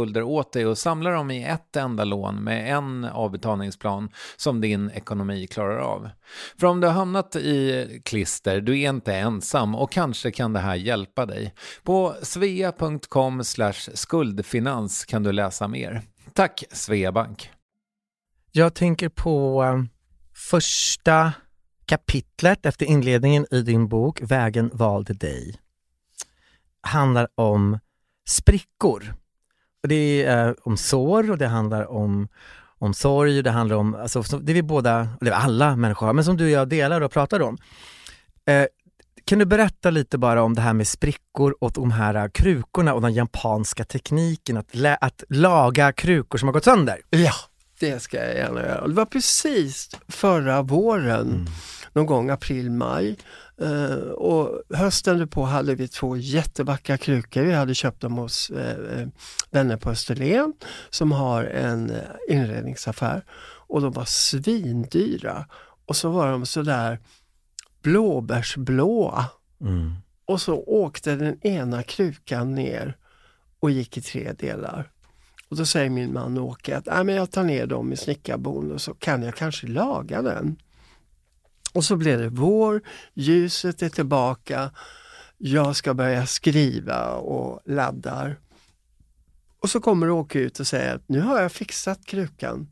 skulder 0.01 0.23
åt 0.23 0.53
dig 0.53 0.65
och 0.65 0.77
samla 0.77 1.09
dem 1.09 1.31
i 1.31 1.43
ett 1.43 1.75
enda 1.75 2.03
lån 2.03 2.43
med 2.43 2.75
en 2.77 3.05
avbetalningsplan 3.05 4.09
som 4.37 4.61
din 4.61 4.91
ekonomi 4.91 5.47
klarar 5.47 5.77
av. 5.77 6.09
För 6.59 6.67
om 6.67 6.81
du 6.81 6.87
har 6.87 6.93
hamnat 6.93 7.35
i 7.35 8.01
klister, 8.05 8.61
du 8.61 8.79
är 8.79 8.89
inte 8.89 9.15
ensam 9.15 9.75
och 9.75 9.91
kanske 9.91 10.31
kan 10.31 10.53
det 10.53 10.59
här 10.59 10.75
hjälpa 10.75 11.25
dig. 11.25 11.53
På 11.83 12.15
svea.com 12.21 13.43
skuldfinans 13.93 15.05
kan 15.05 15.23
du 15.23 15.31
läsa 15.31 15.67
mer. 15.67 16.01
Tack 16.33 16.63
Sveabank! 16.71 17.51
Jag 18.51 18.73
tänker 18.73 19.09
på 19.09 19.63
eh, 19.63 19.83
första 20.33 21.33
kapitlet 21.85 22.65
efter 22.65 22.85
inledningen 22.85 23.45
i 23.51 23.61
din 23.61 23.87
bok 23.87 24.21
Vägen 24.21 24.69
valde 24.73 25.13
dig. 25.13 25.55
Handlar 26.81 27.27
om 27.35 27.79
sprickor. 28.27 29.20
Det 29.87 30.23
är 30.23 30.55
om 30.67 30.77
sår 30.77 31.31
och 31.31 31.37
det 31.37 31.47
handlar 31.47 31.91
om, 31.91 32.27
om 32.79 32.93
sorg, 32.93 33.41
det 33.41 33.51
handlar 33.51 33.75
om, 33.75 33.95
alltså, 33.95 34.21
det 34.21 34.51
är 34.51 34.53
vi 34.53 34.63
båda, 34.63 35.07
eller 35.21 35.31
alla 35.31 35.75
människor 35.75 36.05
har, 36.05 36.13
men 36.13 36.25
som 36.25 36.37
du 36.37 36.43
och 36.43 36.49
jag 36.49 36.67
delar 36.67 37.01
och 37.01 37.11
pratar 37.11 37.41
om. 37.41 37.57
Eh, 38.45 38.65
kan 39.25 39.39
du 39.39 39.45
berätta 39.45 39.89
lite 39.89 40.17
bara 40.17 40.43
om 40.43 40.53
det 40.53 40.61
här 40.61 40.73
med 40.73 40.87
sprickor 40.87 41.55
och 41.59 41.71
de 41.71 41.91
här 41.91 42.29
krukorna 42.29 42.93
och 42.93 43.01
den 43.01 43.13
japanska 43.13 43.83
tekniken 43.83 44.57
att, 44.57 44.67
att 45.01 45.23
laga 45.29 45.91
krukor 45.91 46.37
som 46.37 46.47
har 46.47 46.53
gått 46.53 46.63
sönder? 46.63 46.99
Ja, 47.09 47.33
det 47.79 47.99
ska 47.99 48.17
jag 48.17 48.35
gärna 48.35 48.61
göra. 48.61 48.87
Det 48.87 48.93
var 48.93 49.05
precis 49.05 49.89
förra 50.07 50.61
våren, 50.61 51.29
mm. 51.29 51.45
någon 51.93 52.05
gång 52.05 52.29
april, 52.29 52.71
maj. 52.71 53.17
Uh, 53.61 54.09
och 54.09 54.61
hösten 54.77 55.27
på 55.27 55.43
hade 55.43 55.75
vi 55.75 55.87
två 55.87 56.17
jättevackra 56.17 56.97
krukor. 56.97 57.41
Vi 57.41 57.53
hade 57.53 57.75
köpt 57.75 58.01
dem 58.01 58.13
hos 58.13 58.51
uh, 58.51 59.07
vänner 59.51 59.77
på 59.77 59.89
Österlen 59.89 60.53
som 60.89 61.11
har 61.11 61.43
en 61.43 61.91
inredningsaffär. 62.29 63.23
Och 63.67 63.81
de 63.81 63.91
var 63.91 64.05
svindyra. 64.05 65.45
Och 65.85 65.95
så 65.95 66.09
var 66.09 66.31
de 66.31 66.45
sådär 66.45 66.99
blåbärsblåa. 67.81 69.25
Mm. 69.61 69.93
Och 70.25 70.41
så 70.41 70.55
åkte 70.55 71.15
den 71.15 71.47
ena 71.47 71.83
krukan 71.83 72.55
ner 72.55 72.97
och 73.59 73.71
gick 73.71 73.97
i 73.97 74.01
tre 74.01 74.33
delar. 74.33 74.91
Och 75.49 75.57
då 75.57 75.65
säger 75.65 75.89
min 75.89 76.13
man 76.13 76.37
Åke 76.37 76.77
att 76.77 77.05
men 77.05 77.15
jag 77.15 77.31
tar 77.31 77.43
ner 77.43 77.65
dem 77.65 77.93
i 77.93 77.97
snickarbon 77.97 78.71
och 78.71 78.81
så 78.81 78.93
kan 78.93 79.23
jag 79.23 79.35
kanske 79.35 79.67
laga 79.67 80.21
den. 80.21 80.57
Och 81.73 81.83
så 81.83 81.95
blev 81.95 82.19
det 82.19 82.29
vår, 82.29 82.81
ljuset 83.13 83.81
är 83.81 83.89
tillbaka, 83.89 84.71
jag 85.37 85.75
ska 85.75 85.93
börja 85.93 86.25
skriva 86.25 87.07
och 87.15 87.61
laddar. 87.65 88.39
Och 89.59 89.69
så 89.69 89.79
kommer 89.79 90.09
Åke 90.09 90.39
ut 90.39 90.59
och 90.59 90.67
säger 90.67 90.95
att 90.95 91.09
nu 91.09 91.21
har 91.21 91.41
jag 91.41 91.51
fixat 91.51 92.05
krukan. 92.05 92.67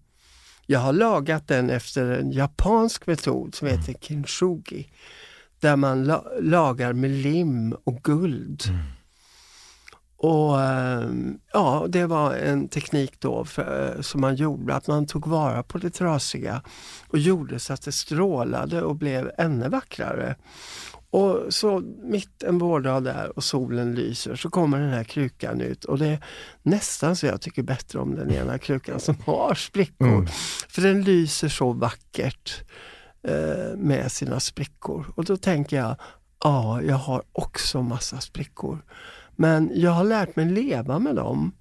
Jag 0.65 0.79
har 0.79 0.93
lagat 0.93 1.47
den 1.47 1.69
efter 1.69 2.11
en 2.11 2.31
japansk 2.31 3.07
metod 3.07 3.55
som 3.55 3.67
heter 3.67 3.93
kintsugi. 4.01 4.91
Där 5.59 5.75
man 5.75 6.03
la 6.03 6.23
lagar 6.41 6.93
med 6.93 7.11
lim 7.11 7.75
och 7.83 8.03
guld. 8.03 8.63
Mm. 8.67 8.81
Och 10.21 10.61
ehm, 10.61 11.39
ja, 11.53 11.85
det 11.89 12.05
var 12.05 12.33
en 12.33 12.67
teknik 12.67 13.19
då 13.19 13.45
för, 13.45 13.97
som 14.01 14.21
man 14.21 14.35
gjorde, 14.35 14.75
att 14.75 14.87
man 14.87 15.07
tog 15.07 15.27
vara 15.27 15.63
på 15.63 15.77
det 15.77 15.89
trasiga 15.89 16.61
och 17.07 17.19
gjorde 17.19 17.59
så 17.59 17.73
att 17.73 17.81
det 17.81 17.91
strålade 17.91 18.81
och 18.81 18.95
blev 18.95 19.31
ännu 19.37 19.69
vackrare. 19.69 20.35
Och 21.11 21.53
så 21.53 21.79
mitt 22.03 22.43
en 22.43 22.57
vårdag 22.57 23.03
där 23.03 23.37
och 23.37 23.43
solen 23.43 23.95
lyser 23.95 24.35
så 24.35 24.49
kommer 24.49 24.79
den 24.79 24.89
här 24.89 25.03
krukan 25.03 25.61
ut 25.61 25.85
och 25.85 25.97
det 25.97 26.07
är 26.07 26.23
nästan 26.63 27.15
så 27.15 27.25
jag 27.25 27.41
tycker 27.41 27.63
bättre 27.63 27.99
om 27.99 28.15
den 28.15 28.31
ena 28.31 28.57
krukan 28.57 28.99
som 28.99 29.15
har 29.25 29.55
sprickor. 29.55 30.07
Mm. 30.07 30.27
För 30.69 30.81
den 30.81 31.03
lyser 31.03 31.49
så 31.49 31.71
vackert 31.73 32.63
eh, 33.23 33.77
med 33.77 34.11
sina 34.11 34.39
sprickor. 34.39 35.13
Och 35.15 35.25
då 35.25 35.37
tänker 35.37 35.77
jag, 35.77 35.95
ja, 36.43 36.81
jag 36.81 36.95
har 36.95 37.23
också 37.31 37.81
massa 37.81 38.19
sprickor. 38.19 38.83
Men 39.39 39.71
jag 39.73 39.91
har 39.91 40.03
lärt 40.03 40.35
mig 40.35 40.45
leva 40.45 40.99
med 40.99 41.15
dem. 41.15 41.51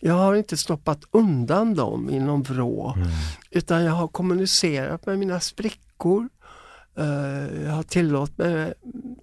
Jag 0.00 0.14
har 0.14 0.34
inte 0.34 0.56
stoppat 0.56 1.00
undan 1.10 1.74
dem 1.74 2.10
i 2.10 2.18
någon 2.18 2.42
vrå. 2.42 2.92
Mm. 2.96 3.08
Utan 3.50 3.84
jag 3.84 3.92
har 3.92 4.08
kommunicerat 4.08 5.06
med 5.06 5.18
mina 5.18 5.40
sprickor. 5.40 6.28
Uh, 6.98 7.64
jag 7.64 7.72
har 7.72 7.82
tillåtit 7.82 8.38
mig, 8.38 8.72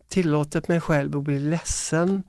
tillåtit 0.09 0.67
mig 0.67 0.81
själv 0.81 1.17
att 1.17 1.23
bli 1.23 1.39
ledsen. 1.39 2.23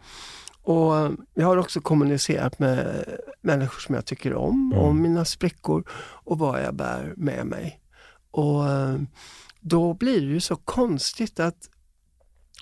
Och 0.62 0.94
jag 1.34 1.46
har 1.46 1.56
också 1.56 1.80
kommunicerat 1.80 2.58
med 2.58 3.04
människor 3.40 3.80
som 3.80 3.94
jag 3.94 4.04
tycker 4.04 4.34
om, 4.34 4.72
mm. 4.72 4.84
om 4.84 5.02
mina 5.02 5.24
sprickor 5.24 5.84
och 6.24 6.38
vad 6.38 6.62
jag 6.62 6.74
bär 6.74 7.14
med 7.16 7.46
mig. 7.46 7.80
Och 8.30 8.60
uh, 8.60 9.02
då 9.60 9.94
blir 9.94 10.20
det 10.20 10.32
ju 10.32 10.40
så 10.40 10.56
konstigt 10.56 11.40
att 11.40 11.68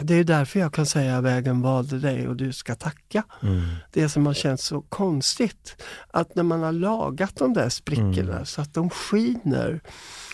Det 0.01 0.15
är 0.15 0.25
därför 0.25 0.61
jag 0.61 0.75
kan 0.75 0.87
säga 0.87 1.21
vägen 1.21 1.63
valde 1.63 1.99
dig 1.99 2.29
och 2.29 2.37
du 2.37 2.53
ska 2.53 2.75
tacka. 2.75 3.25
Mm. 3.43 3.63
Det 3.93 4.09
som 4.09 4.27
har 4.27 4.35
känts 4.35 4.65
så 4.65 4.83
konstigt, 4.83 5.83
att 6.11 6.35
när 6.35 6.43
man 6.43 6.63
har 6.63 6.73
lagat 6.73 7.37
de 7.37 7.53
där 7.55 7.69
sprickorna 7.69 8.33
Mm. 8.33 8.47
så 8.47 8.61
att 8.61 8.75
de 8.75 8.91
skiner, 8.91 9.81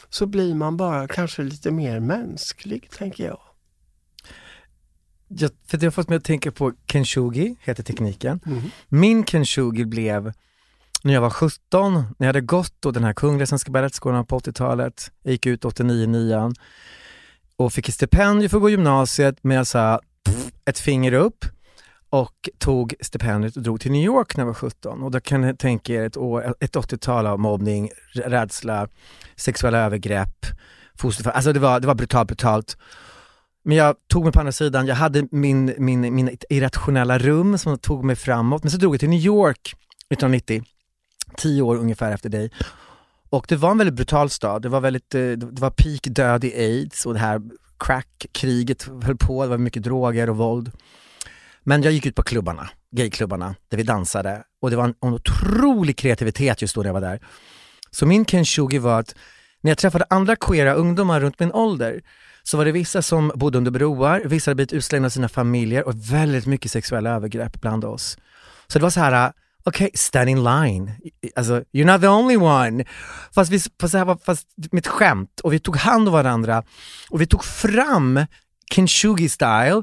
så 0.08 0.26
blir 0.26 0.54
man 0.54 0.76
bara 0.76 1.08
kanske 1.08 1.42
lite 1.42 1.70
mer 1.70 2.00
mänsklig, 2.00 2.90
tänker 2.90 3.24
jag. 3.24 3.40
Jag, 5.28 5.50
för 5.66 5.78
det 5.78 5.86
har 5.86 5.90
fått 5.90 6.08
mig 6.08 6.16
att 6.16 6.24
tänka 6.24 6.52
på 6.52 6.72
Kenshugi, 6.92 7.56
heter 7.60 7.82
tekniken. 7.82 8.40
Mm. 8.46 8.62
Min 8.88 9.24
Kenshugi 9.24 9.84
blev 9.84 10.32
när 11.02 11.14
jag 11.14 11.20
var 11.20 11.30
17, 11.30 11.92
när 11.94 12.02
jag 12.18 12.26
hade 12.26 12.40
gått 12.40 12.74
då 12.80 12.90
den 12.90 13.04
här 13.04 13.12
Kungliga 13.12 13.46
Svenska 13.46 13.70
Balettskolan 13.70 14.26
på 14.26 14.38
80-talet. 14.38 15.10
Jag 15.22 15.32
gick 15.32 15.46
ut 15.46 15.64
89 15.64 16.06
nian 16.06 16.54
och 17.58 17.72
fick 17.72 17.88
ett 17.88 17.94
stipendium 17.94 18.50
för 18.50 18.56
att 18.56 18.62
gå 18.62 18.70
gymnasiet 18.70 19.36
men 19.42 19.56
jag 19.56 19.66
sa 19.66 20.00
ett 20.64 20.78
finger 20.78 21.12
upp 21.12 21.44
och 22.10 22.48
tog 22.58 22.94
stipendiet 23.00 23.56
och 23.56 23.62
drog 23.62 23.80
till 23.80 23.92
New 23.92 24.04
York 24.04 24.36
när 24.36 24.42
jag 24.42 24.46
var 24.46 24.54
17. 24.54 25.02
Och 25.02 25.10
då 25.10 25.20
kan 25.20 25.40
ni 25.40 25.56
tänka 25.56 25.92
er 25.92 26.02
ett, 26.02 26.16
år, 26.16 26.54
ett 26.60 26.76
80-tal 26.76 27.26
av 27.26 27.38
mobbning, 27.38 27.90
rädsla, 28.14 28.88
sexuella 29.36 29.78
övergrepp, 29.78 30.46
fosterfall. 30.98 31.32
Alltså 31.32 31.52
det 31.52 31.60
var, 31.60 31.80
det 31.80 31.86
var 31.86 31.94
brutalt, 31.94 32.28
brutalt. 32.28 32.76
Men 33.64 33.76
jag 33.76 33.96
tog 34.08 34.24
mig 34.24 34.32
på 34.32 34.40
andra 34.40 34.52
sidan, 34.52 34.86
jag 34.86 34.94
hade 34.94 35.28
min, 35.30 35.74
min, 35.78 36.14
min 36.14 36.36
irrationella 36.48 37.18
rum 37.18 37.58
som 37.58 37.78
tog 37.78 38.04
mig 38.04 38.16
framåt. 38.16 38.62
Men 38.62 38.70
så 38.70 38.78
drog 38.78 38.94
jag 38.94 39.00
till 39.00 39.10
New 39.10 39.20
York 39.20 39.74
1990, 40.10 40.62
tio 41.36 41.62
år 41.62 41.76
ungefär 41.76 42.12
efter 42.12 42.28
dig. 42.28 42.50
Och 43.30 43.46
det 43.48 43.56
var 43.56 43.70
en 43.70 43.78
väldigt 43.78 43.94
brutal 43.94 44.30
stad, 44.30 44.62
det 44.62 44.68
var 44.68 44.80
väldigt, 44.80 45.14
eh, 45.14 45.30
det 45.30 45.60
var 45.60 45.70
peak 45.70 46.00
död 46.02 46.44
i 46.44 46.54
aids 46.54 47.06
och 47.06 47.14
det 47.14 47.20
här 47.20 47.40
crackkriget 47.78 48.88
höll 49.02 49.16
på, 49.16 49.42
det 49.42 49.48
var 49.48 49.58
mycket 49.58 49.82
droger 49.82 50.30
och 50.30 50.36
våld. 50.36 50.70
Men 51.62 51.82
jag 51.82 51.92
gick 51.92 52.06
ut 52.06 52.14
på 52.14 52.22
klubbarna, 52.22 52.70
gayklubbarna, 52.96 53.54
där 53.68 53.76
vi 53.76 53.82
dansade 53.82 54.42
och 54.62 54.70
det 54.70 54.76
var 54.76 54.84
en, 54.84 54.94
en 55.02 55.12
otrolig 55.12 55.96
kreativitet 55.96 56.62
just 56.62 56.74
då 56.74 56.80
när 56.80 56.88
jag 56.88 56.94
var 56.94 57.00
där. 57.00 57.20
Så 57.90 58.06
min 58.06 58.24
Kenshugi 58.24 58.78
var 58.78 59.00
att 59.00 59.14
när 59.60 59.70
jag 59.70 59.78
träffade 59.78 60.04
andra 60.10 60.36
queera 60.36 60.74
ungdomar 60.74 61.20
runt 61.20 61.40
min 61.40 61.52
ålder 61.52 62.00
så 62.42 62.56
var 62.56 62.64
det 62.64 62.72
vissa 62.72 63.02
som 63.02 63.32
bodde 63.34 63.58
under 63.58 63.70
broar, 63.70 64.22
vissa 64.24 64.50
hade 64.50 64.54
blivit 64.54 64.72
utslängda 64.72 65.06
av 65.06 65.10
sina 65.10 65.28
familjer 65.28 65.86
och 65.86 66.12
väldigt 66.12 66.46
mycket 66.46 66.70
sexuella 66.70 67.10
övergrepp 67.10 67.60
bland 67.60 67.84
oss. 67.84 68.18
Så 68.66 68.78
det 68.78 68.82
var 68.82 68.90
så 68.90 69.00
här, 69.00 69.32
okej, 69.68 69.90
stand 69.94 70.30
in 70.30 70.44
line. 70.44 70.92
Alltså, 71.36 71.64
you're 71.72 71.92
not 71.92 72.00
the 72.00 72.08
only 72.08 72.36
one. 72.36 72.84
Fast, 73.34 73.52
vi, 73.52 73.60
fast 73.80 73.92
det 73.92 73.98
här 73.98 74.04
var 74.04 74.18
fast 74.24 74.46
mitt 74.72 74.86
skämt 74.86 75.40
och 75.40 75.52
vi 75.52 75.58
tog 75.58 75.76
hand 75.76 76.08
om 76.08 76.14
varandra 76.14 76.62
och 77.10 77.20
vi 77.20 77.26
tog 77.26 77.44
fram 77.44 78.26
Kenshugi 78.74 79.28
style 79.28 79.82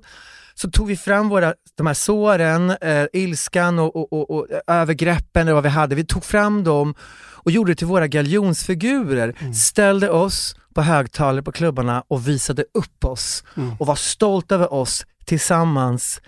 så 0.55 0.69
tog 0.69 0.88
vi 0.88 0.97
fram 0.97 1.29
våra, 1.29 1.53
de 1.77 1.88
här 1.88 1.93
såren, 1.93 2.69
eh, 2.69 3.05
ilskan 3.13 3.79
och, 3.79 3.95
och, 3.95 4.13
och, 4.13 4.31
och 4.31 4.47
övergreppen 4.67 5.41
eller 5.41 5.53
vad 5.53 5.63
vi 5.63 5.69
hade. 5.69 5.95
Vi 5.95 6.05
tog 6.05 6.25
fram 6.25 6.63
dem 6.63 6.95
och 7.45 7.51
gjorde 7.51 7.71
det 7.71 7.75
till 7.75 7.88
våra 7.88 8.07
galjonsfigurer. 8.07 9.53
Ställde 9.53 10.09
oss 10.09 10.55
på 10.73 10.81
högtalare 10.81 11.43
på 11.43 11.51
klubbarna 11.51 12.03
och 12.07 12.27
visade 12.27 12.65
upp 12.73 13.05
oss 13.05 13.43
och 13.79 13.88
var 13.88 13.95
stolta 13.95 14.55
över 14.55 14.73
oss 14.73 15.05
tillsammans. 15.25 16.21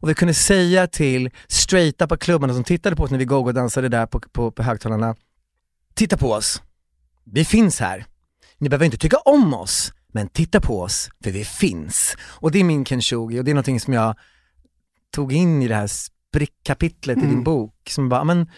Och 0.00 0.08
vi 0.08 0.14
kunde 0.14 0.34
säga 0.34 0.86
till 0.86 1.30
straighta 1.48 2.06
på 2.06 2.16
klubbarna 2.16 2.54
som 2.54 2.64
tittade 2.64 2.96
på 2.96 3.02
oss 3.02 3.10
när 3.10 3.18
vi 3.18 3.24
go-go-dansade 3.24 3.88
där 3.88 4.06
på, 4.06 4.20
på, 4.20 4.50
på 4.50 4.62
högtalarna. 4.62 5.16
Titta 5.94 6.16
på 6.16 6.32
oss. 6.32 6.62
Vi 7.24 7.44
finns 7.44 7.80
här. 7.80 8.06
Ni 8.58 8.68
behöver 8.68 8.84
inte 8.84 8.98
tycka 8.98 9.16
om 9.16 9.54
oss, 9.54 9.92
men 10.12 10.28
titta 10.28 10.60
på 10.60 10.80
oss, 10.80 11.10
för 11.24 11.30
vi 11.30 11.44
finns. 11.44 12.16
Och 12.22 12.50
det 12.50 12.60
är 12.60 12.64
min 12.64 12.84
Kenshugi 12.84 13.40
och 13.40 13.44
det 13.44 13.50
är 13.50 13.54
någonting 13.54 13.80
som 13.80 13.92
jag 13.92 14.16
tog 15.10 15.32
in 15.32 15.62
i 15.62 15.68
det 15.68 15.74
här 15.74 15.86
sprickkapitlet 15.86 17.18
i 17.18 17.20
din 17.20 17.44
bok. 17.44 17.74
Som 17.88 18.08
bara, 18.08 18.24
men, 18.24 18.50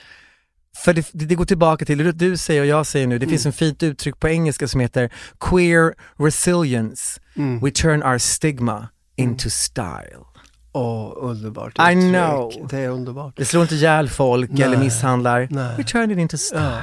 för 0.76 0.94
det, 0.94 1.10
det 1.12 1.34
går 1.34 1.44
tillbaka 1.44 1.84
till 1.84 1.98
det 1.98 2.12
du 2.12 2.36
säger 2.36 2.60
och 2.60 2.66
jag 2.66 2.86
säger 2.86 3.06
nu, 3.06 3.18
det 3.18 3.26
finns 3.26 3.46
en 3.46 3.52
fint 3.52 3.82
uttryck 3.82 4.20
på 4.20 4.28
engelska 4.28 4.68
som 4.68 4.80
heter 4.80 5.10
queer 5.40 5.94
resilience. 6.16 7.20
We 7.62 7.70
turn 7.70 8.02
our 8.02 8.18
stigma 8.18 8.88
into 9.16 9.50
style. 9.50 10.29
Åh, 10.72 11.12
underbart 11.16 11.78
I 11.78 11.82
uttryck. 11.92 12.12
know. 12.12 12.66
Det 12.70 12.78
är 12.78 12.88
underbart. 12.88 13.34
Vi 13.36 13.44
slår 13.44 13.62
inte 13.62 13.74
ihjäl 13.74 14.08
folk 14.08 14.50
Nej. 14.50 14.62
eller 14.62 14.76
misshandlar. 14.78 15.48
Nej. 15.50 15.76
We 15.76 15.84
turn 15.84 16.10
it 16.10 16.18
into 16.18 16.38
style. 16.38 16.60
Ja. 16.62 16.82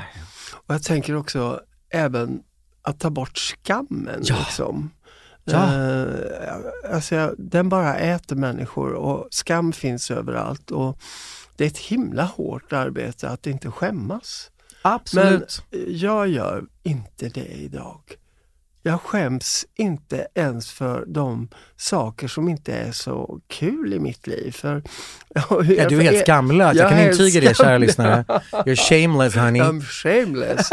Och 0.67 0.73
jag 0.75 0.83
tänker 0.83 1.15
också 1.15 1.59
även 1.89 2.39
att 2.81 2.99
ta 2.99 3.09
bort 3.09 3.37
skammen. 3.37 4.19
Ja. 4.23 4.35
Liksom. 4.39 4.91
Ja. 5.43 5.73
Eh, 5.73 6.93
alltså, 6.93 7.35
den 7.37 7.69
bara 7.69 7.95
äter 7.95 8.35
människor 8.35 8.93
och 8.93 9.27
skam 9.31 9.73
finns 9.73 10.11
överallt. 10.11 10.71
Och 10.71 10.99
det 11.55 11.63
är 11.63 11.67
ett 11.67 11.77
himla 11.77 12.23
hårt 12.23 12.73
arbete 12.73 13.29
att 13.29 13.47
inte 13.47 13.71
skämmas. 13.71 14.51
Absolut. 14.81 15.61
Men 15.71 15.83
jag 15.87 16.27
gör 16.27 16.63
inte 16.83 17.29
det 17.29 17.45
idag. 17.45 17.99
Jag 18.87 19.01
skäms 19.01 19.65
inte 19.75 20.27
ens 20.35 20.71
för 20.71 21.05
de 21.07 21.49
saker 21.75 22.27
som 22.27 22.49
inte 22.49 22.73
är 22.73 22.91
så 22.91 23.39
kul 23.47 23.93
i 23.93 23.99
mitt 23.99 24.27
liv. 24.27 24.51
För, 24.51 24.83
Ja, 25.35 25.61
du 25.61 25.97
är 25.97 26.01
helt 26.01 26.19
skamlös, 26.19 26.75
jag, 26.75 26.85
Jag 26.85 26.89
kan 26.89 26.99
intyga 26.99 27.41
det 27.41 27.57
kära 27.57 27.77
lyssnare. 27.77 28.25
You're 28.51 28.89
shameless 28.89 29.35
honey. 29.35 29.61
I'm 29.61 29.81
shameless. 29.81 30.69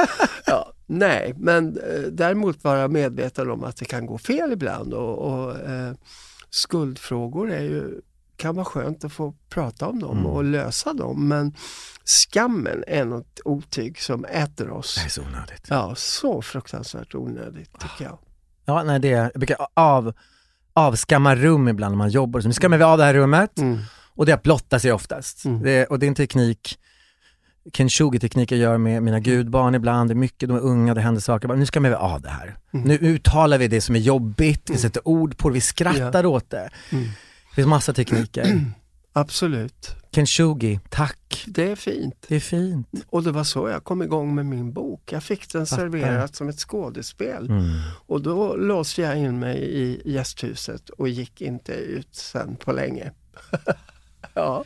ja, 0.47 0.73
nej, 0.87 1.35
men 1.37 1.79
eh, 1.79 2.01
däremot 2.11 2.65
vara 2.65 2.89
medveten 2.89 3.51
om 3.51 3.65
att 3.65 3.77
det 3.77 3.85
kan 3.85 4.07
gå 4.07 4.19
fel 4.19 4.53
ibland 4.53 4.95
och, 4.95 5.19
och 5.19 5.51
eh, 5.51 5.93
skuldfrågor 6.51 7.51
är 7.51 7.63
ju, 7.63 8.01
kan 8.37 8.55
vara 8.55 8.65
skönt 8.65 9.05
att 9.05 9.13
få 9.13 9.35
prata 9.49 9.87
om 9.87 10.01
dem 10.01 10.11
Mm. 10.19 10.27
och 10.27 10.45
lösa 10.45 10.93
dem. 10.93 11.29
Men 11.29 11.55
skammen 12.05 12.85
är 12.87 13.05
något 13.05 13.41
otyg 13.45 14.01
som 14.03 14.25
äter 14.25 14.71
oss. 14.71 14.95
Det 14.95 15.05
är 15.05 15.09
så 15.09 15.23
onödigt. 15.23 15.67
Ja, 15.69 15.95
så 15.97 16.43
fruktansvärt 16.43 17.15
onödigt 17.15 17.73
tycker 17.81 18.05
jag. 18.05 18.19
Ja, 18.65 18.83
nej, 18.83 19.01
det, 19.01 19.09
jag 19.09 19.31
brukar 19.35 19.57
av, 19.75 20.13
avskamma 20.73 21.35
rum 21.37 21.69
ibland 21.69 21.93
när 21.93 21.99
man 21.99 22.11
jobbar. 22.11 22.41
Så 22.41 22.49
nu 22.49 22.55
skammar 22.55 22.77
vi 22.79 22.85
av 22.85 22.99
det 22.99 23.05
här 23.05 23.15
rummet 23.15 23.59
Mm. 23.59 23.79
och 24.15 24.27
det 24.27 24.33
är 24.33 24.37
att 24.37 24.43
blotta 24.43 24.79
sig 24.79 24.93
oftast. 24.93 25.45
Mm. 25.45 25.63
Det, 25.63 25.87
och 25.87 25.99
det 25.99 26.07
är 26.07 26.09
en 26.09 26.15
teknik, 26.15 26.79
Kenshugi-teknik 27.73 28.53
jag 28.53 28.59
gör 28.59 28.79
med 28.79 29.03
mina 29.03 29.21
gudbarn 29.21 29.75
ibland, 29.75 30.11
det 30.11 30.13
är 30.13 30.17
mycket, 30.17 30.49
de 30.49 30.57
är 30.57 30.61
unga, 30.61 30.95
det 30.95 31.01
händer 31.01 31.21
saker. 31.21 31.49
Bara, 31.49 31.59
nu 31.59 31.67
skammar 31.67 31.89
vi 31.89 31.95
av 31.95 32.21
det 32.23 32.29
här. 32.29 32.57
Mm. 32.75 32.89
Nu 32.89 32.95
uttalar 32.95 33.59
vi 33.59 33.69
det 33.69 33.81
som 33.81 33.95
är 33.97 34.01
jobbigt, 34.01 34.71
vi 34.71 34.77
sätter 34.77 35.09
ord 35.09 35.37
på 35.39 35.49
det, 35.49 35.55
vi 35.55 35.61
skrattar 35.61 36.27
åt 36.27 36.51
det. 36.51 36.71
Mm. 36.93 37.09
Det 37.55 37.63
finns 37.63 37.67
massa 37.69 37.93
tekniker. 37.93 38.61
Absolut, 39.17 39.97
Kenshugi, 40.13 40.81
tack. 40.89 41.45
det 41.47 41.71
är 41.71 41.77
fint. 41.77 42.15
Det 42.29 42.37
är 42.37 42.41
fint. 42.41 42.89
Och 43.11 43.23
det 43.23 43.33
var 43.33 43.45
så 43.45 43.69
jag 43.69 43.85
kom 43.85 44.03
igång 44.03 44.35
med 44.35 44.47
min 44.47 44.73
bok. 44.73 45.13
Jag 45.13 45.23
fick 45.23 45.53
den 45.53 45.67
Fattar. 45.67 45.83
serverat 45.83 46.37
som 46.37 46.49
ett 46.49 46.59
skådespel. 46.59 47.47
Mm. 47.51 47.65
Och 48.07 48.21
då 48.23 48.57
låste 48.57 49.03
jag 49.03 49.19
in 49.19 49.39
mig 49.39 49.59
i 49.59 50.03
gästhuset 50.05 50.89
och 50.91 51.09
gick 51.09 51.41
inte 51.41 51.73
ut 51.73 52.09
sen 52.13 52.57
på 52.57 52.73
länge. 52.73 53.11
ja. 54.35 54.65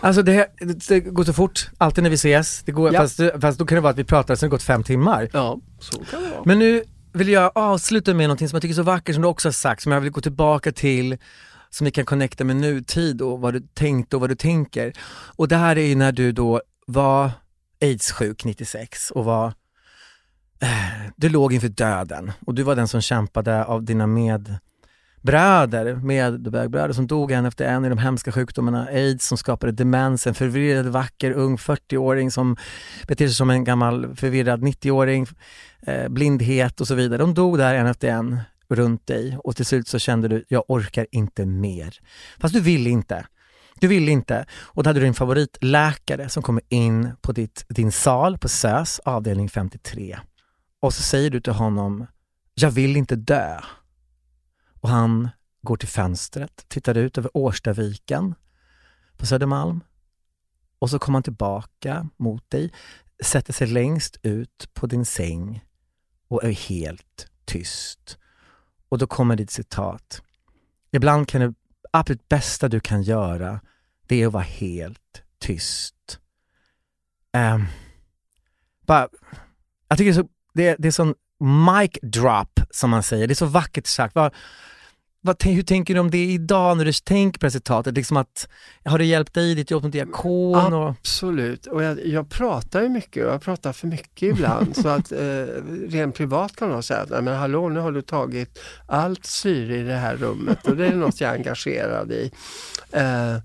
Alltså 0.00 0.22
det, 0.22 0.48
det 0.88 1.00
går 1.00 1.24
så 1.24 1.32
fort, 1.32 1.70
alltid 1.78 2.02
när 2.02 2.10
vi 2.10 2.14
ses. 2.14 2.62
Det 2.62 2.72
går, 2.72 2.94
Ja. 2.94 3.00
fast, 3.00 3.20
fast 3.40 3.58
då 3.58 3.66
kan 3.66 3.74
det 3.76 3.80
vara 3.82 3.90
att 3.92 3.98
vi 3.98 4.04
pratar 4.04 4.34
sen 4.34 4.46
det 4.48 4.50
gått 4.50 4.62
fem 4.62 4.82
timmar. 4.84 5.28
ja, 5.32 5.58
så 5.78 6.04
kan 6.04 6.22
det 6.22 6.28
vara. 6.30 6.42
Men 6.44 6.58
nu 6.58 6.82
vill 7.12 7.28
jag 7.28 7.52
avsluta 7.54 8.14
med 8.14 8.28
någonting 8.28 8.48
som 8.48 8.56
jag 8.56 8.62
tycker 8.62 8.72
är 8.74 8.76
så 8.76 8.82
vackert 8.82 9.14
som 9.14 9.22
du 9.22 9.28
också 9.28 9.48
har 9.48 9.52
sagt, 9.52 9.82
som 9.82 9.92
jag 9.92 10.00
vill 10.00 10.10
gå 10.12 10.20
tillbaka 10.20 10.72
till, 10.72 11.16
som 11.70 11.84
vi 11.84 11.90
kan 11.90 12.04
connecta 12.04 12.44
med 12.44 12.56
nutid 12.56 13.22
och 13.22 13.40
vad 13.40 13.54
du 13.54 13.60
tänkte 13.60 14.16
och 14.16 14.20
vad 14.20 14.30
du 14.30 14.34
tänker. 14.34 14.92
Och 15.36 15.48
det 15.48 15.56
här 15.56 15.78
är 15.78 15.86
ju 15.86 15.94
när 15.94 16.12
du 16.12 16.32
då 16.32 16.60
var 16.86 17.30
aids-sjuk 17.80 18.44
96 18.44 19.10
och 19.10 19.24
var, 19.24 19.46
eh, 20.62 21.10
du 21.16 21.28
låg 21.28 21.52
inför 21.52 21.68
döden 21.68 22.32
och 22.46 22.54
du 22.54 22.62
var 22.62 22.76
den 22.76 22.88
som 22.88 23.00
kämpade 23.00 23.64
av 23.64 23.84
dina 23.84 24.06
medbröder, 24.06 25.94
medbögbröder 25.94 26.92
som 26.92 27.06
dog 27.06 27.32
en 27.32 27.46
efter 27.46 27.64
en 27.64 27.84
i 27.84 27.88
de 27.88 27.98
hemska 27.98 28.32
sjukdomarna, 28.32 28.86
aids 28.86 29.26
som 29.26 29.38
skapade 29.38 29.72
demens, 29.72 30.26
en 30.26 30.34
förvirrad, 30.34 30.86
vacker, 30.86 31.32
ung 31.32 31.56
40-åring 31.56 32.30
som 32.30 32.56
beter 33.08 33.26
sig 33.26 33.34
som 33.34 33.50
en 33.50 33.64
gammal 33.64 34.16
förvirrad 34.16 34.62
90-åring, 34.62 35.26
eh, 35.82 36.08
blindhet 36.08 36.80
och 36.80 36.88
så 36.88 36.94
vidare. 36.94 37.18
De 37.18 37.34
dog 37.34 37.58
där 37.58 37.74
en 37.74 37.86
efter 37.86 38.08
en 38.08 38.40
runt 38.76 39.06
dig 39.06 39.38
och 39.44 39.56
till 39.56 39.66
slut 39.66 39.88
så 39.88 39.98
kände 39.98 40.28
du, 40.28 40.44
jag 40.48 40.64
orkar 40.68 41.06
inte 41.10 41.46
mer. 41.46 42.00
Fast 42.38 42.54
du 42.54 42.60
ville 42.60 42.90
inte. 42.90 43.26
Du 43.80 43.88
ville 43.88 44.10
inte. 44.10 44.46
Och 44.52 44.82
då 44.82 44.88
hade 44.90 45.00
du 45.00 45.04
din 45.04 45.14
favoritläkare 45.14 46.28
som 46.28 46.42
kommer 46.42 46.62
in 46.68 47.10
på 47.20 47.32
ditt, 47.32 47.64
din 47.68 47.92
sal 47.92 48.38
på 48.38 48.48
SÖS, 48.48 48.98
avdelning 48.98 49.48
53. 49.48 50.18
Och 50.80 50.94
så 50.94 51.02
säger 51.02 51.30
du 51.30 51.40
till 51.40 51.52
honom, 51.52 52.06
jag 52.54 52.70
vill 52.70 52.96
inte 52.96 53.16
dö. 53.16 53.60
Och 54.80 54.88
han 54.88 55.28
går 55.62 55.76
till 55.76 55.88
fönstret, 55.88 56.64
tittar 56.68 56.96
ut 56.96 57.18
över 57.18 57.36
Årstaviken 57.36 58.34
på 59.16 59.26
Södermalm. 59.26 59.80
Och 60.78 60.90
så 60.90 60.98
kommer 60.98 61.16
han 61.16 61.22
tillbaka 61.22 62.08
mot 62.16 62.50
dig, 62.50 62.72
sätter 63.24 63.52
sig 63.52 63.66
längst 63.66 64.18
ut 64.22 64.68
på 64.74 64.86
din 64.86 65.04
säng 65.04 65.64
och 66.28 66.44
är 66.44 66.52
helt 66.52 67.30
tyst. 67.44 68.18
Och 68.90 68.98
då 68.98 69.06
kommer 69.06 69.36
ditt 69.36 69.50
citat. 69.50 70.22
ibland 70.92 71.28
kan 71.28 71.40
det 71.40 71.54
absolut 71.90 72.28
bästa 72.28 72.68
du 72.68 72.80
kan 72.80 73.02
göra, 73.02 73.60
det 74.06 74.22
är 74.22 74.26
att 74.26 74.32
vara 74.32 74.42
helt 74.42 75.22
tyst. 75.38 76.18
Um, 77.36 77.66
bara, 78.86 79.08
jag 79.88 79.98
tycker 79.98 80.12
det 80.12 80.18
är, 80.18 80.22
så, 80.22 80.28
det, 80.54 80.76
det 80.78 80.88
är 80.88 80.92
sån 80.92 81.14
mic 81.40 81.90
drop 82.02 82.60
som 82.70 82.90
man 82.90 83.02
säger, 83.02 83.26
det 83.26 83.32
är 83.32 83.34
så 83.34 83.46
vackert 83.46 83.86
sagt. 83.86 84.14
Bara, 84.14 84.30
vad, 85.22 85.44
hur 85.44 85.62
tänker 85.62 85.94
du 85.94 86.00
om 86.00 86.10
det 86.10 86.24
idag 86.24 86.76
när 86.76 86.84
du 86.84 86.92
tänker 86.92 87.40
på 87.40 87.46
resultatet? 87.46 87.94
Liksom 87.94 88.16
att, 88.16 88.48
har 88.84 88.98
det 88.98 89.04
hjälpt 89.04 89.34
dig 89.34 89.50
i 89.50 89.54
ditt 89.54 89.70
jobb 89.70 89.82
som 89.82 89.90
diakon? 89.90 90.72
Och... 90.72 90.90
Absolut, 90.90 91.66
och 91.66 91.82
jag, 91.82 92.06
jag 92.06 92.30
pratar 92.30 92.82
ju 92.82 92.88
mycket 92.88 93.26
och 93.26 93.32
jag 93.32 93.42
pratar 93.42 93.72
för 93.72 93.86
mycket 93.86 94.22
ibland. 94.22 94.76
så 94.76 94.88
att 94.88 95.12
eh, 95.12 95.44
rent 95.88 96.14
privat 96.14 96.56
kan 96.56 96.68
man 96.68 96.82
säga 96.82 97.00
att 97.00 97.24
men 97.24 97.36
hallå, 97.36 97.68
nu 97.68 97.80
har 97.80 97.92
du 97.92 98.02
tagit 98.02 98.58
allt 98.86 99.26
syre 99.26 99.76
i 99.76 99.82
det 99.82 99.96
här 99.96 100.16
rummet 100.16 100.66
och 100.66 100.76
det 100.76 100.86
är 100.86 100.94
något 100.94 101.20
jag 101.20 101.30
är 101.30 101.34
engagerad 101.34 102.12
i. 102.12 102.30
Eh, 102.92 103.36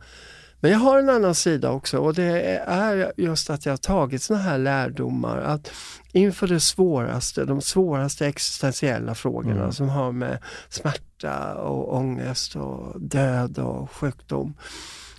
men 0.65 0.71
jag 0.71 0.79
har 0.79 0.99
en 0.99 1.09
annan 1.09 1.35
sida 1.35 1.71
också 1.71 1.97
och 1.97 2.13
det 2.13 2.57
är 2.67 3.11
just 3.17 3.49
att 3.49 3.65
jag 3.65 3.73
har 3.73 3.77
tagit 3.77 4.23
såna 4.23 4.39
här 4.39 4.57
lärdomar. 4.57 5.37
Att 5.37 5.71
inför 6.11 6.47
det 6.47 6.59
svåraste, 6.59 7.45
de 7.45 7.61
svåraste 7.61 8.27
existentiella 8.27 9.15
frågorna 9.15 9.61
mm. 9.61 9.71
som 9.71 9.89
har 9.89 10.11
med 10.11 10.37
smärta 10.69 11.55
och 11.55 11.95
ångest 11.95 12.55
och 12.55 13.01
död 13.01 13.59
och 13.59 13.91
sjukdom. 13.91 14.53